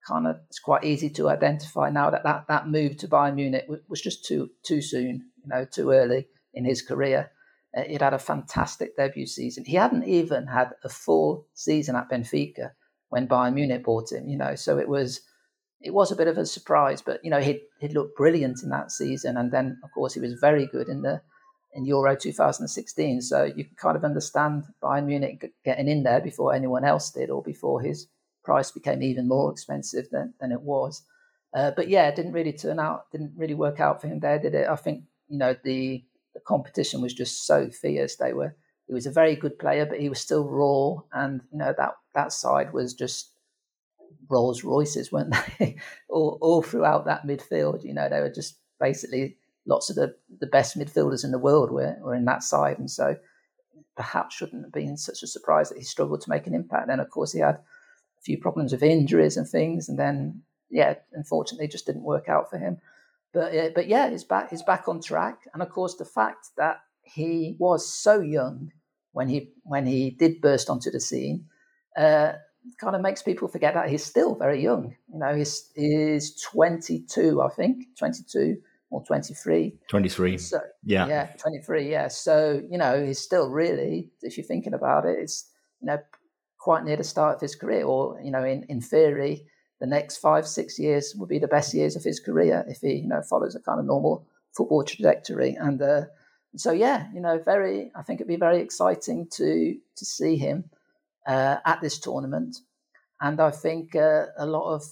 kind 0.07 0.27
of 0.27 0.35
it's 0.49 0.59
quite 0.59 0.83
easy 0.83 1.09
to 1.09 1.29
identify 1.29 1.89
now 1.89 2.11
that 2.11 2.23
that, 2.23 2.45
that 2.47 2.67
move 2.67 2.97
to 2.97 3.07
Bayern 3.07 3.33
Munich 3.33 3.65
was 3.89 3.99
just 3.99 4.23
too 4.23 4.51
too 4.61 4.83
soon, 4.83 5.23
you 5.41 5.47
know, 5.47 5.65
too 5.65 5.89
early 5.89 6.27
in 6.53 6.63
his 6.63 6.83
career. 6.83 7.31
Uh, 7.75 7.81
he'd 7.81 8.03
had 8.03 8.13
a 8.13 8.19
fantastic 8.19 8.95
debut 8.95 9.25
season. 9.25 9.65
He 9.65 9.77
hadn't 9.77 10.03
even 10.03 10.45
had 10.45 10.73
a 10.83 10.89
full 10.89 11.47
season 11.55 11.95
at 11.95 12.07
Benfica 12.07 12.73
when 13.09 13.27
Bayern 13.27 13.55
Munich 13.55 13.83
bought 13.83 14.11
him, 14.11 14.29
you 14.29 14.37
know. 14.37 14.53
So 14.53 14.77
it 14.77 14.89
was 14.89 15.21
it 15.79 15.91
was 15.91 16.11
a 16.11 16.15
bit 16.15 16.27
of 16.27 16.37
a 16.37 16.45
surprise, 16.45 17.01
but 17.01 17.19
you 17.23 17.31
know 17.31 17.41
he 17.41 17.63
he 17.79 17.87
looked 17.87 18.15
brilliant 18.15 18.61
in 18.61 18.69
that 18.69 18.91
season, 18.91 19.37
and 19.37 19.51
then 19.51 19.79
of 19.83 19.89
course 19.91 20.13
he 20.13 20.19
was 20.19 20.33
very 20.39 20.67
good 20.67 20.87
in 20.87 21.01
the 21.01 21.23
in 21.73 21.85
Euro 21.85 22.15
2016. 22.15 23.21
So 23.21 23.43
you 23.43 23.65
can 23.65 23.75
kind 23.75 23.97
of 23.97 24.03
understand 24.03 24.65
Bayern 24.83 25.05
Munich 25.05 25.53
getting 25.63 25.87
in 25.87 26.03
there 26.03 26.21
before 26.21 26.53
anyone 26.53 26.83
else 26.85 27.11
did, 27.11 27.29
or 27.29 27.41
before 27.41 27.81
his 27.81 28.07
price 28.43 28.71
became 28.71 29.03
even 29.03 29.27
more 29.27 29.51
expensive 29.51 30.09
than 30.11 30.33
than 30.39 30.51
it 30.51 30.61
was. 30.61 31.03
Uh, 31.53 31.71
but 31.75 31.89
yeah, 31.89 32.07
it 32.07 32.15
didn't 32.15 32.33
really 32.33 32.53
turn 32.53 32.79
out, 32.79 33.11
didn't 33.11 33.33
really 33.35 33.55
work 33.55 33.79
out 33.79 34.01
for 34.01 34.07
him 34.07 34.19
there, 34.19 34.39
did 34.39 34.55
it? 34.55 34.67
I 34.67 34.75
think 34.75 35.03
you 35.27 35.37
know 35.37 35.55
the 35.63 36.03
the 36.33 36.39
competition 36.39 37.01
was 37.01 37.13
just 37.13 37.45
so 37.45 37.69
fierce. 37.69 38.15
They 38.15 38.33
were 38.33 38.55
he 38.87 38.93
was 38.93 39.05
a 39.05 39.11
very 39.11 39.35
good 39.35 39.59
player, 39.59 39.85
but 39.85 39.99
he 39.99 40.09
was 40.09 40.19
still 40.19 40.47
raw, 40.47 41.01
and 41.13 41.41
you 41.51 41.57
know 41.57 41.73
that 41.77 41.93
that 42.13 42.33
side 42.33 42.73
was 42.73 42.93
just 42.93 43.31
Rolls 44.29 44.63
Royces, 44.63 45.11
weren't 45.11 45.35
they? 45.59 45.77
all, 46.09 46.37
all 46.41 46.61
throughout 46.61 47.05
that 47.05 47.25
midfield, 47.25 47.83
you 47.83 47.93
know, 47.93 48.09
they 48.09 48.21
were 48.21 48.31
just 48.31 48.57
basically 48.79 49.37
lots 49.65 49.89
of 49.89 49.95
the, 49.95 50.15
the 50.39 50.47
best 50.47 50.77
midfielders 50.77 51.23
in 51.23 51.31
the 51.31 51.39
world 51.39 51.71
were, 51.71 51.95
were 52.01 52.15
in 52.15 52.25
that 52.25 52.43
side, 52.43 52.79
and 52.79 52.89
so 52.89 53.15
perhaps 53.95 54.35
shouldn't 54.35 54.63
have 54.63 54.71
been 54.71 54.97
such 54.97 55.23
a 55.23 55.27
surprise 55.27 55.69
that 55.69 55.77
he 55.77 55.83
struggled 55.83 56.21
to 56.21 56.29
make 56.29 56.47
an 56.47 56.55
impact. 56.55 56.87
Then, 56.87 56.99
of 56.99 57.09
course, 57.09 57.31
he 57.31 57.39
had 57.39 57.55
a 57.55 58.21
few 58.23 58.37
problems 58.37 58.71
with 58.71 58.83
injuries 58.83 59.37
and 59.37 59.47
things, 59.47 59.89
and 59.89 59.99
then 59.99 60.41
yeah, 60.69 60.95
unfortunately, 61.13 61.67
just 61.67 61.85
didn't 61.85 62.03
work 62.03 62.29
out 62.29 62.49
for 62.49 62.57
him. 62.57 62.77
But 63.33 63.55
uh, 63.55 63.69
but 63.75 63.87
yeah, 63.87 64.09
he's 64.09 64.23
back. 64.23 64.49
He's 64.49 64.63
back 64.63 64.87
on 64.87 65.01
track, 65.01 65.39
and 65.53 65.61
of 65.61 65.69
course, 65.69 65.95
the 65.95 66.05
fact 66.05 66.47
that 66.57 66.81
he 67.03 67.55
was 67.59 67.87
so 67.93 68.19
young 68.19 68.71
when 69.11 69.29
he 69.29 69.51
when 69.63 69.85
he 69.85 70.09
did 70.09 70.41
burst 70.41 70.69
onto 70.69 70.91
the 70.91 70.99
scene 70.99 71.45
uh, 71.97 72.33
kind 72.79 72.95
of 72.95 73.01
makes 73.01 73.21
people 73.21 73.47
forget 73.47 73.73
that 73.73 73.89
he's 73.89 74.03
still 74.03 74.35
very 74.35 74.61
young. 74.61 74.95
You 75.11 75.19
know, 75.19 75.35
he's 75.35 75.69
he's 75.75 76.41
22, 76.41 77.41
I 77.41 77.49
think, 77.49 77.85
22 77.97 78.57
or 78.91 79.03
23. 79.03 79.73
23. 79.87 80.37
So, 80.37 80.59
yeah. 80.83 81.07
Yeah, 81.07 81.27
23. 81.37 81.89
Yeah. 81.89 82.09
So, 82.09 82.61
you 82.69 82.77
know, 82.77 83.03
he's 83.03 83.19
still 83.19 83.49
really, 83.49 84.11
if 84.21 84.37
you're 84.37 84.45
thinking 84.45 84.73
about 84.73 85.05
it, 85.05 85.17
it's, 85.19 85.49
you 85.81 85.87
know, 85.87 85.97
quite 86.59 86.83
near 86.83 86.97
the 86.97 87.03
start 87.03 87.35
of 87.35 87.41
his 87.41 87.55
career, 87.55 87.83
or, 87.83 88.19
you 88.23 88.29
know, 88.29 88.43
in, 88.43 88.63
in 88.69 88.81
theory, 88.81 89.47
the 89.79 89.87
next 89.87 90.17
five, 90.17 90.47
six 90.47 90.77
years 90.77 91.15
will 91.17 91.25
be 91.25 91.39
the 91.39 91.47
best 91.47 91.73
years 91.73 91.95
of 91.95 92.03
his 92.03 92.19
career 92.19 92.63
if 92.67 92.81
he, 92.81 92.95
you 92.95 93.07
know, 93.07 93.21
follows 93.23 93.55
a 93.55 93.59
kind 93.59 93.79
of 93.79 93.85
normal 93.85 94.27
football 94.55 94.83
trajectory. 94.83 95.55
And 95.55 95.81
uh, 95.81 96.01
so, 96.55 96.71
yeah, 96.71 97.07
you 97.13 97.21
know, 97.21 97.39
very, 97.43 97.91
I 97.95 98.03
think 98.03 98.19
it'd 98.19 98.27
be 98.27 98.35
very 98.35 98.59
exciting 98.59 99.27
to 99.31 99.75
to 99.95 100.05
see 100.05 100.35
him 100.35 100.65
uh, 101.25 101.57
at 101.65 101.81
this 101.81 101.97
tournament. 101.97 102.57
And 103.21 103.39
I 103.39 103.51
think 103.51 103.95
uh, 103.95 104.25
a 104.37 104.45
lot 104.45 104.75
of 104.75 104.83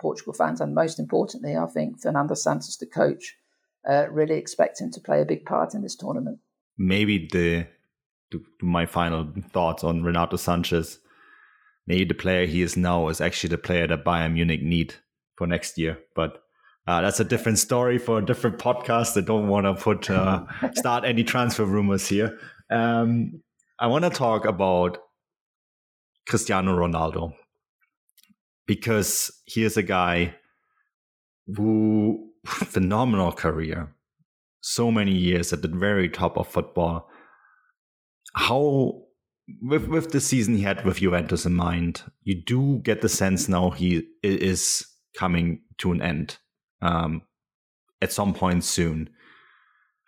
Portugal 0.00 0.34
fans, 0.34 0.60
and 0.60 0.74
most 0.74 0.98
importantly, 0.98 1.56
I 1.56 1.66
think 1.66 2.00
Fernando 2.00 2.34
Santos, 2.34 2.76
the 2.76 2.86
coach, 2.86 3.36
uh, 3.88 4.06
really 4.10 4.36
expect 4.36 4.80
him 4.80 4.90
to 4.92 5.00
play 5.00 5.20
a 5.20 5.24
big 5.24 5.44
part 5.44 5.74
in 5.74 5.82
this 5.82 5.96
tournament. 5.96 6.38
Maybe 6.78 7.28
the 7.30 7.66
my 8.60 8.86
final 8.86 9.32
thoughts 9.52 9.84
on 9.84 10.02
Renato 10.02 10.36
Sanches 10.36 10.98
maybe 11.86 12.04
the 12.04 12.14
player 12.14 12.46
he 12.46 12.62
is 12.62 12.76
now 12.76 13.08
is 13.08 13.20
actually 13.20 13.50
the 13.50 13.58
player 13.58 13.86
that 13.86 14.04
Bayern 14.04 14.34
Munich 14.34 14.62
need 14.62 14.94
for 15.36 15.46
next 15.46 15.78
year. 15.78 15.98
But 16.14 16.42
uh, 16.86 17.00
that's 17.00 17.20
a 17.20 17.24
different 17.24 17.58
story 17.58 17.98
for 17.98 18.18
a 18.18 18.24
different 18.24 18.58
podcast. 18.58 19.16
I 19.16 19.24
don't 19.24 19.48
want 19.48 19.66
to 19.66 19.74
put 19.74 20.10
uh, 20.10 20.44
start 20.74 21.04
any 21.04 21.24
transfer 21.24 21.64
rumors 21.64 22.08
here. 22.08 22.38
Um, 22.70 23.42
I 23.78 23.86
want 23.86 24.04
to 24.04 24.10
talk 24.10 24.44
about 24.44 24.98
Cristiano 26.28 26.76
Ronaldo 26.76 27.32
because 28.66 29.30
he 29.44 29.62
is 29.62 29.76
a 29.76 29.82
guy 29.82 30.34
who 31.54 32.30
phenomenal 32.66 33.32
career, 33.32 33.94
so 34.60 34.90
many 34.90 35.12
years 35.12 35.52
at 35.52 35.62
the 35.62 35.68
very 35.68 36.08
top 36.08 36.36
of 36.38 36.48
football. 36.48 37.08
How 38.34 39.02
with 39.62 39.86
with 39.86 40.10
the 40.12 40.20
season 40.20 40.56
he 40.56 40.62
had 40.62 40.84
with 40.84 40.98
Juventus 40.98 41.46
in 41.46 41.54
mind, 41.54 42.02
you 42.22 42.42
do 42.42 42.78
get 42.78 43.00
the 43.00 43.08
sense 43.08 43.48
now 43.48 43.70
he 43.70 44.06
is 44.22 44.86
coming 45.16 45.62
to 45.78 45.92
an 45.92 46.02
end 46.02 46.38
um, 46.82 47.22
at 48.02 48.12
some 48.12 48.34
point 48.34 48.64
soon. 48.64 49.10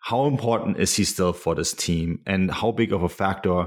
How 0.05 0.27
important 0.27 0.79
is 0.79 0.95
he 0.95 1.05
still 1.05 1.33
for 1.33 1.55
this 1.55 1.73
team, 1.73 2.21
and 2.27 2.51
how 2.51 2.73
big 2.73 2.93
of 2.93 3.03
a 3.03 3.09
factor 3.09 3.67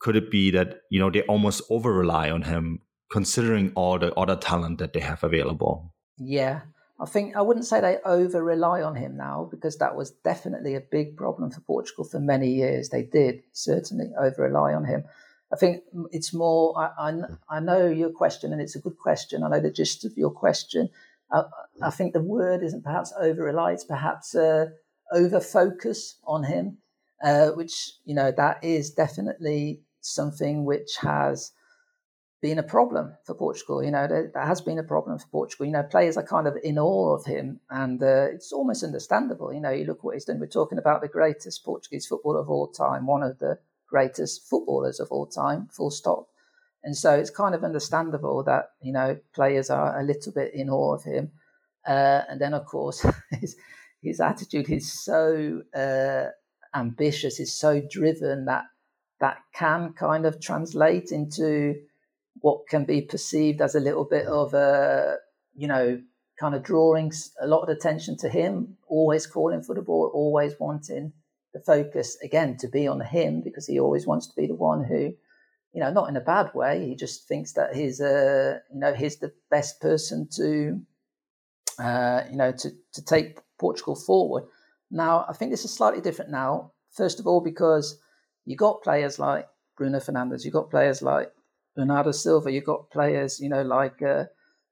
could 0.00 0.16
it 0.16 0.30
be 0.30 0.50
that 0.52 0.82
you 0.90 1.00
know 1.00 1.10
they 1.10 1.22
almost 1.22 1.62
over 1.68 1.92
rely 1.92 2.30
on 2.30 2.42
him, 2.42 2.80
considering 3.10 3.72
all 3.74 3.98
the 3.98 4.14
other 4.14 4.36
talent 4.36 4.78
that 4.78 4.92
they 4.92 5.00
have 5.00 5.24
available? 5.24 5.94
Yeah, 6.18 6.62
I 7.00 7.06
think 7.06 7.36
I 7.36 7.42
wouldn't 7.42 7.66
say 7.66 7.80
they 7.80 7.98
over 8.04 8.42
rely 8.42 8.82
on 8.82 8.96
him 8.96 9.16
now 9.16 9.48
because 9.50 9.78
that 9.78 9.94
was 9.94 10.10
definitely 10.10 10.74
a 10.74 10.80
big 10.80 11.16
problem 11.16 11.50
for 11.50 11.60
Portugal 11.60 12.04
for 12.04 12.18
many 12.18 12.50
years. 12.50 12.88
They 12.88 13.04
did 13.04 13.42
certainly 13.52 14.10
over 14.18 14.42
rely 14.42 14.74
on 14.74 14.84
him. 14.84 15.04
I 15.52 15.56
think 15.56 15.84
it's 16.10 16.34
more. 16.34 16.74
I, 16.76 17.10
I, 17.10 17.20
I, 17.56 17.60
know 17.60 17.86
your 17.86 18.10
question, 18.10 18.52
and 18.52 18.60
it's 18.60 18.76
a 18.76 18.80
good 18.80 18.98
question. 18.98 19.42
I 19.42 19.48
know 19.48 19.60
the 19.60 19.70
gist 19.70 20.04
of 20.04 20.16
your 20.16 20.30
question. 20.30 20.90
I, 21.32 21.44
I 21.82 21.90
think 21.90 22.12
the 22.12 22.20
word 22.20 22.62
isn't 22.62 22.84
perhaps 22.84 23.14
over 23.18 23.44
rely; 23.44 23.72
it's 23.72 23.84
perhaps 23.84 24.34
uh, 24.34 24.66
over 25.12 25.40
focus 25.40 26.18
on 26.26 26.44
him, 26.44 26.78
uh, 27.22 27.50
which 27.50 27.92
you 28.04 28.14
know 28.14 28.32
that 28.32 28.62
is 28.62 28.90
definitely 28.90 29.82
something 30.00 30.64
which 30.64 30.96
has 31.00 31.52
been 32.40 32.58
a 32.58 32.62
problem 32.62 33.14
for 33.24 33.34
Portugal. 33.34 33.82
You 33.82 33.90
know, 33.90 34.06
there, 34.06 34.30
has 34.34 34.60
been 34.60 34.78
a 34.78 34.84
problem 34.84 35.18
for 35.18 35.26
Portugal. 35.28 35.66
You 35.66 35.72
know, 35.72 35.82
players 35.82 36.16
are 36.16 36.26
kind 36.26 36.46
of 36.46 36.56
in 36.62 36.78
awe 36.78 37.14
of 37.14 37.24
him, 37.24 37.60
and 37.70 38.02
uh, 38.02 38.28
it's 38.32 38.52
almost 38.52 38.84
understandable. 38.84 39.52
You 39.52 39.60
know, 39.60 39.70
you 39.70 39.84
look 39.84 40.04
what 40.04 40.14
he's 40.14 40.24
done. 40.24 40.38
We're 40.38 40.46
talking 40.46 40.78
about 40.78 41.00
the 41.00 41.08
greatest 41.08 41.64
Portuguese 41.64 42.06
footballer 42.06 42.40
of 42.40 42.48
all 42.48 42.68
time, 42.68 43.06
one 43.06 43.22
of 43.22 43.38
the 43.38 43.58
greatest 43.88 44.48
footballers 44.48 45.00
of 45.00 45.08
all 45.10 45.26
time, 45.26 45.68
full 45.72 45.90
stop. 45.90 46.28
And 46.84 46.96
so 46.96 47.12
it's 47.14 47.30
kind 47.30 47.54
of 47.54 47.64
understandable 47.64 48.44
that, 48.44 48.70
you 48.80 48.92
know, 48.92 49.18
players 49.34 49.68
are 49.68 49.98
a 49.98 50.04
little 50.04 50.32
bit 50.32 50.54
in 50.54 50.70
awe 50.70 50.94
of 50.94 51.02
him. 51.02 51.32
Uh, 51.86 52.22
and 52.28 52.40
then, 52.40 52.54
of 52.54 52.66
course, 52.66 53.04
his, 53.30 53.56
his 54.00 54.20
attitude 54.20 54.70
is 54.70 54.92
so 54.92 55.62
uh, 55.74 56.26
ambitious, 56.74 57.40
is 57.40 57.52
so 57.52 57.82
driven 57.90 58.44
that 58.44 58.64
that 59.20 59.38
can 59.52 59.92
kind 59.94 60.24
of 60.26 60.40
translate 60.40 61.10
into 61.10 61.74
what 62.40 62.68
can 62.68 62.84
be 62.84 63.02
perceived 63.02 63.60
as 63.60 63.74
a 63.74 63.80
little 63.80 64.04
bit 64.04 64.26
of 64.26 64.54
a, 64.54 65.16
you 65.54 65.68
know, 65.68 66.00
kind 66.38 66.54
of 66.54 66.62
drawing 66.62 67.12
a 67.40 67.46
lot 67.46 67.62
of 67.62 67.68
attention 67.68 68.16
to 68.18 68.28
him, 68.28 68.76
always 68.86 69.26
calling 69.26 69.62
for 69.62 69.74
the 69.74 69.82
ball, 69.82 70.10
always 70.14 70.54
wanting 70.58 71.12
the 71.52 71.60
focus 71.60 72.16
again 72.22 72.56
to 72.58 72.68
be 72.68 72.86
on 72.86 73.00
him 73.00 73.40
because 73.42 73.66
he 73.66 73.80
always 73.80 74.06
wants 74.06 74.26
to 74.26 74.36
be 74.36 74.46
the 74.46 74.54
one 74.54 74.84
who, 74.84 75.14
you 75.72 75.80
know, 75.80 75.90
not 75.90 76.08
in 76.08 76.16
a 76.16 76.20
bad 76.20 76.50
way. 76.54 76.86
He 76.86 76.94
just 76.94 77.26
thinks 77.26 77.52
that 77.54 77.74
he's 77.74 78.00
a, 78.00 78.60
you 78.72 78.80
know, 78.80 78.94
he's 78.94 79.16
the 79.16 79.32
best 79.50 79.80
person 79.80 80.28
to, 80.36 80.80
uh, 81.78 82.22
you 82.30 82.36
know, 82.36 82.52
to 82.52 82.70
to 82.92 83.04
take 83.04 83.40
Portugal 83.58 83.96
forward. 83.96 84.44
Now, 84.90 85.26
I 85.28 85.32
think 85.32 85.50
this 85.50 85.64
is 85.64 85.74
slightly 85.74 86.00
different 86.00 86.30
now. 86.30 86.72
First 86.92 87.20
of 87.20 87.26
all, 87.26 87.40
because 87.40 87.98
you 88.44 88.56
got 88.56 88.82
players 88.82 89.18
like 89.18 89.46
Bruno 89.76 89.98
Fernandes, 89.98 90.44
you 90.44 90.50
got 90.50 90.70
players 90.70 91.02
like 91.02 91.32
Bernardo 91.78 92.10
Silva, 92.10 92.50
You've 92.50 92.64
got 92.64 92.90
players, 92.90 93.38
you 93.38 93.48
know, 93.48 93.62
like 93.62 94.02
uh, 94.02 94.24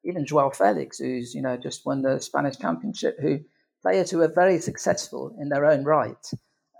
even 0.04 0.26
Joao 0.26 0.50
Felix, 0.50 0.98
who's 0.98 1.36
you 1.36 1.40
know 1.40 1.56
just 1.56 1.86
won 1.86 2.02
the 2.02 2.18
Spanish 2.18 2.58
Championship, 2.58 3.16
who 3.20 3.38
players 3.80 4.10
who 4.10 4.20
are 4.22 4.32
very 4.34 4.58
successful 4.58 5.32
in 5.40 5.48
their 5.48 5.66
own 5.66 5.84
right, 5.84 6.26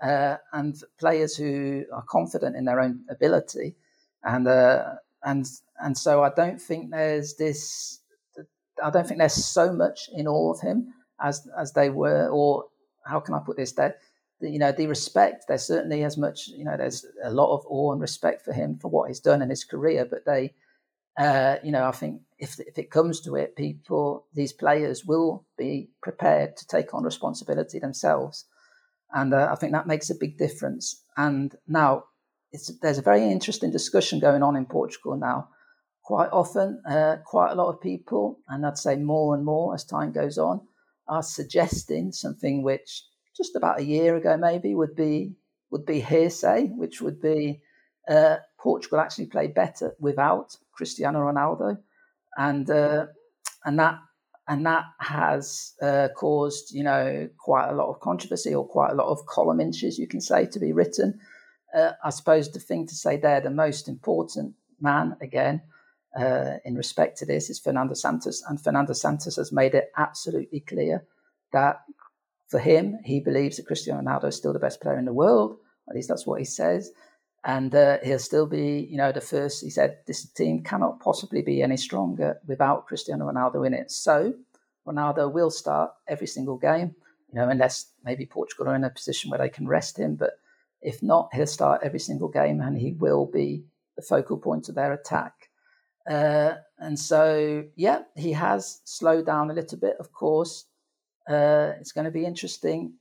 uh, 0.03 0.35
and 0.51 0.75
players 0.99 1.37
who 1.37 1.85
are 1.93 2.03
confident 2.09 2.57
in 2.57 2.65
their 2.65 2.81
own 2.81 3.05
ability, 3.09 3.77
and 4.21 4.49
uh, 4.49 4.95
and 5.23 5.45
and 5.81 5.97
so 5.97 6.23
I 6.23 6.31
don't 6.35 6.61
think 6.61 6.91
there's 6.91 7.35
this. 7.35 8.01
I 8.83 8.89
don't 8.89 9.07
think 9.07 9.19
there's 9.19 9.45
so 9.45 9.71
much 9.71 10.09
in 10.13 10.27
all 10.27 10.51
of 10.51 10.59
him 10.59 10.93
as 11.21 11.47
as 11.57 11.71
they 11.71 11.89
were, 11.89 12.27
or 12.27 12.65
how 13.05 13.21
can 13.21 13.33
I 13.33 13.39
put 13.39 13.55
this? 13.55 13.71
That 13.71 13.99
you 14.41 14.59
know 14.59 14.71
the 14.71 14.87
respect. 14.87 15.45
There's 15.47 15.65
certainly 15.65 16.03
as 16.03 16.17
much. 16.17 16.47
You 16.47 16.65
know, 16.65 16.77
there's 16.77 17.05
a 17.23 17.31
lot 17.31 17.53
of 17.53 17.65
awe 17.67 17.91
and 17.91 18.01
respect 18.01 18.43
for 18.43 18.53
him 18.53 18.77
for 18.77 18.89
what 18.89 19.07
he's 19.07 19.19
done 19.19 19.41
in 19.41 19.49
his 19.49 19.63
career, 19.63 20.05
but 20.05 20.25
they 20.25 20.53
uh, 21.17 21.57
you 21.63 21.71
know, 21.71 21.85
I 21.85 21.91
think 21.91 22.21
if 22.37 22.59
if 22.59 22.77
it 22.77 22.91
comes 22.91 23.19
to 23.21 23.35
it, 23.35 23.55
people, 23.55 24.27
these 24.33 24.53
players 24.53 25.03
will 25.03 25.45
be 25.57 25.89
prepared 26.01 26.55
to 26.57 26.67
take 26.67 26.93
on 26.93 27.03
responsibility 27.03 27.79
themselves, 27.79 28.45
and 29.11 29.33
uh, 29.33 29.49
I 29.51 29.55
think 29.55 29.71
that 29.73 29.87
makes 29.87 30.11
a 30.11 30.15
big 30.15 30.37
difference. 30.37 31.03
And 31.17 31.55
now, 31.67 32.03
there's 32.81 32.99
a 32.99 33.03
very 33.03 33.23
interesting 33.23 33.71
discussion 33.71 34.19
going 34.19 34.43
on 34.43 34.55
in 34.55 34.67
Portugal 34.67 35.17
now. 35.17 35.49
Quite 36.03 36.29
often, 36.31 36.81
uh, 36.87 37.17
quite 37.25 37.51
a 37.51 37.55
lot 37.55 37.69
of 37.69 37.81
people, 37.81 38.39
and 38.47 38.65
I'd 38.65 38.77
say 38.77 38.95
more 38.95 39.33
and 39.33 39.43
more 39.43 39.73
as 39.73 39.83
time 39.83 40.11
goes 40.11 40.37
on, 40.37 40.61
are 41.07 41.23
suggesting 41.23 42.11
something 42.11 42.61
which 42.61 43.03
just 43.37 43.55
about 43.55 43.79
a 43.79 43.85
year 43.85 44.15
ago 44.15 44.35
maybe 44.35 44.73
would 44.75 44.95
be 44.95 45.35
would 45.69 45.85
be 45.85 45.99
hearsay, 45.99 46.67
which 46.67 47.01
would 47.01 47.21
be 47.21 47.61
uh, 48.09 48.37
Portugal 48.57 48.99
actually 48.99 49.27
played 49.27 49.53
better 49.53 49.95
without 49.99 50.55
Cristiano 50.71 51.19
Ronaldo, 51.19 51.77
and 52.37 52.69
uh, 52.69 53.05
and 53.65 53.79
that 53.79 53.99
and 54.47 54.65
that 54.65 54.85
has 54.99 55.73
uh, 55.81 56.07
caused 56.15 56.73
you 56.73 56.83
know 56.83 57.29
quite 57.37 57.69
a 57.69 57.75
lot 57.75 57.89
of 57.89 57.99
controversy 57.99 58.53
or 58.53 58.67
quite 58.67 58.91
a 58.91 58.95
lot 58.95 59.09
of 59.09 59.25
column 59.25 59.59
inches 59.59 59.99
you 59.99 60.07
can 60.07 60.21
say 60.21 60.45
to 60.45 60.59
be 60.59 60.73
written. 60.73 61.19
Uh, 61.75 61.91
I 62.03 62.09
suppose 62.11 62.51
the 62.51 62.59
thing 62.59 62.87
to 62.87 62.95
say 62.95 63.17
there, 63.17 63.41
the 63.41 63.49
most 63.49 63.89
important 63.89 64.55
man 64.79 65.17
again 65.21 65.61
uh, 66.17 66.57
in 66.63 66.75
respect 66.75 67.17
to 67.17 67.25
this 67.25 67.49
is 67.49 67.59
Fernando 67.59 67.93
Santos, 67.93 68.41
and 68.47 68.61
Fernando 68.61 68.93
Santos 68.93 69.35
has 69.35 69.51
made 69.51 69.75
it 69.75 69.91
absolutely 69.97 70.61
clear 70.61 71.05
that 71.51 71.81
for 72.47 72.59
him, 72.59 72.99
he 73.03 73.19
believes 73.19 73.57
that 73.57 73.67
Cristiano 73.67 74.01
Ronaldo 74.01 74.29
is 74.29 74.35
still 74.35 74.53
the 74.53 74.59
best 74.59 74.81
player 74.81 74.97
in 74.97 75.05
the 75.05 75.13
world. 75.13 75.57
At 75.89 75.95
least 75.95 76.09
that's 76.09 76.27
what 76.27 76.39
he 76.39 76.45
says 76.45 76.91
and 77.47 77.73
uh, 77.73 77.97
he'll 78.03 78.19
still 78.19 78.45
be, 78.45 78.87
you 78.91 78.97
know, 78.97 79.13
the 79.13 79.21
first. 79.21 79.63
He 79.63 79.69
said 79.69 79.99
this 80.05 80.25
team 80.29 80.63
cannot 80.63 80.99
possibly 80.99 81.41
be 81.41 81.63
any 81.63 81.77
stronger 81.77 82.39
without 82.45 82.87
Cristiano 82.87 83.31
Ronaldo 83.31 83.65
in 83.65 83.73
it. 83.73 83.89
So 83.89 84.33
Ronaldo 84.85 85.31
will 85.31 85.49
start 85.49 85.91
every 86.09 86.27
single 86.27 86.57
game, 86.57 86.93
you 87.31 87.39
know, 87.39 87.47
unless 87.47 87.91
maybe 88.03 88.25
Portugal 88.25 88.67
are 88.67 88.75
in 88.75 88.83
a 88.83 88.89
position 88.89 89.31
where 89.31 89.39
they 89.39 89.49
can 89.49 89.65
rest 89.65 89.97
him. 89.97 90.15
But 90.15 90.31
if 90.81 91.01
not, 91.01 91.29
he'll 91.33 91.47
start 91.47 91.81
every 91.83 91.99
single 91.99 92.27
game, 92.27 92.59
and 92.59 92.77
he 92.77 92.91
will 92.91 93.25
be 93.25 93.63
the 93.95 94.01
focal 94.01 94.37
point 94.37 94.67
of 94.67 94.75
their 94.75 94.91
attack. 94.91 95.33
Uh, 96.09 96.55
and 96.79 96.99
so, 96.99 97.63
yeah, 97.77 98.03
he 98.15 98.33
has 98.33 98.81
slowed 98.83 99.25
down 99.25 99.49
a 99.49 99.53
little 99.53 99.77
bit, 99.77 99.95
of 100.01 100.11
course. 100.11 100.65
Uh, 101.29 101.73
it's 101.79 101.91
going 101.91 102.05
to 102.05 102.11
be 102.11 102.25
interesting. 102.25 102.93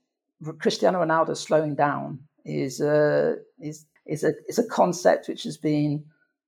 Cristiano 0.59 1.03
Ronaldo 1.05 1.37
slowing 1.37 1.74
down 1.74 2.20
is 2.45 2.81
uh, 2.81 3.37
is 3.61 3.87
is 4.07 4.24
a 4.24 4.33
is 4.49 4.59
a 4.59 4.66
concept 4.66 5.29
which 5.29 5.45
has 5.45 5.57
been 5.57 6.05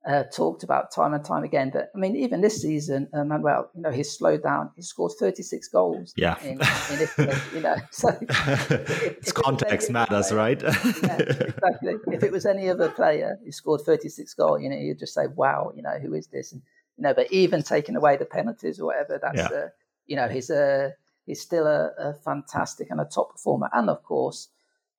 uh, 0.06 0.24
talked 0.24 0.62
about 0.62 0.92
time 0.92 1.12
and 1.12 1.24
time 1.24 1.44
again. 1.44 1.70
But 1.72 1.90
I 1.94 1.98
mean, 1.98 2.16
even 2.16 2.40
this 2.40 2.62
season, 2.62 3.08
uh, 3.12 3.24
Manuel, 3.24 3.70
you 3.74 3.82
know, 3.82 3.90
he's 3.90 4.10
slowed 4.10 4.42
down. 4.42 4.70
He 4.76 4.82
scored 4.82 5.12
36 5.18 5.68
goals. 5.68 6.14
Yeah. 6.16 6.40
In, 6.42 6.52
in 6.52 7.00
Italy, 7.00 7.36
you 7.54 7.60
know, 7.60 7.76
so 7.90 8.08
if, 8.20 8.70
it's 8.70 9.28
if 9.28 9.34
context 9.34 9.90
it 9.90 9.92
matters, 9.92 10.28
player, 10.28 10.38
right? 10.38 10.62
yeah, 10.62 10.70
exactly. 10.70 12.14
If 12.14 12.22
it 12.22 12.32
was 12.32 12.46
any 12.46 12.70
other 12.70 12.90
player 12.90 13.38
who 13.44 13.52
scored 13.52 13.82
36 13.82 14.32
goals, 14.34 14.62
you 14.62 14.70
know, 14.70 14.76
you'd 14.76 14.98
just 14.98 15.14
say, 15.14 15.26
"Wow, 15.26 15.72
you 15.74 15.82
know, 15.82 15.98
who 15.98 16.14
is 16.14 16.28
this?" 16.28 16.52
And 16.52 16.62
you 16.96 17.02
know, 17.02 17.14
but 17.14 17.30
even 17.32 17.62
taking 17.62 17.96
away 17.96 18.16
the 18.16 18.24
penalties 18.24 18.80
or 18.80 18.86
whatever, 18.86 19.18
that's 19.20 19.36
yeah. 19.36 19.58
uh, 19.58 19.68
you 20.06 20.16
know, 20.16 20.28
he's 20.28 20.50
a 20.50 20.94
he's 21.28 21.42
still 21.42 21.66
a, 21.66 21.90
a 21.98 22.14
fantastic 22.14 22.90
and 22.90 23.00
a 23.00 23.04
top 23.04 23.32
performer. 23.32 23.68
And 23.72 23.90
of 23.90 24.02
course, 24.02 24.48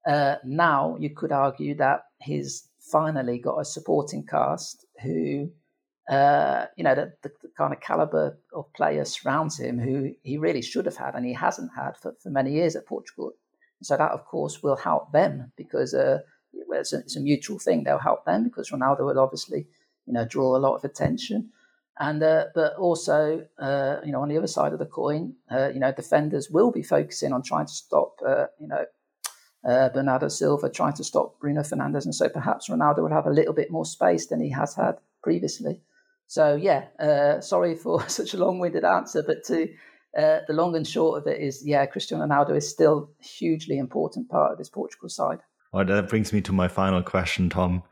uh, 0.07 0.35
now 0.45 0.95
you 0.99 1.09
could 1.09 1.31
argue 1.31 1.75
that 1.75 2.03
he's 2.21 2.69
finally 2.79 3.39
got 3.39 3.59
a 3.59 3.65
supporting 3.65 4.25
cast 4.25 4.85
who, 5.01 5.49
uh, 6.09 6.65
you 6.77 6.83
know, 6.83 6.95
the, 6.95 7.13
the, 7.23 7.31
the, 7.41 7.49
kind 7.57 7.73
of 7.73 7.81
caliber 7.81 8.37
of 8.53 8.71
player 8.73 9.03
surrounds 9.05 9.59
him 9.59 9.79
who 9.79 10.13
he 10.23 10.37
really 10.37 10.61
should 10.61 10.85
have 10.85 10.95
had 10.95 11.15
and 11.15 11.25
he 11.25 11.33
hasn't 11.33 11.71
had 11.75 11.97
for, 11.97 12.15
for 12.21 12.29
many 12.29 12.53
years 12.53 12.75
at 12.75 12.85
Portugal. 12.85 13.33
So 13.81 13.97
that, 13.97 14.11
of 14.11 14.25
course, 14.25 14.61
will 14.61 14.75
help 14.75 15.11
them 15.11 15.51
because 15.55 15.93
uh, 15.93 16.19
it's, 16.53 16.93
a, 16.93 16.99
it's 16.99 17.15
a 17.15 17.21
mutual 17.21 17.57
thing. 17.57 17.83
They'll 17.83 17.97
help 17.97 18.25
them 18.25 18.43
because 18.43 18.69
Ronaldo 18.69 19.01
will 19.01 19.19
obviously, 19.19 19.67
you 20.05 20.13
know, 20.13 20.25
draw 20.25 20.55
a 20.55 20.59
lot 20.59 20.75
of 20.75 20.83
attention. 20.83 21.49
And 21.99 22.23
uh, 22.23 22.45
but 22.55 22.75
also, 22.77 23.45
uh, 23.59 23.97
you 24.05 24.13
know, 24.13 24.21
on 24.21 24.29
the 24.29 24.37
other 24.37 24.47
side 24.47 24.71
of 24.71 24.79
the 24.79 24.85
coin, 24.85 25.35
uh, 25.51 25.69
you 25.73 25.81
know, 25.81 25.91
defenders 25.91 26.49
will 26.49 26.71
be 26.71 26.81
focusing 26.81 27.33
on 27.33 27.43
trying 27.43 27.65
to 27.65 27.73
stop, 27.73 28.15
uh, 28.25 28.45
you 28.57 28.67
know, 28.69 28.85
uh, 29.67 29.89
Bernardo 29.89 30.29
Silva 30.29 30.69
trying 30.69 30.93
to 30.93 31.03
stop 31.03 31.37
Bruno 31.41 31.61
Fernandes, 31.61 32.05
and 32.05 32.15
so 32.15 32.29
perhaps 32.29 32.69
Ronaldo 32.69 33.03
would 33.03 33.11
have 33.11 33.25
a 33.25 33.31
little 33.31 33.53
bit 33.53 33.69
more 33.69 33.83
space 33.83 34.27
than 34.27 34.39
he 34.39 34.49
has 34.51 34.75
had 34.75 34.93
previously. 35.21 35.81
So 36.27 36.55
yeah, 36.55 36.85
uh, 36.99 37.41
sorry 37.41 37.75
for 37.75 38.01
such 38.07 38.33
a 38.33 38.37
long-winded 38.37 38.85
answer, 38.85 39.21
but 39.21 39.43
to 39.47 39.67
the 40.13 40.45
long 40.53 40.77
and 40.77 40.87
short 40.87 41.21
of 41.21 41.27
it 41.27 41.41
is, 41.41 41.63
yeah, 41.65 41.85
Cristiano 41.85 42.25
Ronaldo 42.25 42.55
is 42.55 42.69
still 42.69 43.09
a 43.19 43.23
hugely 43.25 43.77
important 43.77 44.29
part 44.29 44.53
of 44.53 44.57
this 44.57 44.69
Portugal 44.69 45.09
side. 45.09 45.39
Well, 45.73 45.83
that 45.83 46.07
brings 46.07 46.31
me 46.31 46.39
to 46.41 46.53
my 46.53 46.69
final 46.69 47.03
question, 47.03 47.49
Tom. 47.49 47.83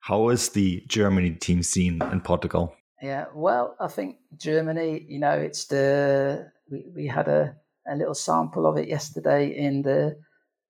How 0.00 0.28
is 0.28 0.50
the 0.50 0.84
Germany 0.86 1.32
team 1.32 1.64
seen 1.64 2.00
in 2.12 2.20
Portugal? 2.20 2.72
Yeah, 3.02 3.26
well, 3.34 3.76
I 3.78 3.88
think 3.88 4.16
Germany, 4.36 5.04
you 5.08 5.18
know, 5.20 5.32
it's 5.32 5.66
the 5.66 6.50
we, 6.70 6.84
we 6.94 7.06
had 7.06 7.28
a, 7.28 7.56
a 7.86 7.96
little 7.96 8.14
sample 8.14 8.66
of 8.66 8.76
it 8.76 8.88
yesterday 8.88 9.56
in 9.56 9.82
the 9.82 10.18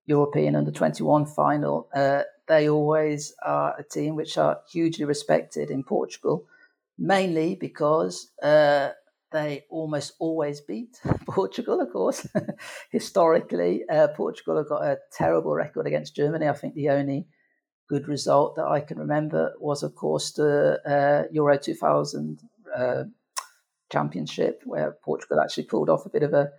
European 0.09 0.57
under 0.57 0.71
21 0.71 1.27
final, 1.27 1.89
uh, 1.95 2.23
they 2.49 2.69
always 2.69 3.35
are 3.45 3.79
a 3.79 3.85
team 3.85 4.17
which 4.17 4.39
are 4.39 4.61
hugely 4.73 5.05
respected 5.05 5.71
in 5.71 5.85
Portugal, 5.85 6.47
mainly 6.99 7.55
because 7.55 8.31
uh, 8.43 8.89
they 9.31 9.67
almost 9.69 10.15
always 10.19 10.63
beat 10.63 10.99
Portugal, 11.27 11.81
of 11.81 11.93
course. 11.93 12.27
Historically, 12.91 13.85
uh, 13.91 14.09
Portugal 14.09 14.57
have 14.57 14.69
got 14.69 14.83
a 14.83 14.99
terrible 15.13 15.55
record 15.55 15.87
against 15.87 16.17
Germany. 16.17 16.49
I 16.49 16.55
think 16.55 16.75
the 16.75 16.89
only 16.89 17.27
good 17.89 18.07
result 18.07 18.57
that 18.57 18.67
I 18.67 18.81
can 18.81 18.99
remember 18.99 19.55
was, 19.59 19.83
of 19.83 19.95
course, 19.95 20.33
the 20.33 20.81
uh, 20.87 21.29
Euro 21.33 21.59
2000 21.59 22.41
uh, 22.77 23.05
championship, 23.91 24.63
where 24.65 24.93
Portugal 25.03 25.41
actually 25.41 25.65
pulled 25.65 25.89
off 25.89 26.07
a 26.07 26.11
bit 26.11 26.23
of 26.23 26.35
a 26.35 26.51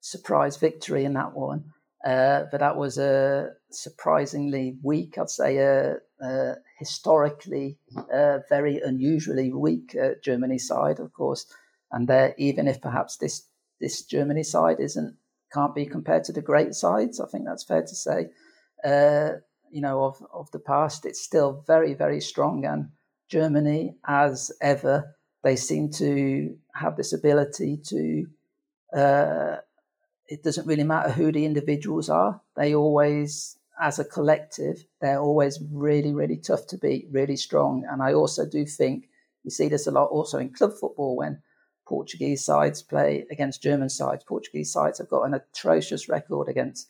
surprise 0.00 0.56
victory 0.56 1.04
in 1.04 1.12
that 1.14 1.34
one. 1.34 1.64
Uh, 2.04 2.44
but 2.50 2.60
that 2.60 2.76
was 2.76 2.96
a 2.96 3.50
surprisingly 3.70 4.78
weak, 4.82 5.18
I'd 5.18 5.28
say, 5.28 5.58
a, 5.58 5.96
a 6.22 6.54
historically 6.78 7.76
uh, 8.12 8.38
very 8.48 8.80
unusually 8.80 9.52
weak 9.52 9.94
uh, 10.02 10.14
Germany 10.22 10.58
side, 10.58 10.98
of 10.98 11.12
course. 11.12 11.46
And 11.92 12.10
even 12.38 12.68
if 12.68 12.80
perhaps 12.80 13.16
this 13.16 13.46
this 13.80 14.02
Germany 14.04 14.44
side 14.44 14.78
isn't 14.78 15.16
can't 15.52 15.74
be 15.74 15.84
compared 15.84 16.24
to 16.24 16.32
the 16.32 16.40
great 16.40 16.74
sides, 16.74 17.20
I 17.20 17.26
think 17.26 17.44
that's 17.44 17.64
fair 17.64 17.82
to 17.82 17.94
say. 17.94 18.28
You 19.70 19.80
know, 19.80 20.04
of 20.04 20.22
of 20.32 20.50
the 20.50 20.58
past, 20.58 21.06
it's 21.06 21.20
still 21.20 21.64
very 21.66 21.94
very 21.94 22.20
strong, 22.20 22.64
and 22.64 22.90
Germany, 23.28 23.96
as 24.06 24.50
ever, 24.60 25.16
they 25.42 25.56
seem 25.56 25.90
to 25.92 26.56
have 26.74 26.96
this 26.96 27.12
ability 27.12 27.78
to 27.86 28.26
uh, 28.96 29.56
it 30.30 30.42
doesn't 30.42 30.66
really 30.66 30.84
matter 30.84 31.10
who 31.10 31.32
the 31.32 31.44
individuals 31.44 32.08
are. 32.08 32.40
They 32.56 32.74
always, 32.74 33.58
as 33.80 33.98
a 33.98 34.04
collective, 34.04 34.84
they're 35.00 35.20
always 35.20 35.60
really, 35.72 36.14
really 36.14 36.36
tough 36.36 36.66
to 36.68 36.78
beat, 36.78 37.08
really 37.10 37.36
strong. 37.36 37.84
And 37.90 38.00
I 38.02 38.14
also 38.14 38.46
do 38.46 38.64
think 38.64 39.08
we 39.44 39.50
see 39.50 39.68
this 39.68 39.88
a 39.88 39.90
lot 39.90 40.06
also 40.06 40.38
in 40.38 40.50
club 40.50 40.72
football 40.78 41.16
when 41.16 41.42
Portuguese 41.86 42.44
sides 42.44 42.82
play 42.82 43.26
against 43.30 43.62
German 43.62 43.88
sides. 43.88 44.22
Portuguese 44.22 44.72
sides 44.72 44.98
have 44.98 45.08
got 45.08 45.24
an 45.24 45.34
atrocious 45.34 46.08
record 46.08 46.48
against 46.48 46.88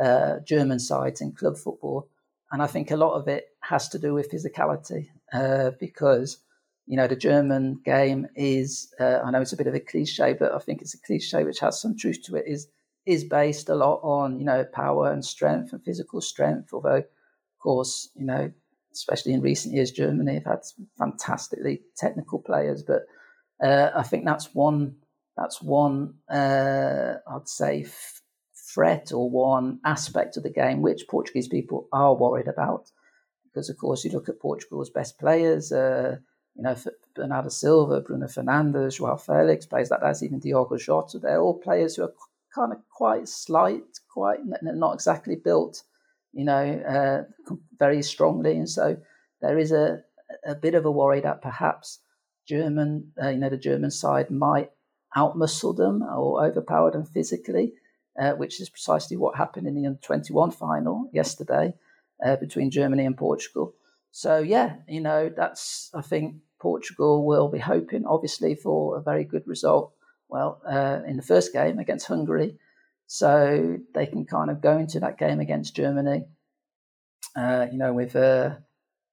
uh, 0.00 0.38
German 0.40 0.78
sides 0.78 1.20
in 1.20 1.32
club 1.32 1.58
football. 1.58 2.08
And 2.50 2.62
I 2.62 2.66
think 2.66 2.90
a 2.90 2.96
lot 2.96 3.14
of 3.14 3.28
it 3.28 3.48
has 3.60 3.88
to 3.90 3.98
do 3.98 4.14
with 4.14 4.30
physicality 4.30 5.08
uh, 5.32 5.72
because, 5.78 6.38
you 6.86 6.96
know, 6.96 7.06
the 7.06 7.16
German 7.16 7.80
game 7.84 8.26
is, 8.34 8.92
uh, 8.98 9.18
I 9.24 9.30
know 9.30 9.42
it's 9.42 9.52
a 9.52 9.56
bit 9.56 9.66
of 9.66 9.74
a 9.74 9.80
cliche, 9.80 10.32
but 10.32 10.52
I 10.52 10.58
think 10.58 10.80
it's 10.80 10.94
a 10.94 11.00
cliche 11.00 11.44
which 11.44 11.60
has 11.60 11.80
some 11.80 11.96
truth 11.96 12.22
to 12.24 12.36
it, 12.36 12.44
is, 12.46 12.68
is 13.04 13.24
based 13.24 13.68
a 13.68 13.74
lot 13.74 14.00
on, 14.02 14.38
you 14.38 14.46
know, 14.46 14.64
power 14.64 15.12
and 15.12 15.24
strength 15.24 15.72
and 15.72 15.84
physical 15.84 16.20
strength. 16.20 16.72
Although, 16.72 16.96
of 16.96 17.58
course, 17.62 18.08
you 18.14 18.24
know, 18.24 18.50
especially 18.94 19.34
in 19.34 19.42
recent 19.42 19.74
years, 19.74 19.90
Germany 19.90 20.34
have 20.34 20.44
had 20.44 20.60
fantastically 20.98 21.82
technical 21.96 22.38
players, 22.38 22.82
but 22.82 23.02
uh, 23.62 23.90
I 23.94 24.02
think 24.04 24.24
that's 24.24 24.54
one, 24.54 24.96
that's 25.36 25.60
one, 25.60 26.14
uh, 26.30 27.14
I'd 27.30 27.48
say, 27.48 27.86
threat 28.74 29.12
or 29.12 29.30
one 29.30 29.80
aspect 29.84 30.36
of 30.36 30.42
the 30.42 30.50
game 30.50 30.82
which 30.82 31.08
Portuguese 31.08 31.48
people 31.48 31.88
are 31.92 32.14
worried 32.14 32.48
about. 32.48 32.90
Because, 33.44 33.70
of 33.70 33.78
course, 33.78 34.04
you 34.04 34.10
look 34.10 34.28
at 34.28 34.40
Portugal's 34.40 34.90
best 34.90 35.18
players, 35.18 35.72
uh, 35.72 36.16
you 36.54 36.62
know, 36.62 36.76
Bernardo 37.14 37.48
Silva, 37.48 38.00
Bruno 38.00 38.26
Fernandes, 38.26 38.98
Joao 38.98 39.16
Felix, 39.16 39.66
players 39.66 39.90
like 39.90 40.00
that, 40.00 40.22
even 40.22 40.40
Diogo 40.40 40.76
Jota, 40.76 41.18
they're 41.18 41.40
all 41.40 41.58
players 41.58 41.96
who 41.96 42.02
are 42.02 42.12
kind 42.54 42.72
of 42.72 42.78
quite 42.90 43.28
slight, 43.28 44.00
quite 44.12 44.40
not 44.62 44.94
exactly 44.94 45.36
built, 45.36 45.82
you 46.32 46.44
know, 46.44 46.82
uh, 46.88 47.54
very 47.78 48.02
strongly. 48.02 48.56
And 48.56 48.68
so 48.68 48.96
there 49.40 49.58
is 49.58 49.72
a, 49.72 50.02
a 50.44 50.54
bit 50.54 50.74
of 50.74 50.84
a 50.84 50.90
worry 50.90 51.20
that 51.20 51.42
perhaps 51.42 52.00
German, 52.46 53.12
uh, 53.22 53.28
you 53.28 53.38
know, 53.38 53.50
the 53.50 53.56
German 53.56 53.90
side 53.90 54.30
might 54.30 54.70
outmuscle 55.16 55.76
them 55.76 56.02
or 56.02 56.44
overpower 56.44 56.90
them 56.90 57.04
physically 57.04 57.72
uh, 58.18 58.32
which 58.32 58.60
is 58.60 58.68
precisely 58.68 59.16
what 59.16 59.36
happened 59.36 59.66
in 59.66 59.74
the 59.74 59.86
under 59.86 60.00
21 60.00 60.50
final 60.50 61.08
yesterday 61.12 61.74
uh, 62.24 62.36
between 62.36 62.70
Germany 62.70 63.04
and 63.04 63.16
Portugal. 63.16 63.74
So, 64.10 64.38
yeah, 64.38 64.76
you 64.88 65.00
know, 65.00 65.30
that's, 65.34 65.90
I 65.94 66.02
think 66.02 66.36
Portugal 66.60 67.24
will 67.24 67.48
be 67.48 67.58
hoping, 67.58 68.06
obviously, 68.06 68.54
for 68.54 68.96
a 68.96 69.02
very 69.02 69.24
good 69.24 69.46
result. 69.46 69.92
Well, 70.28 70.60
uh, 70.68 71.00
in 71.06 71.16
the 71.16 71.22
first 71.22 71.52
game 71.52 71.78
against 71.78 72.06
Hungary. 72.06 72.58
So 73.06 73.78
they 73.94 74.06
can 74.06 74.26
kind 74.26 74.50
of 74.50 74.60
go 74.60 74.76
into 74.76 75.00
that 75.00 75.18
game 75.18 75.40
against 75.40 75.74
Germany, 75.74 76.26
uh, 77.34 77.66
you 77.72 77.78
know, 77.78 77.94
with 77.94 78.14
uh, 78.14 78.56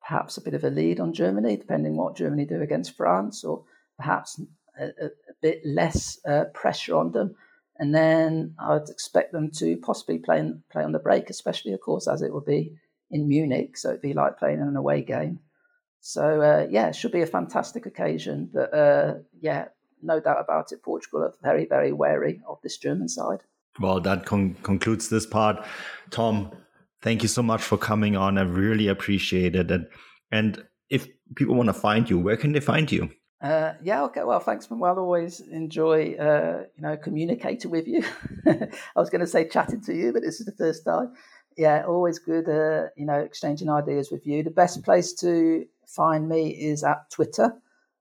perhaps 0.05 0.35
a 0.35 0.41
bit 0.41 0.53
of 0.53 0.65
a 0.65 0.69
lead 0.69 0.99
on 0.99 1.13
Germany, 1.13 1.55
depending 1.55 1.95
what 1.95 2.17
Germany 2.17 2.45
do 2.45 2.61
against 2.61 2.97
France, 2.97 3.45
or 3.45 3.63
perhaps 3.97 4.41
a, 4.77 4.87
a 4.87 5.09
bit 5.41 5.61
less 5.65 6.19
uh, 6.27 6.45
pressure 6.53 6.97
on 6.97 7.13
them 7.13 7.35
and 7.77 7.93
then 7.93 8.55
I'd 8.59 8.89
expect 8.89 9.31
them 9.31 9.51
to 9.57 9.77
possibly 9.77 10.17
play 10.17 10.39
in, 10.39 10.63
play 10.71 10.83
on 10.83 10.91
the 10.91 10.99
break, 10.99 11.29
especially 11.29 11.73
of 11.73 11.81
course 11.81 12.07
as 12.07 12.21
it 12.21 12.33
would 12.33 12.45
be 12.45 12.75
in 13.11 13.27
Munich, 13.27 13.77
so 13.77 13.89
it'd 13.89 14.01
be 14.01 14.13
like 14.13 14.39
playing 14.39 14.61
an 14.61 14.75
away 14.75 15.01
game. 15.01 15.39
So 15.99 16.41
uh, 16.41 16.67
yeah, 16.69 16.87
it 16.87 16.95
should 16.95 17.11
be 17.11 17.21
a 17.21 17.27
fantastic 17.27 17.85
occasion. 17.85 18.49
But 18.53 18.73
uh, 18.73 19.13
yeah, 19.41 19.65
no 20.01 20.19
doubt 20.19 20.39
about 20.39 20.71
it, 20.71 20.83
Portugal 20.83 21.23
are 21.23 21.33
very 21.41 21.65
very 21.65 21.91
wary 21.91 22.41
of 22.47 22.59
this 22.61 22.77
German 22.77 23.09
side. 23.09 23.39
Well, 23.79 23.99
that 24.01 24.25
con- 24.25 24.55
concludes 24.63 25.09
this 25.09 25.25
part. 25.25 25.65
Tom, 26.09 26.51
thank 27.01 27.23
you 27.23 27.27
so 27.27 27.43
much 27.43 27.61
for 27.61 27.77
coming 27.77 28.15
on. 28.15 28.37
I 28.37 28.43
really 28.43 28.87
appreciate 28.87 29.55
it. 29.55 29.69
And 29.69 29.87
and 30.31 30.63
if 30.89 31.07
people 31.35 31.55
want 31.55 31.67
to 31.67 31.73
find 31.73 32.09
you, 32.09 32.19
where 32.19 32.37
can 32.37 32.53
they 32.53 32.59
find 32.59 32.91
you? 32.91 33.09
Uh, 33.41 33.73
yeah, 33.83 34.03
okay. 34.03 34.23
Well, 34.23 34.39
thanks, 34.39 34.69
Manuel. 34.71 34.97
Always 34.99 35.39
enjoy, 35.41 36.13
uh, 36.15 36.63
you 36.75 36.81
know, 36.81 36.97
communicating 36.97 37.69
with 37.69 37.87
you. 37.87 38.03
I 38.47 38.69
was 38.95 39.09
going 39.09 39.21
to 39.21 39.27
say 39.27 39.47
chatting 39.47 39.81
to 39.81 39.93
you, 39.93 40.13
but 40.13 40.23
this 40.23 40.39
is 40.39 40.45
the 40.45 40.53
first 40.53 40.85
time. 40.85 41.13
Yeah, 41.57 41.83
always 41.87 42.19
good, 42.19 42.49
uh, 42.49 42.89
you 42.97 43.05
know, 43.05 43.19
exchanging 43.19 43.69
ideas 43.69 44.09
with 44.11 44.25
you. 44.25 44.43
The 44.43 44.51
best 44.51 44.83
place 44.83 45.13
to 45.15 45.65
find 45.87 46.27
me 46.27 46.49
is 46.49 46.83
at 46.83 47.09
Twitter, 47.11 47.53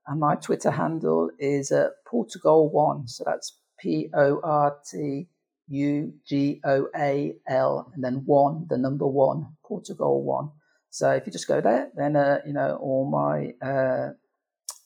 and 0.06 0.18
my 0.20 0.36
Twitter 0.36 0.70
handle 0.70 1.30
is 1.38 1.70
uh, 1.70 1.90
Portugal 2.06 2.70
One. 2.70 3.06
So 3.06 3.24
that's 3.26 3.56
P 3.78 4.08
O 4.14 4.40
R 4.42 4.76
T 4.90 5.28
U 5.68 6.12
G 6.26 6.60
O 6.64 6.88
A 6.96 7.34
L, 7.48 7.90
and 7.94 8.02
then 8.02 8.22
one, 8.24 8.66
the 8.68 8.78
number 8.78 9.06
one, 9.06 9.56
Portugal 9.64 10.22
One. 10.22 10.50
So 10.90 11.10
if 11.10 11.26
you 11.26 11.32
just 11.32 11.48
go 11.48 11.60
there, 11.60 11.90
then 11.94 12.16
uh, 12.16 12.38
you 12.46 12.52
know 12.52 12.76
all 12.76 13.08
my 13.08 13.52
uh, 13.66 14.10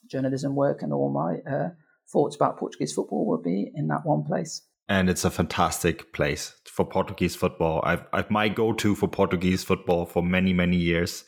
journalism 0.09 0.55
work 0.55 0.83
and 0.83 0.93
all 0.93 1.11
my 1.11 1.39
uh, 1.51 1.71
thoughts 2.11 2.37
about 2.37 2.59
Portuguese 2.59 2.93
football 2.93 3.27
will 3.27 3.43
be 3.43 3.71
in 3.75 3.89
that 3.89 4.05
one 4.05 4.25
place. 4.25 4.63
And 4.89 5.11
it's 5.11 5.25
a 5.25 5.31
fantastic 5.31 6.13
place 6.15 6.55
for 6.65 6.87
Portuguese 6.87 7.37
football. 7.37 7.83
I've, 7.85 8.05
I've 8.13 8.31
my 8.31 8.49
go-to 8.49 8.95
for 8.95 9.07
Portuguese 9.07 9.63
football 9.63 10.07
for 10.07 10.23
many, 10.23 10.53
many 10.55 10.79
years. 10.79 11.25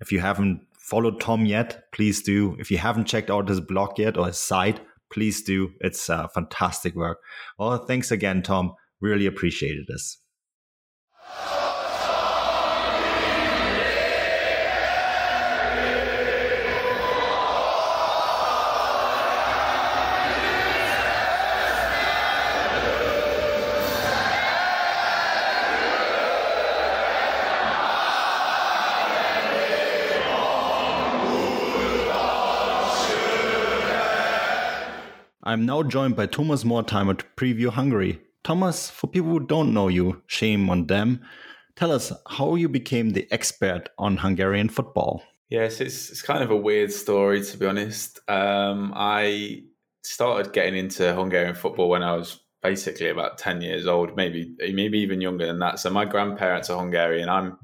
If 0.00 0.12
you 0.12 0.20
haven't 0.20 0.60
followed 0.78 1.20
Tom 1.20 1.46
yet, 1.46 1.90
please 1.92 2.22
do. 2.22 2.56
If 2.58 2.70
you 2.70 2.78
haven't 2.78 3.06
checked 3.06 3.30
out 3.30 3.48
his 3.48 3.60
blog 3.60 3.98
yet 3.98 4.18
or 4.18 4.26
his 4.26 4.38
site, 4.38 4.80
please 5.10 5.42
do. 5.42 5.70
It's 5.80 6.10
uh, 6.10 6.28
fantastic 6.28 6.94
work. 6.94 7.18
Well, 7.58 7.78
thanks 7.86 8.10
again, 8.10 8.42
Tom. 8.42 8.74
Really 9.00 9.26
appreciated 9.26 9.86
this. 9.88 10.18
I'm 35.42 35.64
now 35.64 35.82
joined 35.82 36.16
by 36.16 36.26
Thomas 36.26 36.66
Mortimer 36.66 37.14
to 37.14 37.24
preview 37.34 37.70
Hungary. 37.70 38.20
Thomas, 38.44 38.90
for 38.90 39.06
people 39.06 39.30
who 39.30 39.40
don't 39.40 39.72
know 39.72 39.88
you, 39.88 40.22
shame 40.26 40.68
on 40.68 40.86
them. 40.86 41.22
Tell 41.76 41.92
us 41.92 42.12
how 42.28 42.56
you 42.56 42.68
became 42.68 43.10
the 43.10 43.26
expert 43.30 43.88
on 43.98 44.18
Hungarian 44.18 44.68
football. 44.68 45.22
Yes, 45.48 45.80
it's, 45.80 46.10
it's 46.10 46.20
kind 46.20 46.42
of 46.44 46.50
a 46.50 46.56
weird 46.56 46.92
story, 46.92 47.42
to 47.42 47.56
be 47.56 47.64
honest. 47.64 48.20
Um, 48.28 48.92
I 48.94 49.62
started 50.02 50.52
getting 50.52 50.76
into 50.76 51.14
Hungarian 51.14 51.54
football 51.54 51.88
when 51.88 52.02
I 52.02 52.14
was 52.16 52.40
basically 52.62 53.08
about 53.08 53.38
10 53.38 53.62
years 53.62 53.86
old, 53.86 54.16
maybe 54.16 54.54
maybe 54.58 54.98
even 54.98 55.22
younger 55.22 55.46
than 55.46 55.58
that. 55.60 55.78
So 55.78 55.88
my 55.88 56.04
grandparents 56.04 56.68
are 56.68 56.78
Hungarian. 56.78 57.30
I'm 57.30 57.58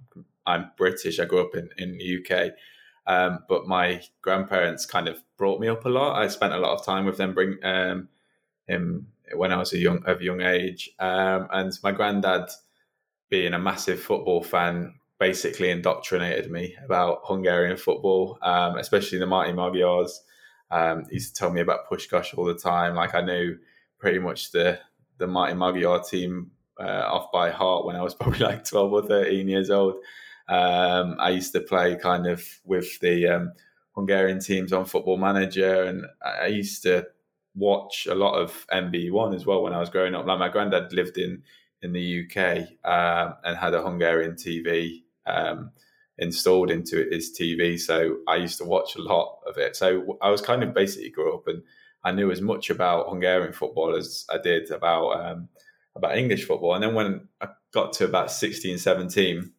I'm 0.47 0.71
British. 0.79 1.21
I 1.21 1.27
grew 1.27 1.41
up 1.41 1.55
in, 1.55 1.69
in 1.77 1.99
the 1.99 2.25
UK. 2.25 2.53
Um, 3.07 3.41
but 3.49 3.67
my 3.67 4.03
grandparents 4.23 4.87
kind 4.87 5.09
of 5.09 5.23
brought 5.37 5.61
me 5.61 5.69
up 5.69 5.85
a 5.85 5.89
lot. 5.89 6.21
I 6.21 6.29
spent 6.29 6.53
a 6.53 6.59
lot 6.59 6.79
of 6.79 6.85
time 6.85 7.05
with 7.05 7.17
them, 7.17 7.35
bring 7.35 7.59
um, 7.63 8.09
him 8.67 9.09
when 9.35 9.53
I 9.53 9.57
was 9.57 9.73
a 9.73 9.79
young 9.79 10.05
of 10.07 10.23
young 10.23 10.41
age, 10.41 10.91
um, 10.99 11.49
and 11.51 11.73
my 11.83 11.93
granddad, 11.93 12.49
being 13.29 13.55
a 13.55 13.59
massive 13.59 14.01
football 14.01 14.43
fan, 14.43 14.95
basically 15.19 15.71
indoctrinated 15.71 16.51
me 16.51 16.77
about 16.85 17.21
Hungarian 17.25 17.77
football, 17.77 18.39
um, 18.43 18.77
especially 18.77 19.19
the 19.19 19.27
Mighty 19.27 19.53
Magyars. 19.53 20.23
Um, 20.71 21.05
he 21.09 21.15
used 21.15 21.35
to 21.35 21.39
tell 21.39 21.53
me 21.53 21.61
about 21.61 21.89
Puskás 21.91 22.37
all 22.37 22.45
the 22.45 22.55
time. 22.55 22.95
Like 22.95 23.15
I 23.15 23.21
knew 23.21 23.57
pretty 23.99 24.19
much 24.19 24.53
the 24.53 24.79
the 25.19 25.27
Mighty 25.27 25.55
Magyar 25.55 26.03
team 26.03 26.51
uh, 26.79 27.05
off 27.07 27.33
by 27.33 27.51
heart 27.51 27.87
when 27.87 27.97
I 27.97 28.03
was 28.03 28.15
probably 28.21 28.41
like 28.41 28.65
twelve 28.65 28.93
or 28.93 29.03
thirteen 29.03 29.49
years 29.49 29.71
old. 29.71 29.95
Um, 30.49 31.17
I 31.19 31.31
used 31.31 31.53
to 31.53 31.61
play 31.61 31.97
kind 31.97 32.27
of 32.27 32.45
with 32.65 33.01
the 33.01 33.27
um, 33.27 33.53
Hungarian 33.97 34.41
teams 34.41 34.73
on 34.73 34.85
Football 34.85 35.17
Manager, 35.17 35.85
and 35.85 36.07
I 36.25 36.47
used 36.47 36.83
to 36.83 37.07
watch 37.55 38.07
a 38.07 38.15
lot 38.15 38.35
of 38.35 38.67
MB1 38.73 39.35
as 39.35 39.47
well 39.47 39.63
when 39.63 39.73
I 39.73 39.81
was 39.81 39.89
growing 39.89 40.15
up. 40.15 40.27
Like 40.27 40.39
my 40.39 40.49
granddad 40.49 40.93
lived 40.93 41.19
in 41.19 41.43
in 41.83 41.93
the 41.93 42.25
UK 42.25 42.69
uh, 42.85 43.35
and 43.45 43.57
had 43.57 43.75
a 43.75 43.83
Hungarian 43.83 44.33
TV 44.33 45.03
um, 45.27 45.71
installed 46.19 46.71
into 46.71 47.09
his 47.11 47.37
TV, 47.39 47.79
so 47.79 48.19
I 48.29 48.37
used 48.37 48.59
to 48.59 48.65
watch 48.65 48.97
a 48.97 49.03
lot 49.03 49.39
of 49.47 49.57
it. 49.57 49.77
So 49.77 50.19
I 50.21 50.31
was 50.31 50.41
kind 50.41 50.63
of 50.63 50.75
basically 50.75 51.11
grew 51.11 51.35
up 51.35 51.49
and 51.49 51.63
I 52.05 52.13
knew 52.13 52.31
as 52.31 52.41
much 52.41 52.71
about 52.71 53.09
Hungarian 53.09 53.53
football 53.53 53.97
as 53.97 54.27
I 54.31 54.39
did 54.39 54.71
about 54.71 55.11
um, 55.21 55.49
about 55.97 56.19
English 56.19 56.45
football. 56.45 56.75
And 56.75 56.83
then 56.83 56.95
when 56.95 57.29
I 57.41 57.49
got 57.73 57.95
to 57.95 58.05
about 58.05 58.31
16, 58.31 58.79
17, 58.79 59.53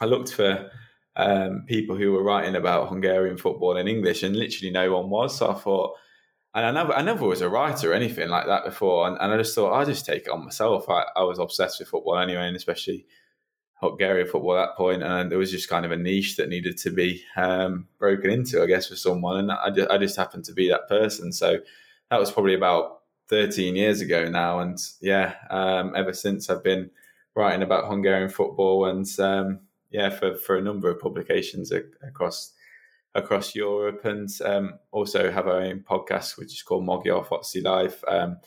I 0.00 0.04
looked 0.06 0.32
for 0.32 0.70
um, 1.16 1.64
people 1.66 1.96
who 1.96 2.12
were 2.12 2.22
writing 2.22 2.56
about 2.56 2.88
Hungarian 2.88 3.36
football 3.36 3.76
in 3.76 3.88
English, 3.88 4.22
and 4.22 4.36
literally 4.36 4.72
no 4.72 4.96
one 4.96 5.10
was. 5.10 5.38
So 5.38 5.50
I 5.50 5.54
thought, 5.54 5.96
and 6.54 6.66
I 6.66 6.70
never, 6.70 6.92
I 6.92 7.02
never 7.02 7.26
was 7.26 7.40
a 7.40 7.48
writer 7.48 7.92
or 7.92 7.94
anything 7.94 8.28
like 8.28 8.46
that 8.46 8.64
before, 8.64 9.06
and, 9.06 9.16
and 9.20 9.32
I 9.32 9.36
just 9.36 9.54
thought 9.54 9.72
I'll 9.72 9.86
just 9.86 10.06
take 10.06 10.22
it 10.22 10.30
on 10.30 10.44
myself. 10.44 10.88
I, 10.88 11.04
I 11.16 11.22
was 11.22 11.38
obsessed 11.38 11.78
with 11.78 11.88
football 11.88 12.18
anyway, 12.18 12.46
and 12.46 12.56
especially 12.56 13.06
Hungarian 13.74 14.26
football 14.26 14.56
at 14.56 14.66
that 14.66 14.76
point, 14.76 15.02
and 15.02 15.30
there 15.30 15.38
was 15.38 15.50
just 15.50 15.68
kind 15.68 15.84
of 15.84 15.92
a 15.92 15.96
niche 15.96 16.36
that 16.36 16.48
needed 16.48 16.78
to 16.78 16.90
be 16.90 17.22
um, 17.36 17.86
broken 17.98 18.30
into, 18.30 18.62
I 18.62 18.66
guess, 18.66 18.88
for 18.88 18.96
someone, 18.96 19.38
and 19.38 19.52
I 19.52 19.70
just, 19.70 19.90
I 19.90 19.98
just 19.98 20.16
happened 20.16 20.44
to 20.44 20.52
be 20.52 20.68
that 20.68 20.88
person. 20.88 21.32
So 21.32 21.58
that 22.10 22.20
was 22.20 22.30
probably 22.30 22.54
about 22.54 23.00
13 23.28 23.76
years 23.76 24.00
ago 24.00 24.28
now, 24.28 24.60
and 24.60 24.78
yeah, 25.00 25.34
um, 25.50 25.92
ever 25.96 26.12
since 26.12 26.50
I've 26.50 26.64
been 26.64 26.90
writing 27.34 27.62
about 27.62 27.88
Hungarian 27.88 28.30
football, 28.30 28.86
and 28.86 29.06
um, 29.18 29.60
yeah, 29.94 30.10
for 30.10 30.34
for 30.34 30.56
a 30.56 30.60
number 30.60 30.90
of 30.90 30.98
publications 30.98 31.70
across 31.70 32.52
across 33.14 33.54
Europe, 33.54 34.04
and 34.04 34.28
um, 34.44 34.74
also 34.90 35.30
have 35.30 35.46
our 35.46 35.60
own 35.60 35.84
podcast, 35.88 36.36
which 36.36 36.52
is 36.52 36.62
called 36.62 36.84
Magyar 36.84 37.22
Foci 37.22 37.60
Live, 37.60 38.02
um, 38.08 38.38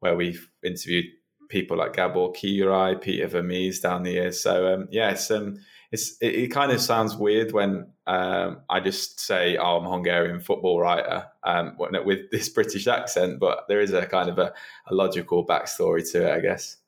where 0.00 0.16
we've 0.16 0.48
interviewed 0.64 1.04
people 1.50 1.76
like 1.76 1.92
Gabor 1.92 2.32
Király, 2.32 2.98
Peter 2.98 3.26
Vermes 3.26 3.80
down 3.80 4.04
the 4.04 4.12
years. 4.12 4.40
So 4.40 4.72
um, 4.72 4.88
yeah, 4.90 5.10
it's, 5.10 5.30
um, 5.30 5.58
it's 5.92 6.16
it, 6.22 6.34
it, 6.34 6.48
kind 6.48 6.72
of 6.72 6.80
sounds 6.80 7.14
weird 7.14 7.52
when 7.52 7.88
um, 8.06 8.62
I 8.70 8.80
just 8.80 9.20
say, 9.20 9.58
"Oh, 9.58 9.76
I'm 9.76 9.84
a 9.84 9.90
Hungarian 9.90 10.40
football 10.40 10.80
writer," 10.80 11.26
um, 11.42 11.76
with 11.78 12.30
this 12.30 12.48
British 12.48 12.86
accent, 12.86 13.38
but 13.38 13.66
there 13.68 13.82
is 13.82 13.92
a 13.92 14.06
kind 14.06 14.30
of 14.30 14.38
a, 14.38 14.54
a 14.86 14.94
logical 14.94 15.46
backstory 15.46 16.10
to 16.12 16.26
it, 16.26 16.34
I 16.34 16.40
guess. 16.40 16.78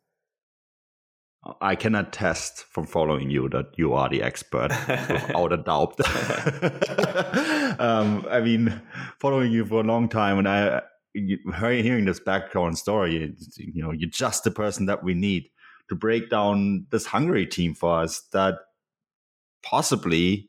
I 1.60 1.74
can 1.74 1.94
attest 1.94 2.64
from 2.70 2.86
following 2.86 3.30
you 3.30 3.48
that 3.50 3.66
you 3.76 3.94
are 3.94 4.08
the 4.08 4.22
expert 4.22 4.70
without 4.88 5.52
a 5.52 5.56
doubt. 5.56 5.98
um, 7.80 8.26
I 8.30 8.40
mean, 8.40 8.80
following 9.18 9.52
you 9.52 9.64
for 9.64 9.80
a 9.80 9.84
long 9.84 10.08
time, 10.08 10.38
and 10.38 10.48
I 10.48 10.82
you, 11.14 11.38
hearing 11.60 12.04
this 12.04 12.20
background 12.20 12.78
story, 12.78 13.34
you 13.56 13.82
know, 13.82 13.92
you're 13.92 14.10
just 14.10 14.44
the 14.44 14.50
person 14.50 14.86
that 14.86 15.02
we 15.02 15.14
need 15.14 15.50
to 15.88 15.94
break 15.94 16.30
down 16.30 16.86
this 16.90 17.06
Hungary 17.06 17.46
team 17.46 17.74
for 17.74 18.00
us 18.00 18.20
that 18.32 18.56
possibly 19.62 20.48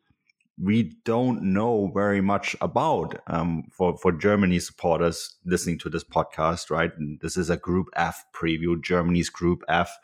we 0.62 0.93
don't 1.06 1.41
know 1.41 1.89
very 1.93 2.20
much 2.20 2.56
about 2.60 3.16
um, 3.28 3.64
for 3.72 3.97
for 3.97 4.12
Germany 4.12 4.60
supporters 4.60 5.38
listening 5.45 5.80
to 5.80 5.89
this 5.89 6.04
podcast. 6.04 6.70
Right, 6.70 6.91
and 6.97 7.20
this 7.22 7.38
is 7.38 7.50
a 7.50 7.58
Group 7.58 7.88
F 7.95 8.26
preview, 8.36 8.82
Germany's 8.82 9.30
Group 9.30 9.64
F. 9.70 9.97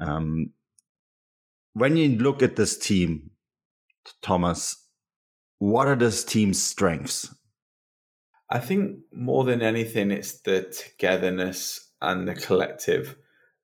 Um, 0.00 0.52
when 1.74 1.96
you 1.96 2.16
look 2.16 2.42
at 2.42 2.56
this 2.56 2.76
team, 2.78 3.30
Thomas, 4.22 4.76
what 5.58 5.86
are 5.86 5.96
this 5.96 6.24
team's 6.24 6.62
strengths? 6.62 7.32
I 8.48 8.58
think 8.58 8.98
more 9.12 9.44
than 9.44 9.62
anything, 9.62 10.10
it's 10.10 10.40
the 10.40 10.62
togetherness 10.62 11.92
and 12.00 12.26
the 12.26 12.34
collective. 12.34 13.16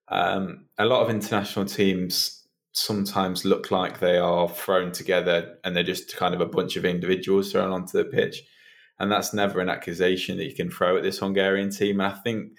Um, 0.08 0.66
a 0.78 0.84
lot 0.84 1.02
of 1.02 1.10
international 1.10 1.64
teams 1.64 2.46
sometimes 2.72 3.44
look 3.44 3.70
like 3.70 3.98
they 3.98 4.18
are 4.18 4.48
thrown 4.48 4.92
together 4.92 5.56
and 5.64 5.74
they're 5.74 5.82
just 5.82 6.14
kind 6.14 6.34
of 6.34 6.40
a 6.40 6.46
bunch 6.46 6.76
of 6.76 6.84
individuals 6.84 7.50
thrown 7.50 7.72
onto 7.72 7.98
the 7.98 8.04
pitch. 8.04 8.42
And 8.98 9.10
that's 9.10 9.34
never 9.34 9.60
an 9.60 9.68
accusation 9.68 10.36
that 10.36 10.44
you 10.44 10.54
can 10.54 10.70
throw 10.70 10.96
at 10.96 11.02
this 11.02 11.18
Hungarian 11.18 11.70
team. 11.70 12.00
And 12.00 12.12
I 12.12 12.16
think 12.18 12.52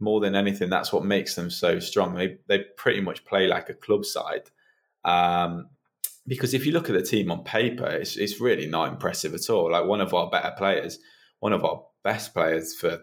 more 0.00 0.20
than 0.20 0.34
anything, 0.34 0.70
that's 0.70 0.92
what 0.92 1.04
makes 1.04 1.34
them 1.34 1.50
so 1.50 1.78
strong. 1.78 2.14
They, 2.14 2.38
they 2.46 2.64
pretty 2.76 3.00
much 3.00 3.24
play 3.24 3.46
like 3.46 3.68
a 3.68 3.74
club 3.74 4.04
side. 4.04 4.50
Um, 5.04 5.68
because 6.26 6.54
if 6.54 6.66
you 6.66 6.72
look 6.72 6.88
at 6.88 6.94
the 6.94 7.02
team 7.02 7.30
on 7.30 7.44
paper, 7.44 7.86
it's, 7.86 8.16
it's 8.16 8.40
really 8.40 8.66
not 8.66 8.88
impressive 8.88 9.34
at 9.34 9.50
all. 9.50 9.70
Like 9.70 9.86
one 9.86 10.00
of 10.00 10.14
our 10.14 10.30
better 10.30 10.52
players 10.56 10.98
one 11.40 11.52
of 11.52 11.64
our 11.64 11.82
best 12.04 12.32
players 12.32 12.74
for 12.74 13.00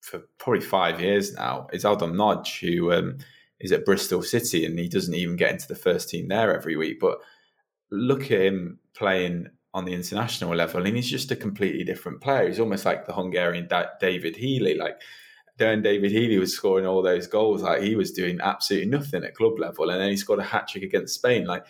for 0.00 0.20
probably 0.38 0.60
five 0.60 1.00
years 1.00 1.34
now 1.34 1.66
is 1.72 1.84
Adam 1.84 2.16
Nagy, 2.16 2.76
who 2.76 2.92
um, 2.92 3.18
is 3.58 3.72
at 3.72 3.84
Bristol 3.84 4.22
City, 4.22 4.64
and 4.64 4.78
he 4.78 4.88
doesn't 4.88 5.14
even 5.14 5.34
get 5.34 5.50
into 5.50 5.66
the 5.66 5.74
first 5.74 6.08
team 6.08 6.28
there 6.28 6.54
every 6.54 6.76
week. 6.76 7.00
But 7.00 7.18
look 7.90 8.30
at 8.30 8.42
him 8.42 8.78
playing 8.94 9.48
on 9.74 9.84
the 9.84 9.94
international 9.94 10.54
level, 10.54 10.86
and 10.86 10.94
he's 10.94 11.10
just 11.10 11.32
a 11.32 11.36
completely 11.36 11.82
different 11.82 12.20
player. 12.20 12.46
He's 12.46 12.60
almost 12.60 12.84
like 12.84 13.06
the 13.06 13.14
Hungarian 13.14 13.66
da- 13.66 13.96
David 14.00 14.36
Healy. 14.36 14.74
Like 14.74 15.00
when 15.58 15.82
David 15.82 16.10
Healy 16.10 16.38
was 16.38 16.54
scoring 16.54 16.86
all 16.86 17.02
those 17.02 17.26
goals, 17.26 17.62
like 17.62 17.82
he 17.82 17.96
was 17.96 18.12
doing 18.12 18.38
absolutely 18.42 18.88
nothing 18.88 19.24
at 19.24 19.34
club 19.34 19.58
level, 19.58 19.90
and 19.90 20.00
then 20.00 20.10
he 20.10 20.16
scored 20.16 20.40
a 20.40 20.44
hat 20.44 20.68
trick 20.68 20.84
against 20.84 21.14
Spain. 21.14 21.46
Like 21.46 21.64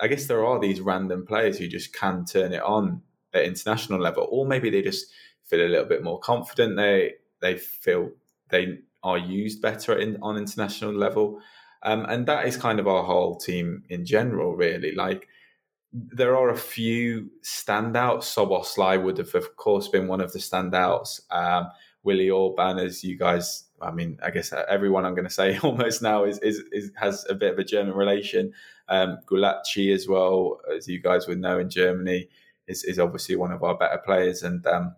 I 0.00 0.08
guess 0.08 0.26
there 0.26 0.44
are 0.44 0.58
these 0.58 0.80
random 0.80 1.26
players 1.26 1.58
who 1.58 1.68
just 1.68 1.92
can 1.92 2.24
turn 2.24 2.52
it 2.52 2.62
on 2.62 3.02
at 3.34 3.44
international 3.44 4.00
level, 4.00 4.28
or 4.30 4.46
maybe 4.46 4.70
they 4.70 4.82
just 4.82 5.06
feel 5.44 5.60
a 5.60 5.68
little 5.68 5.86
bit 5.86 6.02
more 6.02 6.20
confident. 6.20 6.76
They 6.76 7.14
they 7.40 7.58
feel 7.58 8.10
they 8.50 8.78
are 9.02 9.18
used 9.18 9.60
better 9.60 9.98
in, 9.98 10.18
on 10.22 10.36
international 10.36 10.94
level, 10.94 11.40
um, 11.82 12.04
and 12.08 12.26
that 12.26 12.46
is 12.46 12.56
kind 12.56 12.78
of 12.78 12.86
our 12.86 13.02
whole 13.02 13.36
team 13.36 13.82
in 13.88 14.04
general. 14.04 14.54
Really, 14.54 14.94
like 14.94 15.28
there 15.92 16.36
are 16.36 16.50
a 16.50 16.56
few 16.56 17.30
standouts. 17.42 18.24
Szoboszlai 18.24 19.02
would 19.02 19.18
have, 19.18 19.34
of 19.34 19.56
course, 19.56 19.88
been 19.88 20.08
one 20.08 20.20
of 20.20 20.32
the 20.32 20.38
standouts. 20.38 21.20
Um, 21.30 21.68
Willi 22.04 22.30
Orban, 22.30 22.78
as 22.78 23.04
you 23.04 23.16
guys, 23.16 23.64
I 23.80 23.90
mean, 23.90 24.18
I 24.22 24.30
guess 24.30 24.52
everyone 24.68 25.04
I'm 25.04 25.14
going 25.14 25.28
to 25.28 25.32
say 25.32 25.58
almost 25.62 26.02
now 26.02 26.24
is, 26.24 26.38
is, 26.38 26.62
is 26.72 26.90
has 26.96 27.24
a 27.28 27.34
bit 27.34 27.52
of 27.52 27.58
a 27.58 27.64
German 27.64 27.94
relation. 27.94 28.52
Um, 28.88 29.18
as 29.30 30.08
well, 30.08 30.60
as 30.76 30.88
you 30.88 31.00
guys 31.00 31.26
would 31.26 31.38
know 31.38 31.58
in 31.58 31.70
Germany, 31.70 32.28
is, 32.66 32.84
is 32.84 32.98
obviously 32.98 33.36
one 33.36 33.52
of 33.52 33.62
our 33.62 33.76
better 33.76 34.00
players. 34.04 34.42
And 34.42 34.66
um, 34.66 34.94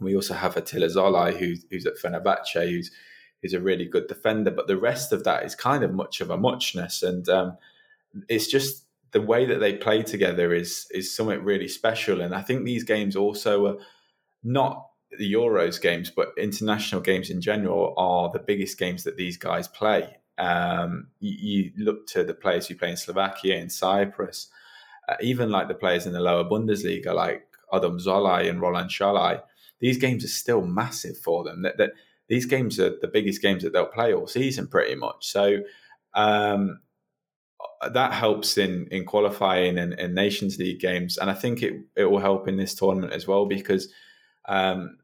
we 0.00 0.14
also 0.14 0.34
have 0.34 0.56
Attila 0.56 0.86
Szalai, 0.86 1.36
who's, 1.36 1.64
who's 1.70 1.86
at 1.86 1.96
Fenerbahce, 1.96 2.68
who's 2.68 2.90
who's 3.44 3.52
a 3.52 3.60
really 3.60 3.84
good 3.84 4.08
defender. 4.08 4.50
But 4.50 4.68
the 4.68 4.78
rest 4.78 5.12
of 5.12 5.24
that 5.24 5.44
is 5.44 5.54
kind 5.54 5.84
of 5.84 5.92
much 5.92 6.22
of 6.22 6.30
a 6.30 6.36
muchness, 6.36 7.02
and 7.02 7.28
um, 7.28 7.58
it's 8.28 8.46
just 8.46 8.86
the 9.12 9.20
way 9.20 9.44
that 9.44 9.60
they 9.60 9.74
play 9.74 10.02
together 10.02 10.52
is 10.54 10.86
is 10.90 11.14
something 11.14 11.44
really 11.44 11.68
special. 11.68 12.22
And 12.22 12.34
I 12.34 12.40
think 12.40 12.64
these 12.64 12.84
games 12.84 13.16
also 13.16 13.66
are 13.66 13.76
not 14.42 14.86
the 15.18 15.32
Euros 15.32 15.80
games, 15.80 16.10
but 16.10 16.32
international 16.38 17.00
games 17.00 17.30
in 17.30 17.40
general 17.40 17.94
are 17.96 18.30
the 18.30 18.38
biggest 18.38 18.78
games 18.78 19.04
that 19.04 19.16
these 19.16 19.36
guys 19.36 19.68
play. 19.68 20.16
Um, 20.38 21.08
you, 21.20 21.72
you, 21.74 21.84
look 21.84 22.06
to 22.08 22.24
the 22.24 22.34
players 22.34 22.66
who 22.66 22.74
play 22.74 22.90
in 22.90 22.96
Slovakia, 22.96 23.56
in 23.56 23.70
Cyprus, 23.70 24.48
uh, 25.08 25.14
even 25.20 25.50
like 25.50 25.68
the 25.68 25.74
players 25.74 26.06
in 26.06 26.12
the 26.12 26.20
lower 26.20 26.44
Bundesliga, 26.44 27.14
like 27.14 27.46
Adam 27.72 27.98
Szalai 27.98 28.50
and 28.50 28.60
Roland 28.60 28.90
Sallai 28.90 29.40
these 29.84 29.98
games 29.98 30.24
are 30.24 30.28
still 30.28 30.62
massive 30.62 31.18
for 31.18 31.44
them. 31.44 31.60
That, 31.60 31.76
that 31.76 31.90
these 32.28 32.46
games 32.46 32.80
are 32.80 32.96
the 33.00 33.06
biggest 33.06 33.42
games 33.42 33.62
that 33.62 33.74
they'll 33.74 33.84
play 33.84 34.14
all 34.14 34.26
season, 34.26 34.66
pretty 34.66 34.94
much. 34.94 35.26
So 35.26 35.58
um, 36.14 36.80
that 37.92 38.14
helps 38.14 38.56
in 38.56 38.88
in 38.90 39.04
qualifying 39.04 39.76
and, 39.78 39.92
and, 39.92 40.14
Nations 40.14 40.58
League 40.58 40.80
games, 40.80 41.18
and 41.18 41.28
I 41.28 41.34
think 41.34 41.62
it 41.62 41.74
it 41.96 42.06
will 42.06 42.20
help 42.20 42.48
in 42.48 42.56
this 42.56 42.74
tournament 42.74 43.12
as 43.12 43.26
well 43.26 43.44
because 43.44 43.92
um, 44.48 44.96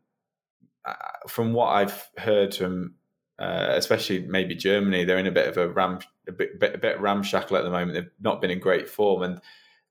from 1.29 1.53
what 1.53 1.69
I've 1.69 2.09
heard 2.17 2.55
from. 2.55 2.95
Uh, 3.39 3.73
especially 3.77 4.21
maybe 4.29 4.55
Germany, 4.55 5.03
they're 5.03 5.17
in 5.17 5.27
a 5.27 5.33
bit 5.33 5.49
of 5.49 5.57
a 5.57 5.67
ram, 5.67 5.99
a 6.29 6.33
bit, 6.33 6.51
a 6.61 6.77
bit 6.77 7.01
ramshackle 7.01 7.57
at 7.57 7.65
the 7.65 7.71
moment. 7.71 7.95
They've 7.95 8.11
not 8.21 8.43
been 8.43 8.51
in 8.51 8.61
great 8.61 8.87
form, 8.87 9.23
and 9.23 9.41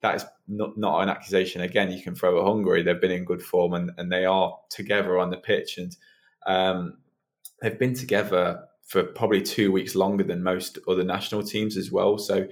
that 0.01 0.15
is 0.15 0.25
not, 0.47 0.77
not 0.77 1.01
an 1.01 1.09
accusation. 1.09 1.61
Again, 1.61 1.91
you 1.91 2.01
can 2.01 2.15
throw 2.15 2.39
at 2.39 2.45
Hungary. 2.45 2.83
They've 2.83 2.99
been 2.99 3.11
in 3.11 3.25
good 3.25 3.41
form 3.41 3.73
and, 3.73 3.91
and 3.97 4.11
they 4.11 4.25
are 4.25 4.57
together 4.69 5.19
on 5.19 5.29
the 5.29 5.37
pitch. 5.37 5.77
And 5.77 5.95
um, 6.47 6.97
they've 7.61 7.77
been 7.77 7.93
together 7.93 8.63
for 8.85 9.03
probably 9.03 9.41
two 9.41 9.71
weeks 9.71 9.95
longer 9.95 10.23
than 10.23 10.41
most 10.41 10.79
other 10.87 11.03
national 11.03 11.43
teams 11.43 11.77
as 11.77 11.91
well. 11.91 12.17
So 12.17 12.47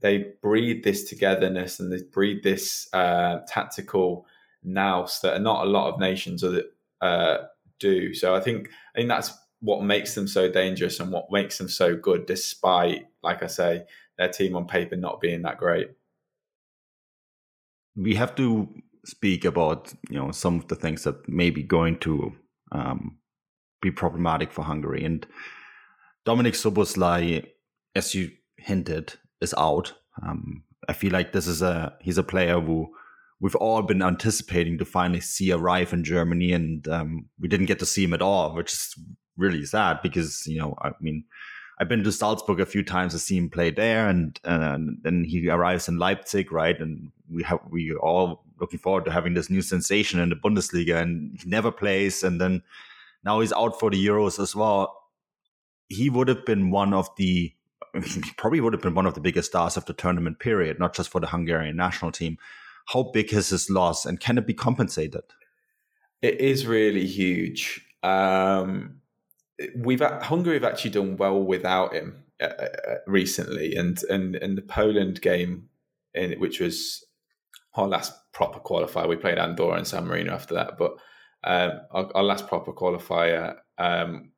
they 0.00 0.32
breed 0.42 0.84
this 0.84 1.04
togetherness 1.04 1.80
and 1.80 1.92
they 1.92 2.02
breed 2.12 2.42
this 2.42 2.88
uh, 2.92 3.40
tactical 3.46 4.26
nous 4.64 5.20
that 5.20 5.34
are 5.34 5.40
not 5.40 5.66
a 5.66 5.70
lot 5.70 5.92
of 5.92 6.00
nations 6.00 6.42
or 6.42 6.62
uh, 7.02 7.36
do. 7.80 8.14
So 8.14 8.34
I 8.34 8.40
think 8.40 8.68
I 8.94 8.98
think 8.98 9.08
that's 9.08 9.32
what 9.60 9.82
makes 9.82 10.14
them 10.14 10.28
so 10.28 10.50
dangerous 10.50 11.00
and 11.00 11.10
what 11.10 11.26
makes 11.30 11.58
them 11.58 11.68
so 11.68 11.96
good, 11.96 12.26
despite, 12.26 13.06
like 13.22 13.42
I 13.42 13.46
say, 13.46 13.84
their 14.18 14.28
team 14.28 14.54
on 14.54 14.66
paper 14.66 14.96
not 14.96 15.20
being 15.20 15.42
that 15.42 15.58
great 15.58 15.88
we 17.96 18.14
have 18.14 18.34
to 18.36 18.68
speak 19.04 19.44
about 19.44 19.92
you 20.10 20.18
know 20.18 20.30
some 20.30 20.56
of 20.56 20.68
the 20.68 20.76
things 20.76 21.04
that 21.04 21.28
may 21.28 21.50
be 21.50 21.62
going 21.62 21.98
to 21.98 22.32
um, 22.72 23.18
be 23.80 23.90
problematic 23.90 24.52
for 24.52 24.62
Hungary. 24.62 25.04
And 25.04 25.26
Dominik 26.26 26.54
Szoboszlai, 26.54 27.46
as 27.94 28.14
you 28.14 28.30
hinted, 28.58 29.14
is 29.40 29.54
out. 29.56 29.94
Um, 30.22 30.64
I 30.88 30.92
feel 30.92 31.12
like 31.12 31.32
this 31.32 31.46
is 31.46 31.62
a 31.62 31.96
he's 32.00 32.18
a 32.18 32.22
player 32.22 32.60
who 32.60 32.88
we've 33.40 33.54
all 33.56 33.82
been 33.82 34.02
anticipating 34.02 34.78
to 34.78 34.84
finally 34.84 35.20
see 35.20 35.52
arrive 35.52 35.92
in 35.92 36.04
Germany, 36.04 36.52
and 36.52 36.86
um, 36.88 37.26
we 37.38 37.48
didn't 37.48 37.66
get 37.66 37.78
to 37.80 37.86
see 37.86 38.04
him 38.04 38.14
at 38.14 38.22
all, 38.22 38.54
which 38.54 38.72
is 38.72 38.94
really 39.36 39.64
sad 39.64 40.00
because 40.02 40.46
you 40.46 40.58
know 40.58 40.74
I 40.80 40.92
mean 41.00 41.24
I've 41.78 41.88
been 41.88 42.04
to 42.04 42.12
Salzburg 42.12 42.60
a 42.60 42.66
few 42.66 42.82
times 42.82 43.12
to 43.12 43.18
see 43.18 43.36
him 43.36 43.50
play 43.50 43.70
there, 43.70 44.08
and, 44.08 44.38
and 44.44 44.98
then 45.02 45.24
he 45.24 45.48
arrives 45.48 45.88
in 45.88 45.98
Leipzig, 45.98 46.50
right? 46.50 46.78
And 46.80 47.12
we 47.30 47.42
have 47.42 47.60
we 47.68 47.94
all 47.94 48.44
looking 48.58 48.78
forward 48.78 49.04
to 49.04 49.12
having 49.12 49.34
this 49.34 49.50
new 49.50 49.60
sensation 49.60 50.18
in 50.20 50.30
the 50.30 50.36
Bundesliga, 50.36 51.00
and 51.00 51.38
he 51.38 51.48
never 51.48 51.70
plays, 51.70 52.22
and 52.22 52.40
then 52.40 52.62
now 53.24 53.40
he's 53.40 53.52
out 53.52 53.78
for 53.78 53.90
the 53.90 54.06
Euros 54.06 54.38
as 54.38 54.56
well. 54.56 54.96
He 55.88 56.08
would 56.08 56.28
have 56.28 56.46
been 56.46 56.70
one 56.70 56.94
of 56.94 57.14
the 57.16 57.52
he 58.04 58.22
probably 58.38 58.60
would 58.60 58.72
have 58.72 58.82
been 58.82 58.94
one 58.94 59.06
of 59.06 59.14
the 59.14 59.20
biggest 59.20 59.50
stars 59.50 59.76
of 59.76 59.84
the 59.84 59.92
tournament 59.92 60.38
period, 60.38 60.78
not 60.78 60.94
just 60.94 61.10
for 61.10 61.20
the 61.20 61.26
Hungarian 61.26 61.76
national 61.76 62.10
team. 62.10 62.38
How 62.86 63.02
big 63.02 63.32
is 63.32 63.50
his 63.50 63.68
loss, 63.68 64.06
and 64.06 64.20
can 64.20 64.38
it 64.38 64.46
be 64.46 64.54
compensated? 64.54 65.22
It 66.22 66.40
is 66.40 66.66
really 66.66 67.06
huge. 67.06 67.84
Um, 68.02 69.00
we've 69.76 70.00
Hungary 70.00 70.54
have 70.54 70.64
actually 70.64 70.90
done 70.90 71.16
well 71.16 71.42
without 71.42 71.94
him 71.94 72.24
uh, 72.40 72.46
uh 72.46 72.68
recently, 73.06 73.74
and 73.74 74.02
and 74.08 74.36
and 74.36 74.56
the 74.56 74.62
Poland 74.62 75.20
game, 75.20 75.68
in, 76.14 76.38
which 76.38 76.60
was 76.60 77.04
our 77.74 77.88
last 77.88 78.12
proper 78.32 78.60
qualifier. 78.60 79.08
We 79.08 79.16
played 79.16 79.38
Andorra 79.38 79.76
and 79.76 79.86
San 79.86 80.06
Marino 80.06 80.32
after 80.32 80.54
that, 80.54 80.78
but 80.78 80.96
um, 81.44 81.80
our, 81.90 82.10
our, 82.14 82.24
last 82.24 82.48
proper 82.48 82.72
qualifier 82.72 83.56
um, 83.78 84.32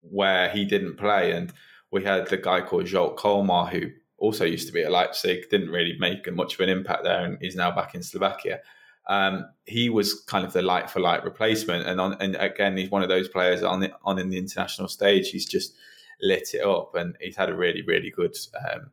where 0.00 0.48
he 0.48 0.64
didn't 0.64 0.96
play, 0.96 1.32
and 1.32 1.52
we 1.90 2.04
had 2.04 2.28
the 2.28 2.36
guy 2.36 2.62
called 2.62 2.86
Zsolt 2.86 3.16
Kalmár 3.16 3.70
who 3.70 3.90
also 4.20 4.44
used 4.44 4.66
to 4.68 4.72
be 4.72 4.82
at 4.82 4.92
Leipzig, 4.92 5.48
didn't 5.50 5.70
really 5.70 5.96
make 5.98 6.32
much 6.32 6.54
of 6.54 6.60
an 6.60 6.68
impact 6.68 7.04
there, 7.04 7.24
and 7.24 7.38
is 7.40 7.56
now 7.56 7.70
back 7.70 7.94
in 7.94 8.02
Slovakia. 8.02 8.60
Um, 9.08 9.46
he 9.64 9.88
was 9.88 10.22
kind 10.22 10.46
of 10.46 10.52
the 10.52 10.62
light 10.62 10.90
for 10.90 11.00
light 11.00 11.24
replacement, 11.24 11.86
and 11.86 12.00
on 12.00 12.16
and 12.20 12.36
again, 12.36 12.76
he's 12.76 12.90
one 12.90 13.02
of 13.02 13.08
those 13.08 13.28
players 13.28 13.62
on 13.62 13.80
the, 13.80 13.92
on 14.04 14.18
in 14.18 14.28
the 14.28 14.38
international 14.38 14.88
stage. 14.88 15.30
He's 15.30 15.46
just 15.46 15.74
lit 16.20 16.54
it 16.54 16.64
up, 16.64 16.94
and 16.94 17.16
he's 17.20 17.36
had 17.36 17.48
a 17.48 17.56
really 17.56 17.82
really 17.82 18.10
good 18.10 18.36
um, 18.70 18.90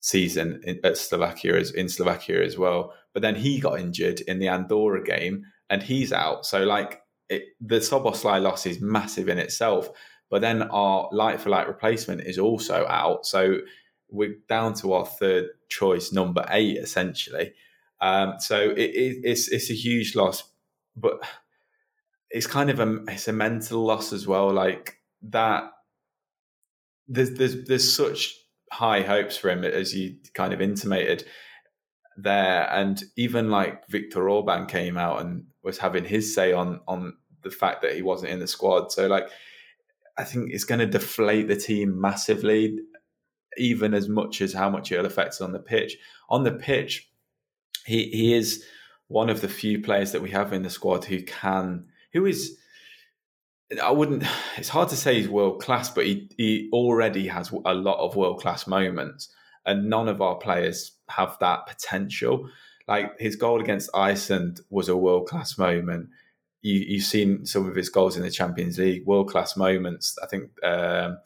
season 0.00 0.60
in, 0.64 0.80
at 0.84 0.98
Slovakia 0.98 1.56
as 1.56 1.70
in 1.70 1.88
Slovakia 1.88 2.44
as 2.44 2.58
well. 2.58 2.92
But 3.14 3.22
then 3.22 3.36
he 3.36 3.60
got 3.60 3.80
injured 3.80 4.20
in 4.22 4.40
the 4.40 4.48
Andorra 4.48 5.02
game, 5.02 5.46
and 5.70 5.82
he's 5.82 6.12
out. 6.12 6.44
So 6.44 6.64
like 6.64 7.02
it, 7.28 7.44
the 7.60 7.76
Szoboszlai 7.76 8.42
loss 8.42 8.66
is 8.66 8.80
massive 8.80 9.28
in 9.28 9.38
itself. 9.38 9.90
But 10.28 10.42
then 10.42 10.62
our 10.62 11.08
light 11.12 11.40
for 11.40 11.50
light 11.50 11.68
replacement 11.68 12.22
is 12.22 12.38
also 12.38 12.84
out. 12.88 13.26
So 13.26 13.58
we're 14.08 14.36
down 14.48 14.74
to 14.74 14.92
our 14.92 15.06
third 15.06 15.48
choice, 15.68 16.12
number 16.12 16.44
eight, 16.50 16.78
essentially. 16.78 17.52
Um, 18.00 18.34
so 18.38 18.70
it, 18.70 18.78
it, 18.78 19.16
it's 19.24 19.48
it's 19.48 19.70
a 19.70 19.74
huge 19.74 20.14
loss, 20.14 20.44
but 20.96 21.20
it's 22.30 22.46
kind 22.46 22.70
of 22.70 22.80
a 22.80 23.04
it's 23.08 23.28
a 23.28 23.32
mental 23.32 23.84
loss 23.84 24.12
as 24.12 24.26
well. 24.26 24.52
Like 24.52 24.98
that, 25.22 25.70
there's 27.08 27.32
there's 27.32 27.64
there's 27.64 27.92
such 27.92 28.34
high 28.72 29.02
hopes 29.02 29.36
for 29.36 29.50
him 29.50 29.64
as 29.64 29.94
you 29.94 30.16
kind 30.34 30.52
of 30.52 30.60
intimated 30.60 31.24
there, 32.16 32.68
and 32.70 33.02
even 33.16 33.50
like 33.50 33.86
Viktor 33.88 34.28
Orban 34.28 34.66
came 34.66 34.96
out 34.96 35.20
and 35.20 35.46
was 35.62 35.78
having 35.78 36.04
his 36.04 36.34
say 36.34 36.52
on 36.52 36.80
on 36.86 37.16
the 37.42 37.50
fact 37.50 37.82
that 37.82 37.94
he 37.94 38.02
wasn't 38.02 38.32
in 38.32 38.40
the 38.40 38.46
squad. 38.46 38.92
So 38.92 39.06
like, 39.06 39.28
I 40.18 40.24
think 40.24 40.52
it's 40.52 40.64
going 40.64 40.80
to 40.80 40.86
deflate 40.86 41.48
the 41.48 41.56
team 41.56 42.00
massively 42.00 42.78
even 43.56 43.94
as 43.94 44.08
much 44.08 44.40
as 44.40 44.52
how 44.52 44.70
much 44.70 44.92
it'll 44.92 45.06
affect 45.06 45.40
on 45.40 45.52
the 45.52 45.58
pitch. 45.58 45.96
On 46.28 46.44
the 46.44 46.52
pitch, 46.52 47.10
he 47.84 48.10
he 48.10 48.34
is 48.34 48.64
one 49.08 49.30
of 49.30 49.40
the 49.40 49.48
few 49.48 49.80
players 49.80 50.12
that 50.12 50.22
we 50.22 50.30
have 50.30 50.52
in 50.52 50.62
the 50.62 50.70
squad 50.70 51.04
who 51.04 51.22
can 51.22 51.86
who 52.12 52.26
is 52.26 52.58
I 53.82 53.90
wouldn't 53.90 54.24
it's 54.56 54.68
hard 54.68 54.88
to 54.90 54.96
say 54.96 55.14
he's 55.14 55.28
world 55.28 55.60
class, 55.60 55.90
but 55.90 56.06
he, 56.06 56.30
he 56.36 56.70
already 56.72 57.26
has 57.28 57.50
a 57.64 57.74
lot 57.74 57.98
of 57.98 58.16
world 58.16 58.40
class 58.40 58.66
moments. 58.66 59.28
And 59.64 59.90
none 59.90 60.08
of 60.08 60.22
our 60.22 60.36
players 60.36 60.92
have 61.08 61.36
that 61.40 61.66
potential. 61.66 62.48
Like 62.86 63.18
his 63.18 63.34
goal 63.34 63.60
against 63.60 63.90
Iceland 63.94 64.60
was 64.70 64.88
a 64.88 64.96
world 64.96 65.26
class 65.28 65.58
moment. 65.58 66.10
You, 66.62 66.84
you've 66.86 67.04
seen 67.04 67.44
some 67.46 67.68
of 67.68 67.74
his 67.74 67.88
goals 67.88 68.16
in 68.16 68.22
the 68.22 68.30
Champions 68.30 68.78
League, 68.78 69.04
world 69.06 69.28
class 69.28 69.56
moments. 69.56 70.16
I 70.22 70.26
think 70.26 70.50
um, 70.64 71.18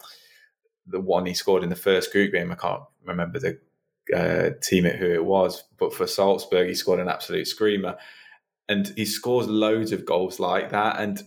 the 0.87 0.99
one 0.99 1.25
he 1.25 1.33
scored 1.33 1.63
in 1.63 1.69
the 1.69 1.75
first 1.75 2.11
group 2.11 2.33
game. 2.33 2.51
I 2.51 2.55
can't 2.55 2.83
remember 3.05 3.39
the 3.39 3.59
uh, 4.15 4.51
team 4.61 4.85
at 4.85 4.95
who 4.95 5.11
it 5.11 5.25
was, 5.25 5.63
but 5.77 5.93
for 5.93 6.07
Salzburg, 6.07 6.67
he 6.67 6.75
scored 6.75 6.99
an 6.99 7.09
absolute 7.09 7.47
screamer, 7.47 7.97
and 8.67 8.91
he 8.95 9.05
scores 9.05 9.47
loads 9.47 9.91
of 9.91 10.05
goals 10.05 10.39
like 10.39 10.69
that. 10.71 10.99
And 10.99 11.21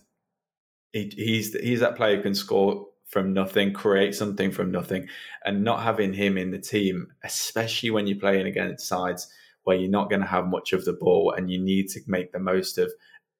he, 0.93 1.11
he's 1.15 1.53
he's 1.53 1.79
that 1.79 1.95
player 1.95 2.17
who 2.17 2.23
can 2.23 2.35
score 2.35 2.87
from 3.07 3.33
nothing, 3.33 3.71
create 3.71 4.15
something 4.15 4.51
from 4.51 4.71
nothing, 4.71 5.07
and 5.45 5.63
not 5.63 5.83
having 5.83 6.13
him 6.13 6.37
in 6.37 6.51
the 6.51 6.59
team, 6.59 7.07
especially 7.23 7.91
when 7.91 8.07
you're 8.07 8.19
playing 8.19 8.47
against 8.47 8.87
sides 8.87 9.27
where 9.63 9.75
you're 9.75 9.89
not 9.89 10.09
going 10.09 10.21
to 10.21 10.27
have 10.27 10.45
much 10.45 10.73
of 10.73 10.85
the 10.85 10.93
ball 10.93 11.33
and 11.35 11.51
you 11.51 11.59
need 11.59 11.89
to 11.89 11.99
make 12.07 12.31
the 12.31 12.39
most 12.39 12.77
of 12.77 12.91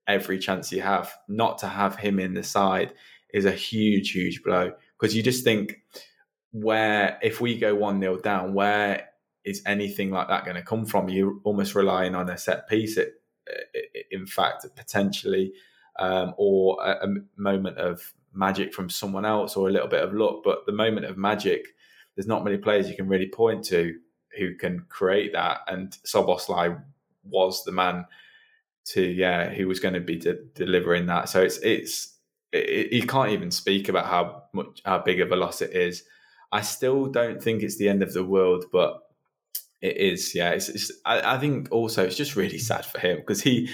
every 0.08 0.38
chance 0.40 0.72
you 0.72 0.82
have. 0.82 1.14
Not 1.28 1.58
to 1.60 1.68
have 1.68 1.96
him 1.98 2.20
in 2.20 2.34
the 2.34 2.44
side 2.44 2.94
is 3.34 3.46
a 3.46 3.52
huge, 3.52 4.12
huge 4.12 4.44
blow 4.44 4.74
because 5.00 5.16
you 5.16 5.24
just 5.24 5.44
think 5.44 5.82
where 6.52 7.20
if 7.22 7.42
we 7.42 7.58
go 7.58 7.76
one 7.76 8.00
nil 8.00 8.18
down, 8.18 8.54
where 8.54 9.10
is 9.44 9.62
anything 9.66 10.10
like 10.10 10.28
that 10.30 10.46
going 10.46 10.56
to 10.56 10.64
come 10.64 10.86
from? 10.86 11.10
You're 11.10 11.36
almost 11.44 11.76
relying 11.76 12.16
on 12.16 12.30
a 12.30 12.38
set 12.38 12.68
piece. 12.68 12.98
It, 12.98 13.14
in 14.10 14.26
fact, 14.26 14.66
potentially, 14.76 15.54
um, 16.00 16.34
or 16.38 16.78
a, 16.84 17.08
a, 17.08 17.16
moment 17.36 17.78
of 17.78 18.14
magic 18.34 18.74
from 18.74 18.90
someone 18.90 19.26
else, 19.26 19.56
or 19.56 19.70
a 19.70 19.72
little 19.72 19.88
bit 19.88 20.04
of 20.04 20.14
luck. 20.14 20.42
But 20.44 20.66
the 20.66 20.72
moment 20.72 21.06
of 21.06 21.18
magic, 21.18 21.68
there's 22.16 22.28
not 22.28 22.44
many 22.44 22.58
players 22.58 22.90
you 22.90 22.96
can 22.96 23.08
really 23.08 23.30
point 23.30 23.64
to 23.66 23.94
who 24.38 24.56
can 24.56 24.86
create 24.90 25.34
that. 25.34 25.60
And 25.68 25.92
Szoboszlai 26.06 26.82
was 27.24 27.64
the 27.64 27.72
man 27.72 28.06
to 28.86 29.02
yeah, 29.02 29.50
who 29.50 29.68
was 29.68 29.80
going 29.80 29.94
to 29.94 30.00
be 30.00 30.16
de- 30.16 30.44
delivering 30.54 31.06
that. 31.08 31.30
So 31.30 31.42
it's 31.42 31.58
it's 31.58 32.08
it, 32.08 32.15
you 32.56 33.06
can't 33.08 33.32
even 33.32 33.52
speak 33.52 33.90
about 33.90 34.06
how 34.06 34.44
much 34.54 34.82
how 34.86 35.00
big 35.00 35.22
of 35.22 35.32
a 35.32 35.36
loss 35.36 35.62
it 35.62 35.72
is. 35.74 36.04
I 36.52 36.62
still 36.62 37.08
don't 37.08 37.42
think 37.42 37.64
it's 37.64 37.78
the 37.78 37.90
end 37.90 38.04
of 38.04 38.14
the 38.14 38.24
world, 38.24 38.66
but 38.72 39.02
it 39.82 39.98
is. 39.98 40.34
Yeah, 40.34 40.52
it's. 40.52 40.70
it's 40.70 40.92
I, 41.06 41.36
I, 41.36 41.38
think 41.38 41.68
also 41.72 42.04
it's 42.04 42.18
just 42.18 42.36
really 42.36 42.58
sad 42.58 42.86
for 42.86 43.00
him 43.00 43.18
because 43.18 43.42
he 43.42 43.70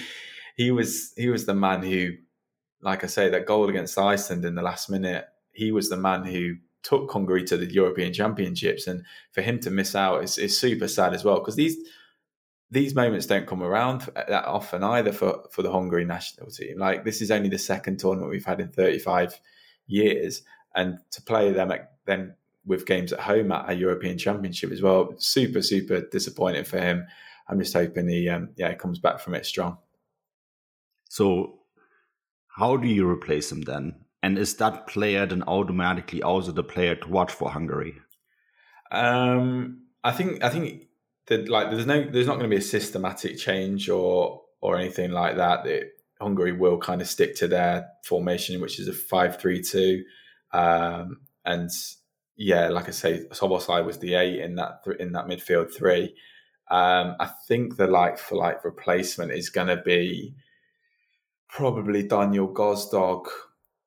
he 0.56 0.72
was 0.72 1.14
he 1.16 1.30
was 1.30 1.46
the 1.46 1.54
man 1.54 1.84
who, 1.84 2.12
like 2.82 3.04
I 3.04 3.08
say, 3.08 3.30
that 3.30 3.46
goal 3.46 3.70
against 3.70 3.98
Iceland 3.98 4.46
in 4.46 4.56
the 4.56 4.62
last 4.62 4.90
minute. 4.90 5.26
He 5.54 5.72
was 5.72 5.90
the 5.90 5.98
man 5.98 6.24
who 6.24 6.56
took 6.84 7.12
Hungary 7.12 7.44
to 7.46 7.58
the 7.58 7.72
European 7.72 8.14
Championships, 8.14 8.88
and 8.88 9.04
for 9.32 9.42
him 9.42 9.60
to 9.60 9.70
miss 9.70 9.96
out 9.96 10.24
is, 10.24 10.38
is 10.38 10.58
super 10.58 10.88
sad 10.88 11.14
as 11.14 11.24
well 11.24 11.40
because 11.40 11.56
these 11.56 11.78
these 12.72 12.96
moments 12.96 13.26
don't 13.26 13.48
come 13.48 13.62
around 13.62 14.10
that 14.16 14.46
often 14.46 14.82
either 14.82 15.12
for, 15.12 15.44
for 15.52 15.62
the 15.62 15.72
Hungary 15.72 16.06
national 16.06 16.50
team. 16.50 16.80
Like 16.80 17.04
this 17.04 17.22
is 17.22 17.30
only 17.30 17.50
the 17.50 17.60
second 17.60 18.00
tournament 18.00 18.32
we've 18.32 18.46
had 18.46 18.62
in 18.62 18.70
35 18.70 19.40
years, 19.88 20.44
and 20.74 20.98
to 21.12 21.22
play 21.22 21.52
them 21.52 21.72
at, 21.72 21.92
then 22.06 22.36
with 22.66 22.86
games 22.86 23.12
at 23.12 23.20
home 23.20 23.52
at 23.52 23.70
a 23.70 23.74
European 23.74 24.18
Championship 24.18 24.72
as 24.72 24.82
well, 24.82 25.14
super 25.18 25.62
super 25.62 26.02
disappointing 26.02 26.64
for 26.64 26.80
him. 26.80 27.06
I'm 27.50 27.60
just 27.60 27.74
hoping 27.74 28.08
he 28.08 28.30
um, 28.30 28.50
yeah 28.56 28.74
comes 28.76 29.00
back 29.00 29.20
from 29.20 29.36
it 29.36 29.46
strong. 29.46 29.78
So, 31.10 31.60
how 32.48 32.78
do 32.78 32.88
you 32.88 33.08
replace 33.10 33.52
him 33.52 33.64
then? 33.64 33.96
And 34.24 34.38
is 34.38 34.56
that 34.58 34.88
player 34.88 35.26
then 35.26 35.44
automatically 35.44 36.24
also 36.24 36.54
the 36.54 36.64
player 36.64 36.96
to 36.96 37.10
watch 37.10 37.34
for 37.34 37.50
Hungary? 37.50 37.96
Um, 38.92 39.88
I 40.06 40.12
think 40.12 40.42
I 40.42 40.50
think 40.50 40.88
like 41.30 41.70
there's 41.70 41.86
no 41.86 42.04
there's 42.04 42.28
not 42.28 42.38
going 42.38 42.50
to 42.50 42.56
be 42.56 42.62
a 42.62 42.66
systematic 42.66 43.38
change 43.38 43.90
or 43.90 44.42
or 44.62 44.78
anything 44.78 45.12
like 45.12 45.38
that. 45.38 45.64
That 45.64 45.92
Hungary 46.20 46.52
will 46.52 46.78
kind 46.78 47.02
of 47.02 47.08
stick 47.08 47.36
to 47.38 47.48
their 47.48 47.88
formation, 48.04 48.62
which 48.62 48.80
is 48.80 48.88
a 48.88 48.94
five 48.94 49.40
three 49.40 49.62
two, 49.62 50.04
um, 50.52 51.22
and 51.46 51.70
yeah, 52.38 52.70
like 52.70 52.88
I 52.88 52.92
say, 52.92 53.26
Szoboszlai 53.32 53.86
was 53.86 54.00
the 54.00 54.16
eight 54.16 54.40
in 54.40 54.56
that 54.56 54.84
th- 54.84 54.98
in 54.98 55.12
that 55.14 55.28
midfield 55.28 55.74
three. 55.74 56.16
Um, 56.70 57.16
I 57.20 57.30
think 57.48 57.76
the 57.76 57.88
like 57.88 58.18
for 58.18 58.36
like 58.36 58.64
replacement 58.64 59.32
is 59.32 59.50
going 59.50 59.68
to 59.68 59.82
be 59.82 60.36
probably 61.50 62.08
Daniel 62.08 62.48
Gazdag. 62.48 63.28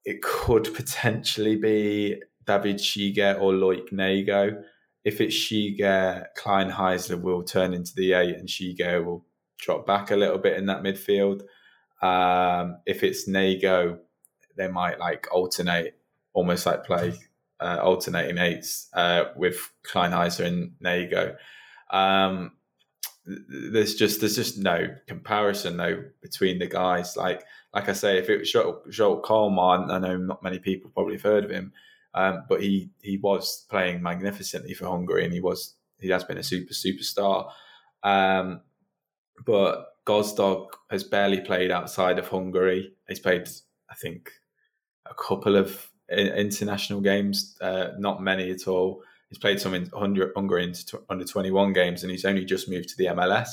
It 0.04 0.20
could 0.22 0.72
potentially 0.74 1.56
be 1.56 2.20
David 2.46 2.76
Siger 2.76 3.40
or 3.40 3.52
Loic 3.52 3.90
Nego 3.90 4.62
if 5.04 5.20
it's 5.20 5.36
Siger, 5.36 6.26
Kleinheisler 6.36 7.20
will 7.20 7.42
turn 7.42 7.74
into 7.74 7.94
the 7.94 8.12
eight 8.14 8.36
and 8.36 8.48
Siger 8.48 9.04
will 9.04 9.24
drop 9.58 9.86
back 9.86 10.10
a 10.10 10.16
little 10.16 10.38
bit 10.38 10.56
in 10.56 10.66
that 10.66 10.82
midfield. 10.82 11.42
Um, 12.02 12.78
if 12.86 13.02
it's 13.02 13.28
Nego, 13.28 13.98
they 14.56 14.68
might 14.68 14.98
like 14.98 15.26
alternate, 15.30 15.98
almost 16.32 16.66
like 16.66 16.84
play 16.84 17.14
uh, 17.60 17.78
alternating 17.82 18.38
eights 18.38 18.88
uh, 18.94 19.24
with 19.36 19.70
Kleinheisler 19.84 20.46
and 20.46 20.72
Nego. 20.80 21.36
Um, 21.90 22.52
there's 23.26 23.94
just 23.94 24.20
there's 24.20 24.36
just 24.36 24.58
no 24.58 24.88
comparison 25.06 25.76
though 25.76 26.04
between 26.20 26.58
the 26.58 26.66
guys. 26.66 27.16
Like 27.16 27.42
like 27.72 27.88
I 27.88 27.92
say, 27.92 28.18
if 28.18 28.28
it 28.28 28.38
was 28.38 28.52
Zsolt 28.52 29.22
Kalmár, 29.22 29.90
I 29.90 29.98
know 29.98 30.16
not 30.16 30.42
many 30.42 30.58
people 30.58 30.90
probably 30.90 31.14
have 31.14 31.22
heard 31.22 31.44
of 31.44 31.50
him. 31.50 31.72
Um, 32.14 32.44
but 32.48 32.62
he 32.62 32.90
he 33.02 33.16
was 33.16 33.66
playing 33.68 34.02
magnificently 34.02 34.74
for 34.74 34.86
Hungary, 34.86 35.24
and 35.24 35.32
he 35.32 35.40
was 35.40 35.74
he 35.98 36.08
has 36.10 36.24
been 36.24 36.38
a 36.38 36.42
super 36.42 36.72
superstar. 36.72 37.50
Um, 38.02 38.60
but 39.44 39.86
Gazdag 40.06 40.68
has 40.90 41.02
barely 41.04 41.40
played 41.40 41.70
outside 41.70 42.18
of 42.18 42.28
Hungary. 42.28 42.92
He's 43.08 43.20
played, 43.20 43.48
I 43.90 43.94
think, 43.94 44.30
a 45.06 45.14
couple 45.14 45.56
of 45.56 45.90
international 46.08 47.00
games, 47.00 47.56
uh, 47.60 47.88
not 47.98 48.22
many 48.22 48.50
at 48.50 48.68
all. 48.68 49.02
He's 49.30 49.38
played 49.38 49.60
some 49.60 49.74
in 49.74 49.90
Hungary 49.94 50.72
under 51.08 51.24
21 51.24 51.72
games, 51.72 52.02
and 52.02 52.10
he's 52.10 52.24
only 52.24 52.44
just 52.44 52.68
moved 52.68 52.90
to 52.90 52.96
the 52.96 53.06
MLS. 53.06 53.48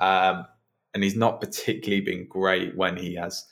Um, 0.00 0.46
and 0.94 1.04
he's 1.04 1.16
not 1.16 1.40
particularly 1.40 2.00
been 2.00 2.26
great 2.26 2.76
when 2.76 2.96
he 2.96 3.14
has 3.14 3.44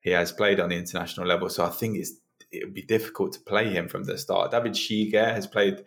he 0.00 0.10
has 0.10 0.32
played 0.32 0.60
on 0.60 0.68
the 0.68 0.76
international 0.76 1.26
level. 1.26 1.48
So 1.48 1.64
I 1.64 1.70
think 1.70 1.96
it's 1.96 2.12
it 2.54 2.64
would 2.64 2.74
be 2.74 2.82
difficult 2.82 3.32
to 3.32 3.40
play 3.40 3.70
him 3.70 3.88
from 3.88 4.04
the 4.04 4.18
start. 4.18 4.50
David 4.50 4.72
Siger 4.72 5.32
has 5.32 5.46
played 5.46 5.84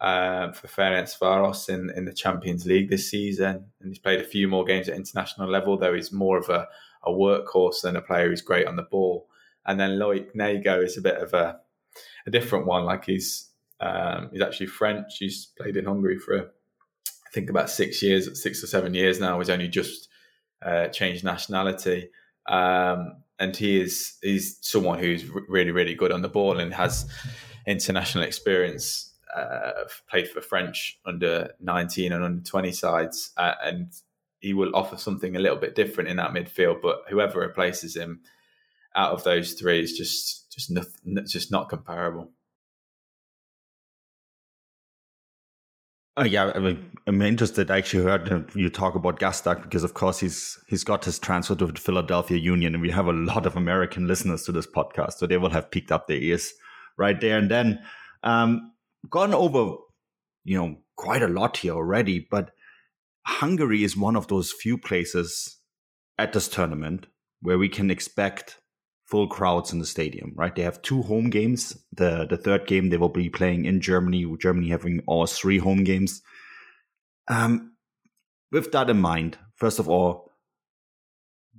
uh, 0.00 0.52
for 0.52 0.66
Ferencvaros 0.66 1.68
in, 1.68 1.90
in 1.90 2.04
the 2.04 2.12
Champions 2.12 2.66
League 2.66 2.90
this 2.90 3.10
season, 3.10 3.66
and 3.80 3.88
he's 3.90 3.98
played 3.98 4.20
a 4.20 4.24
few 4.24 4.48
more 4.48 4.64
games 4.64 4.88
at 4.88 4.96
international 4.96 5.48
level, 5.48 5.76
though 5.76 5.94
he's 5.94 6.12
more 6.12 6.38
of 6.38 6.48
a, 6.48 6.68
a 7.04 7.10
workhorse 7.10 7.82
than 7.82 7.96
a 7.96 8.02
player 8.02 8.28
who's 8.28 8.42
great 8.42 8.66
on 8.66 8.76
the 8.76 8.82
ball. 8.82 9.28
And 9.66 9.78
then 9.78 9.98
Loic 9.98 10.34
Nego 10.34 10.80
is 10.80 10.96
a 10.96 11.02
bit 11.02 11.16
of 11.16 11.34
a, 11.34 11.60
a 12.26 12.30
different 12.30 12.66
one. 12.66 12.84
Like 12.84 13.04
he's 13.04 13.50
um, 13.80 14.30
he's 14.32 14.42
actually 14.42 14.66
French. 14.66 15.18
He's 15.18 15.46
played 15.58 15.76
in 15.76 15.84
Hungary 15.84 16.18
for 16.18 16.38
I 16.38 17.30
think 17.32 17.50
about 17.50 17.70
six 17.70 18.02
years, 18.02 18.42
six 18.42 18.62
or 18.62 18.66
seven 18.66 18.94
years 18.94 19.20
now. 19.20 19.38
He's 19.38 19.50
only 19.50 19.68
just 19.68 20.08
uh, 20.62 20.88
changed 20.88 21.24
nationality. 21.24 22.10
Um, 22.46 23.22
and 23.40 23.56
he 23.56 23.80
is 23.80 24.18
he's 24.22 24.58
someone 24.60 24.98
who's 24.98 25.24
really 25.48 25.72
really 25.72 25.94
good 25.94 26.12
on 26.12 26.22
the 26.22 26.28
ball 26.28 26.60
and 26.60 26.72
has 26.72 27.10
international 27.66 28.22
experience. 28.22 29.08
Uh, 29.34 29.84
played 30.08 30.28
for 30.28 30.40
French 30.40 30.98
under 31.06 31.52
19 31.60 32.10
and 32.10 32.24
under 32.24 32.42
20 32.42 32.72
sides, 32.72 33.30
uh, 33.36 33.54
and 33.62 33.92
he 34.40 34.52
will 34.52 34.74
offer 34.74 34.96
something 34.96 35.36
a 35.36 35.38
little 35.38 35.56
bit 35.56 35.76
different 35.76 36.10
in 36.10 36.16
that 36.16 36.32
midfield. 36.32 36.82
But 36.82 37.02
whoever 37.08 37.38
replaces 37.38 37.94
him 37.94 38.22
out 38.96 39.12
of 39.12 39.22
those 39.22 39.52
three 39.52 39.80
is 39.80 39.96
just 39.96 40.50
just 40.52 40.70
not, 40.70 40.86
just 41.26 41.52
not 41.52 41.68
comparable. 41.68 42.32
Uh, 46.20 46.24
yeah, 46.24 46.52
I 46.54 46.58
mean, 46.58 46.90
I'm 47.06 47.22
interested. 47.22 47.70
I 47.70 47.78
actually 47.78 48.04
heard 48.04 48.50
you 48.54 48.68
talk 48.68 48.94
about 48.94 49.18
Gazdag 49.18 49.62
because, 49.62 49.84
of 49.84 49.94
course, 49.94 50.18
he's 50.18 50.58
he's 50.68 50.84
got 50.84 51.02
his 51.02 51.18
transfer 51.18 51.54
to 51.54 51.66
the 51.68 51.80
Philadelphia 51.80 52.36
Union, 52.36 52.74
and 52.74 52.82
we 52.82 52.90
have 52.90 53.06
a 53.06 53.12
lot 53.12 53.46
of 53.46 53.56
American 53.56 54.06
listeners 54.06 54.42
to 54.42 54.52
this 54.52 54.66
podcast, 54.66 55.14
so 55.14 55.26
they 55.26 55.38
will 55.38 55.48
have 55.48 55.70
picked 55.70 55.90
up 55.90 56.08
their 56.08 56.18
ears 56.18 56.52
right 56.98 57.18
there. 57.18 57.38
And 57.38 57.50
then 57.50 57.80
um, 58.22 58.72
gone 59.08 59.32
over, 59.32 59.76
you 60.44 60.58
know, 60.58 60.76
quite 60.96 61.22
a 61.22 61.28
lot 61.28 61.56
here 61.56 61.72
already. 61.72 62.28
But 62.30 62.50
Hungary 63.26 63.82
is 63.82 63.96
one 63.96 64.14
of 64.14 64.28
those 64.28 64.52
few 64.52 64.76
places 64.76 65.56
at 66.18 66.34
this 66.34 66.48
tournament 66.48 67.06
where 67.40 67.56
we 67.56 67.70
can 67.70 67.90
expect 67.90 68.59
full 69.10 69.26
crowds 69.26 69.72
in 69.72 69.80
the 69.80 69.86
stadium, 69.86 70.32
right? 70.36 70.54
They 70.54 70.62
have 70.62 70.80
two 70.82 71.02
home 71.02 71.30
games. 71.30 71.76
The 71.92 72.26
the 72.28 72.36
third 72.36 72.66
game 72.66 72.88
they 72.88 72.96
will 72.96 73.08
be 73.08 73.28
playing 73.28 73.64
in 73.64 73.80
Germany, 73.80 74.24
Germany 74.38 74.68
having 74.68 75.02
all 75.06 75.26
three 75.26 75.58
home 75.58 75.84
games. 75.84 76.22
Um, 77.28 77.72
with 78.52 78.72
that 78.72 78.90
in 78.90 79.00
mind, 79.00 79.38
first 79.54 79.78
of 79.78 79.88
all, 79.88 80.30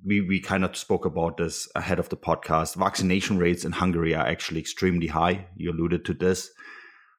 we, 0.04 0.22
we 0.22 0.40
kind 0.40 0.64
of 0.64 0.76
spoke 0.76 1.06
about 1.06 1.38
this 1.38 1.70
ahead 1.76 2.00
of 2.00 2.10
the 2.10 2.18
podcast. 2.18 2.76
Vaccination 2.76 3.38
rates 3.38 3.64
in 3.66 3.72
Hungary 3.72 4.16
are 4.16 4.26
actually 4.26 4.60
extremely 4.60 5.08
high. 5.08 5.48
You 5.56 5.72
alluded 5.72 6.06
to 6.06 6.14
this. 6.14 6.52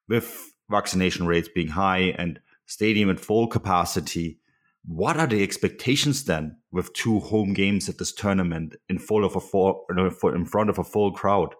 With 0.07 0.53
vaccination 0.69 1.25
rates 1.25 1.47
being 1.53 1.69
high 1.69 2.13
and 2.17 2.39
stadium 2.65 3.09
at 3.09 3.19
full 3.19 3.47
capacity, 3.47 4.39
what 4.85 5.17
are 5.17 5.27
the 5.27 5.43
expectations 5.43 6.25
then 6.25 6.57
with 6.71 6.93
two 6.93 7.19
home 7.19 7.53
games 7.53 7.87
at 7.87 7.97
this 7.97 8.13
tournament 8.13 8.75
in 8.89 8.99
full 8.99 9.23
of 9.23 9.35
a 9.35 10.35
in 10.35 10.45
front 10.45 10.69
of 10.69 10.77
a 10.77 10.83
full 10.83 11.11
crowd? 11.11 11.55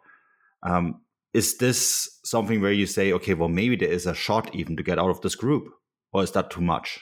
Um, 0.63 1.01
is 1.33 1.57
this 1.57 2.19
something 2.23 2.61
where 2.61 2.71
you 2.71 2.85
say, 2.85 3.11
okay, 3.13 3.33
well, 3.33 3.49
maybe 3.49 3.75
there 3.75 3.91
is 3.91 4.05
a 4.05 4.13
shot 4.13 4.53
even 4.53 4.77
to 4.77 4.83
get 4.83 4.99
out 4.99 5.09
of 5.09 5.21
this 5.21 5.35
group, 5.35 5.67
or 6.11 6.23
is 6.23 6.31
that 6.31 6.51
too 6.51 6.61
much? 6.61 6.99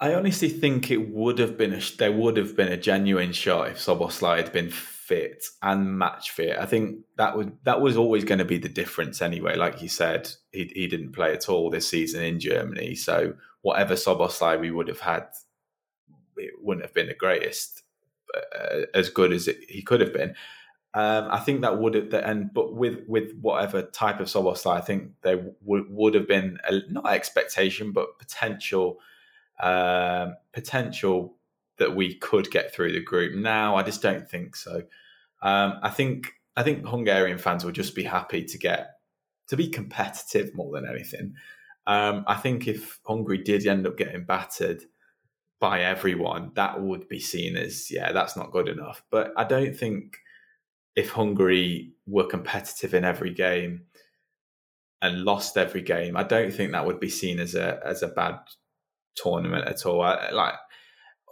I 0.00 0.14
honestly 0.14 0.48
think 0.48 0.90
it 0.90 1.10
would 1.10 1.38
have 1.38 1.56
been 1.56 1.72
a, 1.72 1.80
there 1.98 2.12
would 2.12 2.36
have 2.36 2.56
been 2.56 2.72
a 2.72 2.76
genuine 2.76 3.32
shot 3.32 3.68
if 3.68 3.78
Szoboszlai 3.78 4.38
had 4.38 4.52
been 4.52 4.70
fit 5.02 5.44
and 5.62 5.98
match 5.98 6.30
fit. 6.30 6.56
I 6.58 6.66
think 6.66 7.00
that 7.16 7.36
would 7.36 7.52
that 7.64 7.80
was 7.80 7.96
always 7.96 8.24
going 8.24 8.38
to 8.38 8.44
be 8.44 8.58
the 8.58 8.68
difference 8.68 9.20
anyway. 9.20 9.56
Like 9.56 9.82
you 9.82 9.88
said, 9.88 10.30
he 10.52 10.70
he 10.74 10.86
didn't 10.86 11.12
play 11.12 11.32
at 11.32 11.48
all 11.48 11.70
this 11.70 11.88
season 11.88 12.22
in 12.22 12.38
Germany, 12.38 12.94
so 12.94 13.34
whatever 13.62 13.94
Szoboszlai 13.94 14.60
we 14.60 14.70
would 14.70 14.88
have 14.88 15.00
had, 15.00 15.26
it 16.36 16.52
wouldn't 16.60 16.86
have 16.86 16.94
been 16.94 17.08
the 17.08 17.14
greatest, 17.14 17.82
uh, 18.34 18.82
as 18.94 19.08
good 19.10 19.32
as 19.32 19.48
it, 19.48 19.58
he 19.68 19.82
could 19.82 20.00
have 20.00 20.12
been. 20.12 20.34
Um, 20.94 21.28
I 21.30 21.38
think 21.40 21.62
that 21.62 21.78
would 21.78 21.94
have, 21.94 22.10
the, 22.10 22.26
and 22.26 22.52
but 22.52 22.74
with 22.74 23.00
with 23.08 23.32
whatever 23.40 23.82
type 23.82 24.20
of 24.20 24.28
Szoboszlai, 24.28 24.76
I 24.76 24.80
think 24.82 25.12
there 25.22 25.44
would 25.62 25.84
would 25.88 26.14
have 26.14 26.28
been 26.28 26.58
a, 26.68 26.80
not 26.88 27.10
expectation, 27.10 27.92
but 27.92 28.18
potential 28.18 29.00
um, 29.60 30.36
potential 30.52 31.36
that 31.78 31.94
we 31.94 32.14
could 32.14 32.50
get 32.50 32.72
through 32.72 32.92
the 32.92 33.02
group. 33.02 33.34
Now, 33.34 33.76
I 33.76 33.82
just 33.82 34.02
don't 34.02 34.28
think 34.28 34.56
so. 34.56 34.82
Um, 35.42 35.78
I 35.82 35.90
think 35.90 36.32
I 36.56 36.62
think 36.62 36.86
Hungarian 36.86 37.38
fans 37.38 37.64
will 37.64 37.72
just 37.72 37.94
be 37.94 38.04
happy 38.04 38.44
to 38.44 38.58
get 38.58 38.96
to 39.48 39.56
be 39.56 39.68
competitive 39.68 40.54
more 40.54 40.72
than 40.72 40.88
anything. 40.88 41.34
Um, 41.86 42.24
I 42.26 42.36
think 42.36 42.68
if 42.68 43.00
Hungary 43.04 43.38
did 43.38 43.66
end 43.66 43.86
up 43.86 43.96
getting 43.96 44.24
battered 44.24 44.84
by 45.60 45.82
everyone, 45.82 46.52
that 46.54 46.80
would 46.80 47.08
be 47.08 47.18
seen 47.20 47.56
as, 47.56 47.90
yeah, 47.90 48.12
that's 48.12 48.36
not 48.36 48.52
good 48.52 48.68
enough. 48.68 49.02
But 49.10 49.32
I 49.36 49.44
don't 49.44 49.76
think 49.76 50.18
if 50.94 51.10
Hungary 51.10 51.92
were 52.06 52.26
competitive 52.26 52.94
in 52.94 53.04
every 53.04 53.32
game 53.32 53.82
and 55.00 55.24
lost 55.24 55.56
every 55.56 55.82
game, 55.82 56.16
I 56.16 56.22
don't 56.22 56.52
think 56.52 56.72
that 56.72 56.86
would 56.86 57.00
be 57.00 57.08
seen 57.08 57.40
as 57.40 57.54
a 57.54 57.80
as 57.84 58.02
a 58.02 58.08
bad 58.08 58.38
tournament 59.14 59.66
at 59.66 59.84
all. 59.86 60.02
I, 60.02 60.30
like 60.30 60.54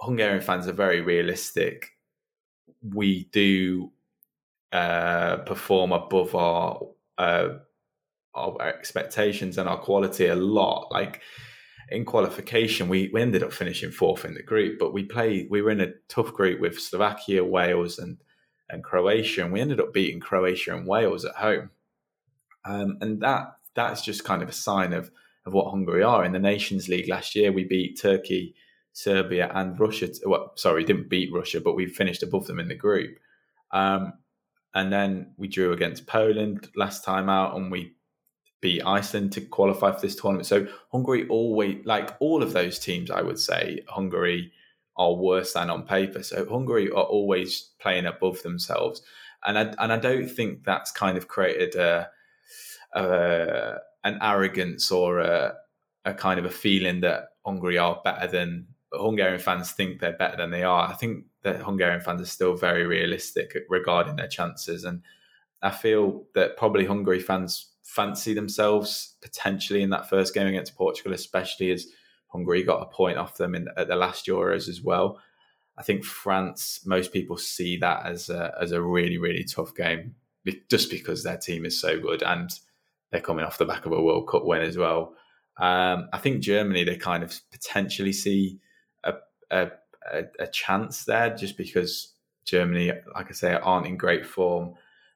Hungarian 0.00 0.40
fans 0.40 0.66
are 0.66 0.72
very 0.72 1.00
realistic. 1.00 1.90
We 2.82 3.24
do 3.32 3.92
uh, 4.72 5.38
perform 5.38 5.92
above 5.92 6.34
our 6.34 6.80
uh, 7.18 7.48
our 8.34 8.62
expectations 8.62 9.58
and 9.58 9.68
our 9.68 9.78
quality 9.78 10.26
a 10.26 10.36
lot. 10.36 10.88
Like 10.90 11.20
in 11.90 12.04
qualification, 12.04 12.88
we, 12.88 13.10
we 13.12 13.20
ended 13.20 13.42
up 13.42 13.52
finishing 13.52 13.90
fourth 13.90 14.24
in 14.24 14.34
the 14.34 14.42
group, 14.42 14.78
but 14.78 14.92
we 14.92 15.04
played. 15.04 15.48
We 15.50 15.62
were 15.62 15.70
in 15.70 15.80
a 15.80 15.92
tough 16.08 16.32
group 16.32 16.60
with 16.60 16.80
Slovakia, 16.80 17.44
Wales, 17.44 17.98
and 17.98 18.18
and 18.68 18.84
Croatia, 18.84 19.44
and 19.44 19.52
we 19.52 19.60
ended 19.60 19.80
up 19.80 19.92
beating 19.92 20.20
Croatia 20.20 20.76
and 20.76 20.86
Wales 20.86 21.24
at 21.24 21.34
home. 21.34 21.70
Um, 22.64 22.98
and 23.00 23.20
that 23.20 23.56
that's 23.74 24.02
just 24.02 24.24
kind 24.24 24.42
of 24.42 24.48
a 24.48 24.52
sign 24.52 24.92
of 24.92 25.10
of 25.46 25.52
what 25.52 25.70
Hungary 25.70 26.02
are 26.02 26.24
in 26.24 26.32
the 26.32 26.38
Nations 26.38 26.88
League 26.88 27.08
last 27.08 27.34
year. 27.34 27.50
We 27.50 27.64
beat 27.64 28.00
Turkey, 28.00 28.54
Serbia, 28.92 29.50
and 29.54 29.78
Russia. 29.78 30.08
Well, 30.24 30.52
sorry, 30.56 30.84
didn't 30.84 31.08
beat 31.08 31.32
Russia, 31.32 31.60
but 31.60 31.74
we 31.74 31.86
finished 31.86 32.22
above 32.22 32.46
them 32.46 32.60
in 32.60 32.68
the 32.68 32.74
group. 32.74 33.18
Um, 33.72 34.14
and 34.74 34.92
then 34.92 35.34
we 35.36 35.48
drew 35.48 35.72
against 35.72 36.06
Poland 36.06 36.68
last 36.76 37.04
time 37.04 37.28
out, 37.28 37.56
and 37.56 37.70
we 37.70 37.94
beat 38.60 38.82
Iceland 38.84 39.32
to 39.32 39.40
qualify 39.40 39.92
for 39.92 40.00
this 40.00 40.16
tournament. 40.16 40.46
So 40.46 40.66
Hungary 40.92 41.26
always, 41.28 41.84
like 41.84 42.14
all 42.20 42.42
of 42.42 42.52
those 42.52 42.78
teams, 42.78 43.10
I 43.10 43.22
would 43.22 43.38
say 43.38 43.80
Hungary 43.88 44.52
are 44.96 45.14
worse 45.14 45.54
than 45.54 45.70
on 45.70 45.84
paper. 45.84 46.22
So 46.22 46.46
Hungary 46.48 46.90
are 46.90 47.04
always 47.04 47.70
playing 47.80 48.06
above 48.06 48.42
themselves, 48.42 49.02
and 49.44 49.58
I 49.58 49.74
and 49.78 49.92
I 49.92 49.98
don't 49.98 50.28
think 50.28 50.64
that's 50.64 50.92
kind 50.92 51.16
of 51.16 51.28
created 51.28 51.74
a, 51.74 52.10
a 52.94 53.76
an 54.04 54.18
arrogance 54.20 54.90
or 54.90 55.20
a, 55.20 55.54
a 56.04 56.14
kind 56.14 56.38
of 56.38 56.44
a 56.44 56.50
feeling 56.50 57.00
that 57.00 57.30
Hungary 57.44 57.78
are 57.78 58.00
better 58.04 58.26
than 58.26 58.66
Hungarian 59.02 59.40
fans 59.40 59.72
think 59.72 60.00
they're 60.00 60.12
better 60.12 60.36
than 60.36 60.50
they 60.50 60.62
are. 60.62 60.88
I 60.88 60.94
think 60.94 61.24
that 61.42 61.62
Hungarian 61.62 62.00
fans 62.00 62.20
are 62.22 62.26
still 62.26 62.54
very 62.54 62.86
realistic 62.86 63.56
regarding 63.68 64.16
their 64.16 64.28
chances, 64.28 64.84
and 64.84 65.02
I 65.62 65.70
feel 65.70 66.24
that 66.34 66.56
probably 66.56 66.86
Hungary 66.86 67.20
fans 67.20 67.70
fancy 67.82 68.34
themselves 68.34 69.16
potentially 69.20 69.82
in 69.82 69.90
that 69.90 70.08
first 70.08 70.32
game 70.32 70.46
against 70.46 70.76
Portugal, 70.76 71.12
especially 71.12 71.70
as 71.72 71.86
Hungary 72.28 72.62
got 72.62 72.82
a 72.82 72.86
point 72.86 73.18
off 73.18 73.36
them 73.36 73.54
in, 73.54 73.68
at 73.76 73.88
the 73.88 73.96
last 73.96 74.26
Euros 74.26 74.68
as 74.68 74.80
well. 74.80 75.20
I 75.76 75.82
think 75.82 76.04
France, 76.04 76.80
most 76.84 77.12
people 77.12 77.36
see 77.36 77.76
that 77.78 78.06
as 78.06 78.28
a, 78.28 78.54
as 78.60 78.72
a 78.72 78.82
really, 78.82 79.18
really 79.18 79.44
tough 79.44 79.74
game 79.74 80.14
just 80.68 80.90
because 80.90 81.22
their 81.22 81.36
team 81.36 81.64
is 81.64 81.80
so 81.80 81.98
good 81.98 82.22
and 82.22 82.50
they're 83.10 83.20
coming 83.20 83.44
off 83.44 83.58
the 83.58 83.64
back 83.64 83.86
of 83.86 83.92
a 83.92 84.02
World 84.02 84.28
Cup 84.28 84.44
win 84.44 84.62
as 84.62 84.76
well. 84.76 85.14
Um, 85.58 86.08
I 86.12 86.18
think 86.18 86.40
Germany, 86.40 86.84
they 86.84 86.96
kind 86.96 87.22
of 87.22 87.40
potentially 87.50 88.12
see 88.12 88.58
a, 89.50 89.70
a, 90.38 90.46
chance 90.46 91.04
there 91.04 91.34
just 91.34 91.56
because 91.56 92.14
Germany, 92.44 92.92
like 93.14 93.28
I 93.28 93.32
say, 93.32 93.54
aren't 93.54 93.86
in 93.86 93.96
great 93.96 94.26
form. 94.26 94.74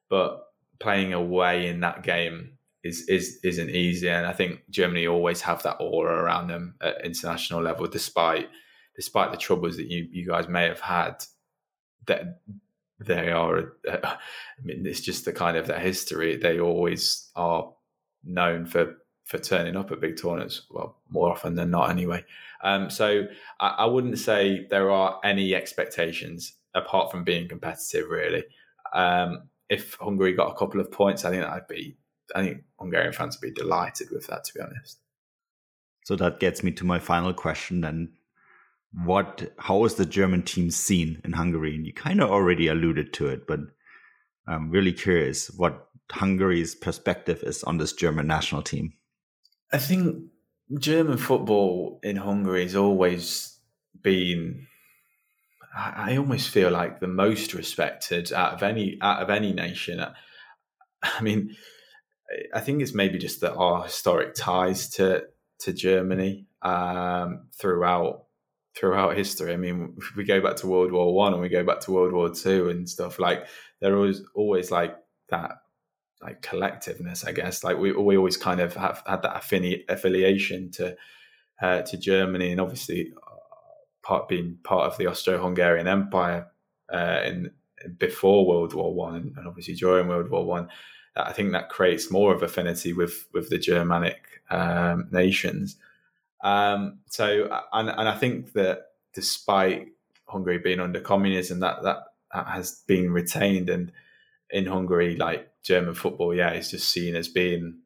But 0.09 0.43
playing 0.79 1.13
away 1.13 1.67
in 1.67 1.79
that 1.81 2.03
game 2.03 2.57
is 2.83 3.07
is 3.07 3.39
isn't 3.43 3.69
easy. 3.69 4.09
And 4.09 4.25
I 4.25 4.33
think 4.33 4.61
Germany 4.69 5.07
always 5.07 5.41
have 5.41 5.63
that 5.63 5.77
aura 5.79 6.23
around 6.23 6.47
them 6.47 6.75
at 6.81 7.03
international 7.03 7.61
level, 7.61 7.87
despite 7.87 8.49
despite 8.95 9.31
the 9.31 9.37
troubles 9.37 9.77
that 9.77 9.89
you 9.89 10.07
you 10.11 10.27
guys 10.27 10.47
may 10.47 10.67
have 10.67 10.81
had. 10.81 11.23
That 12.07 12.39
they 12.99 13.31
are, 13.31 13.73
I 13.89 14.17
mean, 14.63 14.85
it's 14.85 15.01
just 15.01 15.25
the 15.25 15.33
kind 15.33 15.57
of 15.57 15.67
their 15.67 15.79
history. 15.79 16.37
They 16.37 16.59
always 16.59 17.29
are 17.35 17.73
known 18.23 18.65
for 18.65 18.95
for 19.25 19.39
turning 19.39 19.75
up 19.75 19.91
at 19.91 19.99
big 19.99 20.17
tournaments. 20.17 20.61
Well, 20.69 20.97
more 21.09 21.31
often 21.31 21.55
than 21.55 21.71
not, 21.71 21.89
anyway. 21.89 22.23
Um, 22.63 22.89
so 22.89 23.27
I, 23.59 23.67
I, 23.79 23.85
wouldn't 23.85 24.19
say 24.19 24.67
there 24.69 24.91
are 24.91 25.19
any 25.23 25.53
expectations 25.53 26.53
apart 26.73 27.11
from 27.11 27.23
being 27.23 27.47
competitive. 27.47 28.09
Really, 28.09 28.43
um, 28.93 29.49
if 29.69 29.95
Hungary 29.95 30.33
got 30.33 30.51
a 30.51 30.55
couple 30.55 30.79
of 30.79 30.91
points, 30.91 31.25
I 31.25 31.31
think 31.31 31.43
I'd 31.43 31.67
be. 31.67 31.97
I 32.33 32.43
think 32.43 32.63
Hungarian 32.79 33.13
fans 33.13 33.37
would 33.39 33.53
be 33.53 33.61
delighted 33.61 34.09
with 34.11 34.27
that. 34.27 34.45
To 34.45 34.53
be 34.53 34.61
honest. 34.61 34.99
So 36.05 36.15
that 36.17 36.39
gets 36.39 36.63
me 36.63 36.71
to 36.73 36.85
my 36.85 36.99
final 36.99 37.33
question 37.33 37.81
then. 37.81 38.13
What, 39.03 39.51
how 39.57 39.83
is 39.83 39.95
the 39.95 40.05
German 40.05 40.43
team 40.43 40.71
seen 40.71 41.19
in 41.25 41.33
Hungary? 41.33 41.75
And 41.75 41.85
you 41.85 41.91
kind 41.91 42.21
of 42.21 42.29
already 42.29 42.67
alluded 42.67 43.11
to 43.13 43.27
it, 43.27 43.45
but 43.45 43.59
I'm 44.47 44.69
really 44.69 44.93
curious 44.93 45.47
what 45.49 45.89
Hungary's 46.11 46.75
perspective 46.75 47.43
is 47.43 47.63
on 47.63 47.77
this 47.77 47.91
German 47.91 48.27
national 48.27 48.61
team. 48.61 48.93
I 49.71 49.77
think 49.77 50.23
German 50.79 51.17
football 51.17 51.99
in 52.03 52.15
Hungary 52.15 52.63
has 52.63 52.75
always 52.75 53.59
been. 54.01 54.67
I 55.77 56.15
almost 56.15 56.49
feel 56.49 56.71
like 56.71 57.01
the 57.01 57.07
most 57.07 57.53
respected 57.53 58.31
out 58.31 58.53
of 58.53 58.63
any 58.63 58.97
out 59.01 59.21
of 59.21 59.29
any 59.29 59.51
nation. 59.51 59.99
I 61.03 61.21
mean, 61.21 61.55
I 62.53 62.61
think 62.61 62.81
it's 62.81 62.93
maybe 62.93 63.17
just 63.17 63.41
that 63.41 63.55
our 63.55 63.83
historic 63.83 64.35
ties 64.35 64.89
to 64.91 65.25
to 65.59 65.73
Germany 65.73 66.47
um, 66.61 67.47
throughout 67.53 68.25
throughout 68.75 69.17
history. 69.17 69.53
I 69.53 69.57
mean, 69.57 69.97
we 70.15 70.23
go 70.23 70.41
back 70.41 70.57
to 70.57 70.67
World 70.67 70.91
War 70.91 71.13
One 71.13 71.33
and 71.33 71.41
we 71.41 71.49
go 71.49 71.63
back 71.63 71.81
to 71.81 71.91
World 71.91 72.13
War 72.13 72.29
Two 72.29 72.69
and 72.69 72.89
stuff. 72.89 73.19
Like 73.19 73.45
there 73.81 73.95
was 73.95 74.23
always 74.33 74.71
like 74.71 74.95
that 75.29 75.57
like 76.21 76.41
collectiveness, 76.41 77.27
I 77.27 77.31
guess. 77.31 77.63
Like 77.63 77.77
we 77.77 77.91
we 77.91 78.17
always 78.17 78.37
kind 78.37 78.59
of 78.59 78.75
have 78.75 79.03
had 79.05 79.21
that 79.21 79.35
affini- 79.35 79.83
affiliation 79.89 80.71
to 80.71 80.95
uh, 81.61 81.81
to 81.83 81.97
Germany, 81.97 82.51
and 82.51 82.61
obviously 82.61 83.13
uh, 83.15 83.35
part 84.01 84.27
being 84.27 84.57
part 84.63 84.85
of 84.85 84.97
the 84.97 85.07
Austro-Hungarian 85.07 85.87
Empire 85.87 86.47
uh, 86.91 87.21
in 87.25 87.51
before 87.97 88.47
World 88.47 88.73
War 88.73 88.93
One, 88.93 89.33
and 89.37 89.47
obviously 89.47 89.75
during 89.75 90.07
World 90.07 90.29
War 90.29 90.45
One. 90.45 90.69
I 91.17 91.31
think 91.31 91.53
that 91.53 91.69
creates 91.69 92.11
more 92.11 92.33
of 92.33 92.43
affinity 92.43 92.91
with 92.91 93.27
with 93.31 93.49
the 93.49 93.57
Germanic 93.57 94.41
um, 94.49 95.07
nations. 95.11 95.77
Um, 96.43 96.99
so, 97.07 97.49
and, 97.71 97.89
and 97.89 98.09
I 98.09 98.17
think 98.17 98.51
that 98.53 98.87
despite 99.13 99.87
Hungary 100.27 100.57
being 100.57 100.81
under 100.81 100.99
communism, 100.99 101.61
that, 101.61 101.83
that 101.83 101.97
that 102.33 102.47
has 102.47 102.83
been 102.85 103.11
retained. 103.11 103.69
And 103.69 103.91
in 104.49 104.65
Hungary, 104.65 105.15
like 105.15 105.49
German 105.65 105.95
football, 105.95 106.33
yeah, 106.33 106.53
is 106.53 106.71
just 106.71 106.89
seen 106.89 107.15
as 107.15 107.27
being 107.27 107.79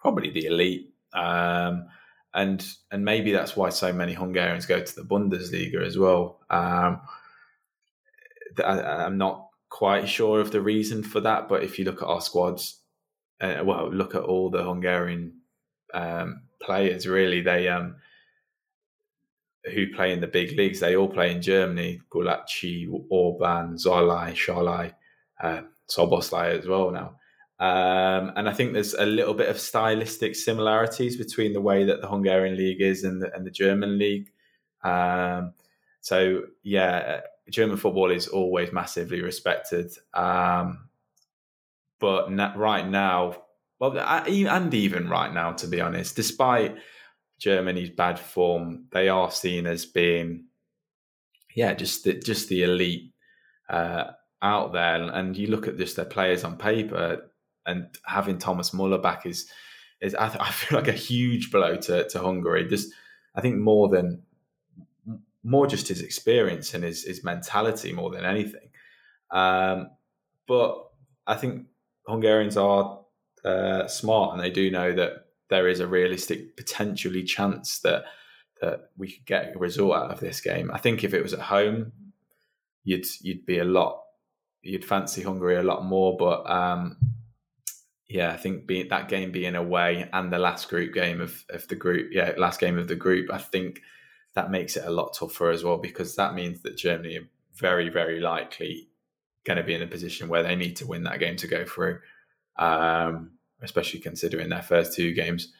probably 0.00 0.30
the 0.30 0.46
elite. 0.46 0.92
Um, 1.12 1.86
and 2.34 2.66
and 2.90 3.04
maybe 3.04 3.32
that's 3.32 3.56
why 3.56 3.70
so 3.70 3.92
many 3.92 4.14
Hungarians 4.14 4.66
go 4.66 4.80
to 4.82 4.94
the 4.94 5.02
Bundesliga 5.02 5.84
as 5.84 5.96
well. 5.96 6.40
Um, 6.50 7.00
I, 8.62 9.06
am 9.06 9.16
not 9.16 9.48
quite 9.68 10.08
sure 10.08 10.40
of 10.40 10.50
the 10.50 10.60
reason 10.60 11.02
for 11.02 11.20
that, 11.20 11.48
but 11.48 11.62
if 11.62 11.78
you 11.78 11.84
look 11.84 12.02
at 12.02 12.08
our 12.08 12.20
squads, 12.20 12.80
uh, 13.40 13.62
well, 13.64 13.90
look 13.92 14.14
at 14.14 14.22
all 14.22 14.50
the 14.50 14.64
Hungarian 14.64 15.40
um, 15.94 16.42
players. 16.60 17.06
Really, 17.06 17.40
they 17.40 17.68
um, 17.68 17.96
who 19.72 19.94
play 19.94 20.12
in 20.12 20.20
the 20.20 20.26
big 20.26 20.56
leagues. 20.56 20.80
They 20.80 20.96
all 20.96 21.08
play 21.08 21.32
in 21.32 21.42
Germany. 21.42 22.00
Gulácsi, 22.10 22.88
Orban, 23.08 23.76
Szalai, 23.76 24.32
Szalai, 24.32 24.94
uh, 25.42 25.62
Szoboszlai 25.90 26.58
as 26.58 26.66
well 26.66 26.90
now. 26.90 27.16
Um, 27.60 28.32
and 28.36 28.48
I 28.48 28.52
think 28.52 28.72
there's 28.72 28.94
a 28.94 29.06
little 29.06 29.34
bit 29.34 29.48
of 29.48 29.58
stylistic 29.58 30.36
similarities 30.36 31.16
between 31.16 31.52
the 31.52 31.60
way 31.60 31.84
that 31.84 32.00
the 32.00 32.08
Hungarian 32.08 32.56
league 32.56 32.80
is 32.80 33.02
and 33.02 33.20
the, 33.20 33.34
and 33.34 33.44
the 33.44 33.50
German 33.50 33.98
league. 33.98 34.30
Um, 34.84 35.54
so 36.00 36.42
yeah, 36.62 37.20
German 37.50 37.76
football 37.76 38.10
is 38.10 38.28
always 38.28 38.72
massively 38.72 39.22
respected. 39.22 39.90
Um, 40.14 40.88
but 41.98 42.30
na- 42.30 42.54
right 42.56 42.86
now, 42.88 43.42
well, 43.80 43.98
and 43.98 44.74
even 44.74 45.08
right 45.08 45.32
now, 45.32 45.52
to 45.52 45.66
be 45.66 45.80
honest, 45.80 46.16
despite 46.16 46.76
Germany's 47.38 47.90
bad 47.90 48.18
form, 48.18 48.86
they 48.92 49.08
are 49.08 49.30
seen 49.30 49.66
as 49.66 49.86
being, 49.86 50.46
yeah, 51.54 51.74
just 51.74 52.04
the, 52.04 52.14
just 52.14 52.48
the 52.48 52.62
elite 52.62 53.12
uh, 53.68 54.04
out 54.42 54.72
there. 54.72 55.02
And 55.02 55.36
you 55.36 55.48
look 55.48 55.66
at 55.66 55.78
just 55.78 55.96
their 55.96 56.04
players 56.04 56.44
on 56.44 56.56
paper, 56.56 57.30
and 57.66 57.86
having 58.04 58.38
Thomas 58.38 58.72
Muller 58.72 58.98
back 58.98 59.26
is 59.26 59.50
is 60.00 60.14
I, 60.14 60.28
th- 60.28 60.40
I 60.40 60.50
feel 60.50 60.78
like 60.78 60.88
a 60.88 60.92
huge 60.92 61.50
blow 61.50 61.76
to 61.76 62.08
to 62.08 62.20
Hungary. 62.20 62.66
Just 62.68 62.92
I 63.34 63.40
think 63.40 63.58
more 63.58 63.88
than 63.88 64.22
more 65.44 65.66
just 65.66 65.88
his 65.88 66.02
experience 66.02 66.74
and 66.74 66.84
his 66.84 67.04
his 67.04 67.24
mentality 67.24 67.92
more 67.92 68.10
than 68.10 68.24
anything. 68.24 68.70
Um, 69.30 69.90
but 70.46 70.86
I 71.26 71.34
think 71.34 71.66
Hungarians 72.06 72.56
are 72.56 73.00
uh, 73.44 73.86
smart 73.86 74.32
and 74.32 74.42
they 74.42 74.50
do 74.50 74.70
know 74.70 74.94
that 74.94 75.26
there 75.50 75.68
is 75.68 75.80
a 75.80 75.86
realistic 75.86 76.56
potentially 76.56 77.22
chance 77.22 77.80
that 77.80 78.04
that 78.60 78.90
we 78.96 79.12
could 79.12 79.24
get 79.24 79.54
a 79.54 79.58
result 79.58 79.94
out 79.94 80.10
of 80.10 80.20
this 80.20 80.40
game. 80.40 80.70
I 80.72 80.78
think 80.78 81.04
if 81.04 81.14
it 81.14 81.22
was 81.22 81.32
at 81.32 81.40
home, 81.40 81.92
you'd 82.82 83.06
you'd 83.20 83.46
be 83.46 83.58
a 83.58 83.64
lot 83.64 84.02
you'd 84.68 84.84
fancy 84.84 85.22
Hungary 85.22 85.56
a 85.56 85.62
lot 85.62 85.84
more. 85.84 86.16
But 86.16 86.48
um, 86.50 86.96
yeah, 88.08 88.30
I 88.30 88.36
think 88.36 88.66
being 88.66 88.88
that 88.88 89.08
game 89.08 89.32
being 89.32 89.54
away 89.54 90.08
and 90.12 90.32
the 90.32 90.38
last 90.38 90.68
group 90.68 90.94
game 90.94 91.20
of, 91.20 91.44
of 91.50 91.66
the 91.68 91.76
group, 91.76 92.10
yeah, 92.12 92.32
last 92.36 92.60
game 92.60 92.78
of 92.78 92.88
the 92.88 92.96
group, 92.96 93.30
I 93.32 93.38
think 93.38 93.80
that 94.34 94.50
makes 94.50 94.76
it 94.76 94.84
a 94.84 94.90
lot 94.90 95.14
tougher 95.18 95.50
as 95.50 95.64
well 95.64 95.78
because 95.78 96.16
that 96.16 96.34
means 96.34 96.62
that 96.62 96.76
Germany 96.76 97.18
are 97.18 97.28
very, 97.54 97.88
very 97.88 98.20
likely 98.20 98.88
going 99.44 99.56
to 99.56 99.62
be 99.62 99.74
in 99.74 99.82
a 99.82 99.86
position 99.86 100.28
where 100.28 100.42
they 100.42 100.54
need 100.54 100.76
to 100.76 100.86
win 100.86 101.04
that 101.04 101.18
game 101.18 101.36
to 101.36 101.46
go 101.48 101.64
through 101.64 101.98
um, 102.58 103.30
especially 103.62 104.00
considering 104.00 104.48
their 104.48 104.62
first 104.62 104.94
two 104.94 105.12
games. 105.14 105.52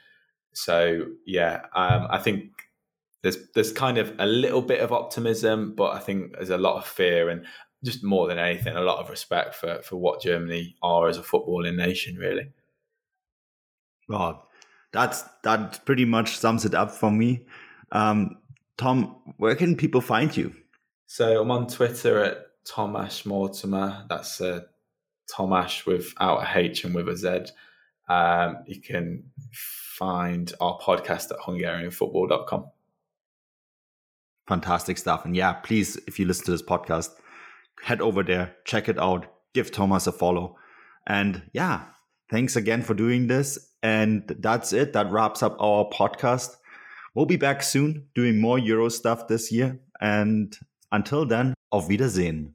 So 0.52 1.06
yeah, 1.24 1.62
um, 1.74 2.08
I 2.10 2.18
think 2.18 2.50
there's 3.22 3.38
there's 3.54 3.72
kind 3.72 3.98
of 3.98 4.12
a 4.18 4.26
little 4.26 4.62
bit 4.62 4.80
of 4.80 4.92
optimism, 4.92 5.74
but 5.76 5.92
I 5.92 6.00
think 6.00 6.32
there's 6.32 6.50
a 6.50 6.58
lot 6.58 6.76
of 6.76 6.86
fear 6.86 7.28
and 7.28 7.46
just 7.84 8.02
more 8.02 8.26
than 8.26 8.38
anything, 8.38 8.76
a 8.76 8.80
lot 8.80 8.98
of 8.98 9.10
respect 9.10 9.54
for 9.54 9.82
for 9.82 9.96
what 9.96 10.22
Germany 10.22 10.76
are 10.82 11.08
as 11.08 11.18
a 11.18 11.22
footballing 11.22 11.76
nation, 11.76 12.16
really. 12.16 12.50
Well, 14.08 14.48
that's 14.92 15.22
that 15.44 15.84
pretty 15.84 16.04
much 16.04 16.36
sums 16.36 16.64
it 16.64 16.74
up 16.74 16.90
for 16.90 17.10
me. 17.10 17.46
Um, 17.92 18.38
Tom, 18.76 19.16
where 19.36 19.54
can 19.54 19.76
people 19.76 20.00
find 20.00 20.36
you? 20.36 20.54
So 21.06 21.40
I'm 21.40 21.50
on 21.50 21.66
Twitter 21.66 22.22
at 22.22 22.64
Tomasz 22.66 23.26
Mortimer. 23.26 24.04
That's 24.08 24.40
uh, 24.40 24.60
Tomasz 25.30 25.86
without 25.86 26.42
a 26.42 26.58
H 26.58 26.84
and 26.84 26.94
with 26.94 27.08
a 27.08 27.16
Z. 27.16 27.52
Um, 28.08 28.58
you 28.66 28.80
can 28.80 29.24
find 29.52 30.52
our 30.60 30.78
podcast 30.78 31.30
at 31.30 31.38
hungarianfootball.com. 31.38 32.70
Fantastic 34.46 34.96
stuff. 34.96 35.24
And 35.24 35.36
yeah, 35.36 35.52
please, 35.52 35.98
if 36.06 36.18
you 36.18 36.26
listen 36.26 36.46
to 36.46 36.52
this 36.52 36.62
podcast, 36.62 37.10
head 37.82 38.00
over 38.00 38.22
there, 38.22 38.56
check 38.64 38.88
it 38.88 38.98
out, 38.98 39.26
give 39.54 39.70
Thomas 39.70 40.06
a 40.06 40.12
follow. 40.12 40.56
And 41.06 41.42
yeah, 41.52 41.84
thanks 42.30 42.56
again 42.56 42.82
for 42.82 42.94
doing 42.94 43.26
this. 43.26 43.58
And 43.82 44.24
that's 44.40 44.72
it. 44.72 44.92
That 44.92 45.10
wraps 45.10 45.42
up 45.42 45.56
our 45.60 45.88
podcast. 45.88 46.56
We'll 47.14 47.26
be 47.26 47.36
back 47.36 47.62
soon 47.62 48.06
doing 48.14 48.40
more 48.40 48.58
Euro 48.58 48.88
stuff 48.88 49.28
this 49.28 49.50
year. 49.50 49.80
And 50.00 50.56
until 50.92 51.26
then, 51.26 51.54
auf 51.72 51.88
Wiedersehen. 51.88 52.54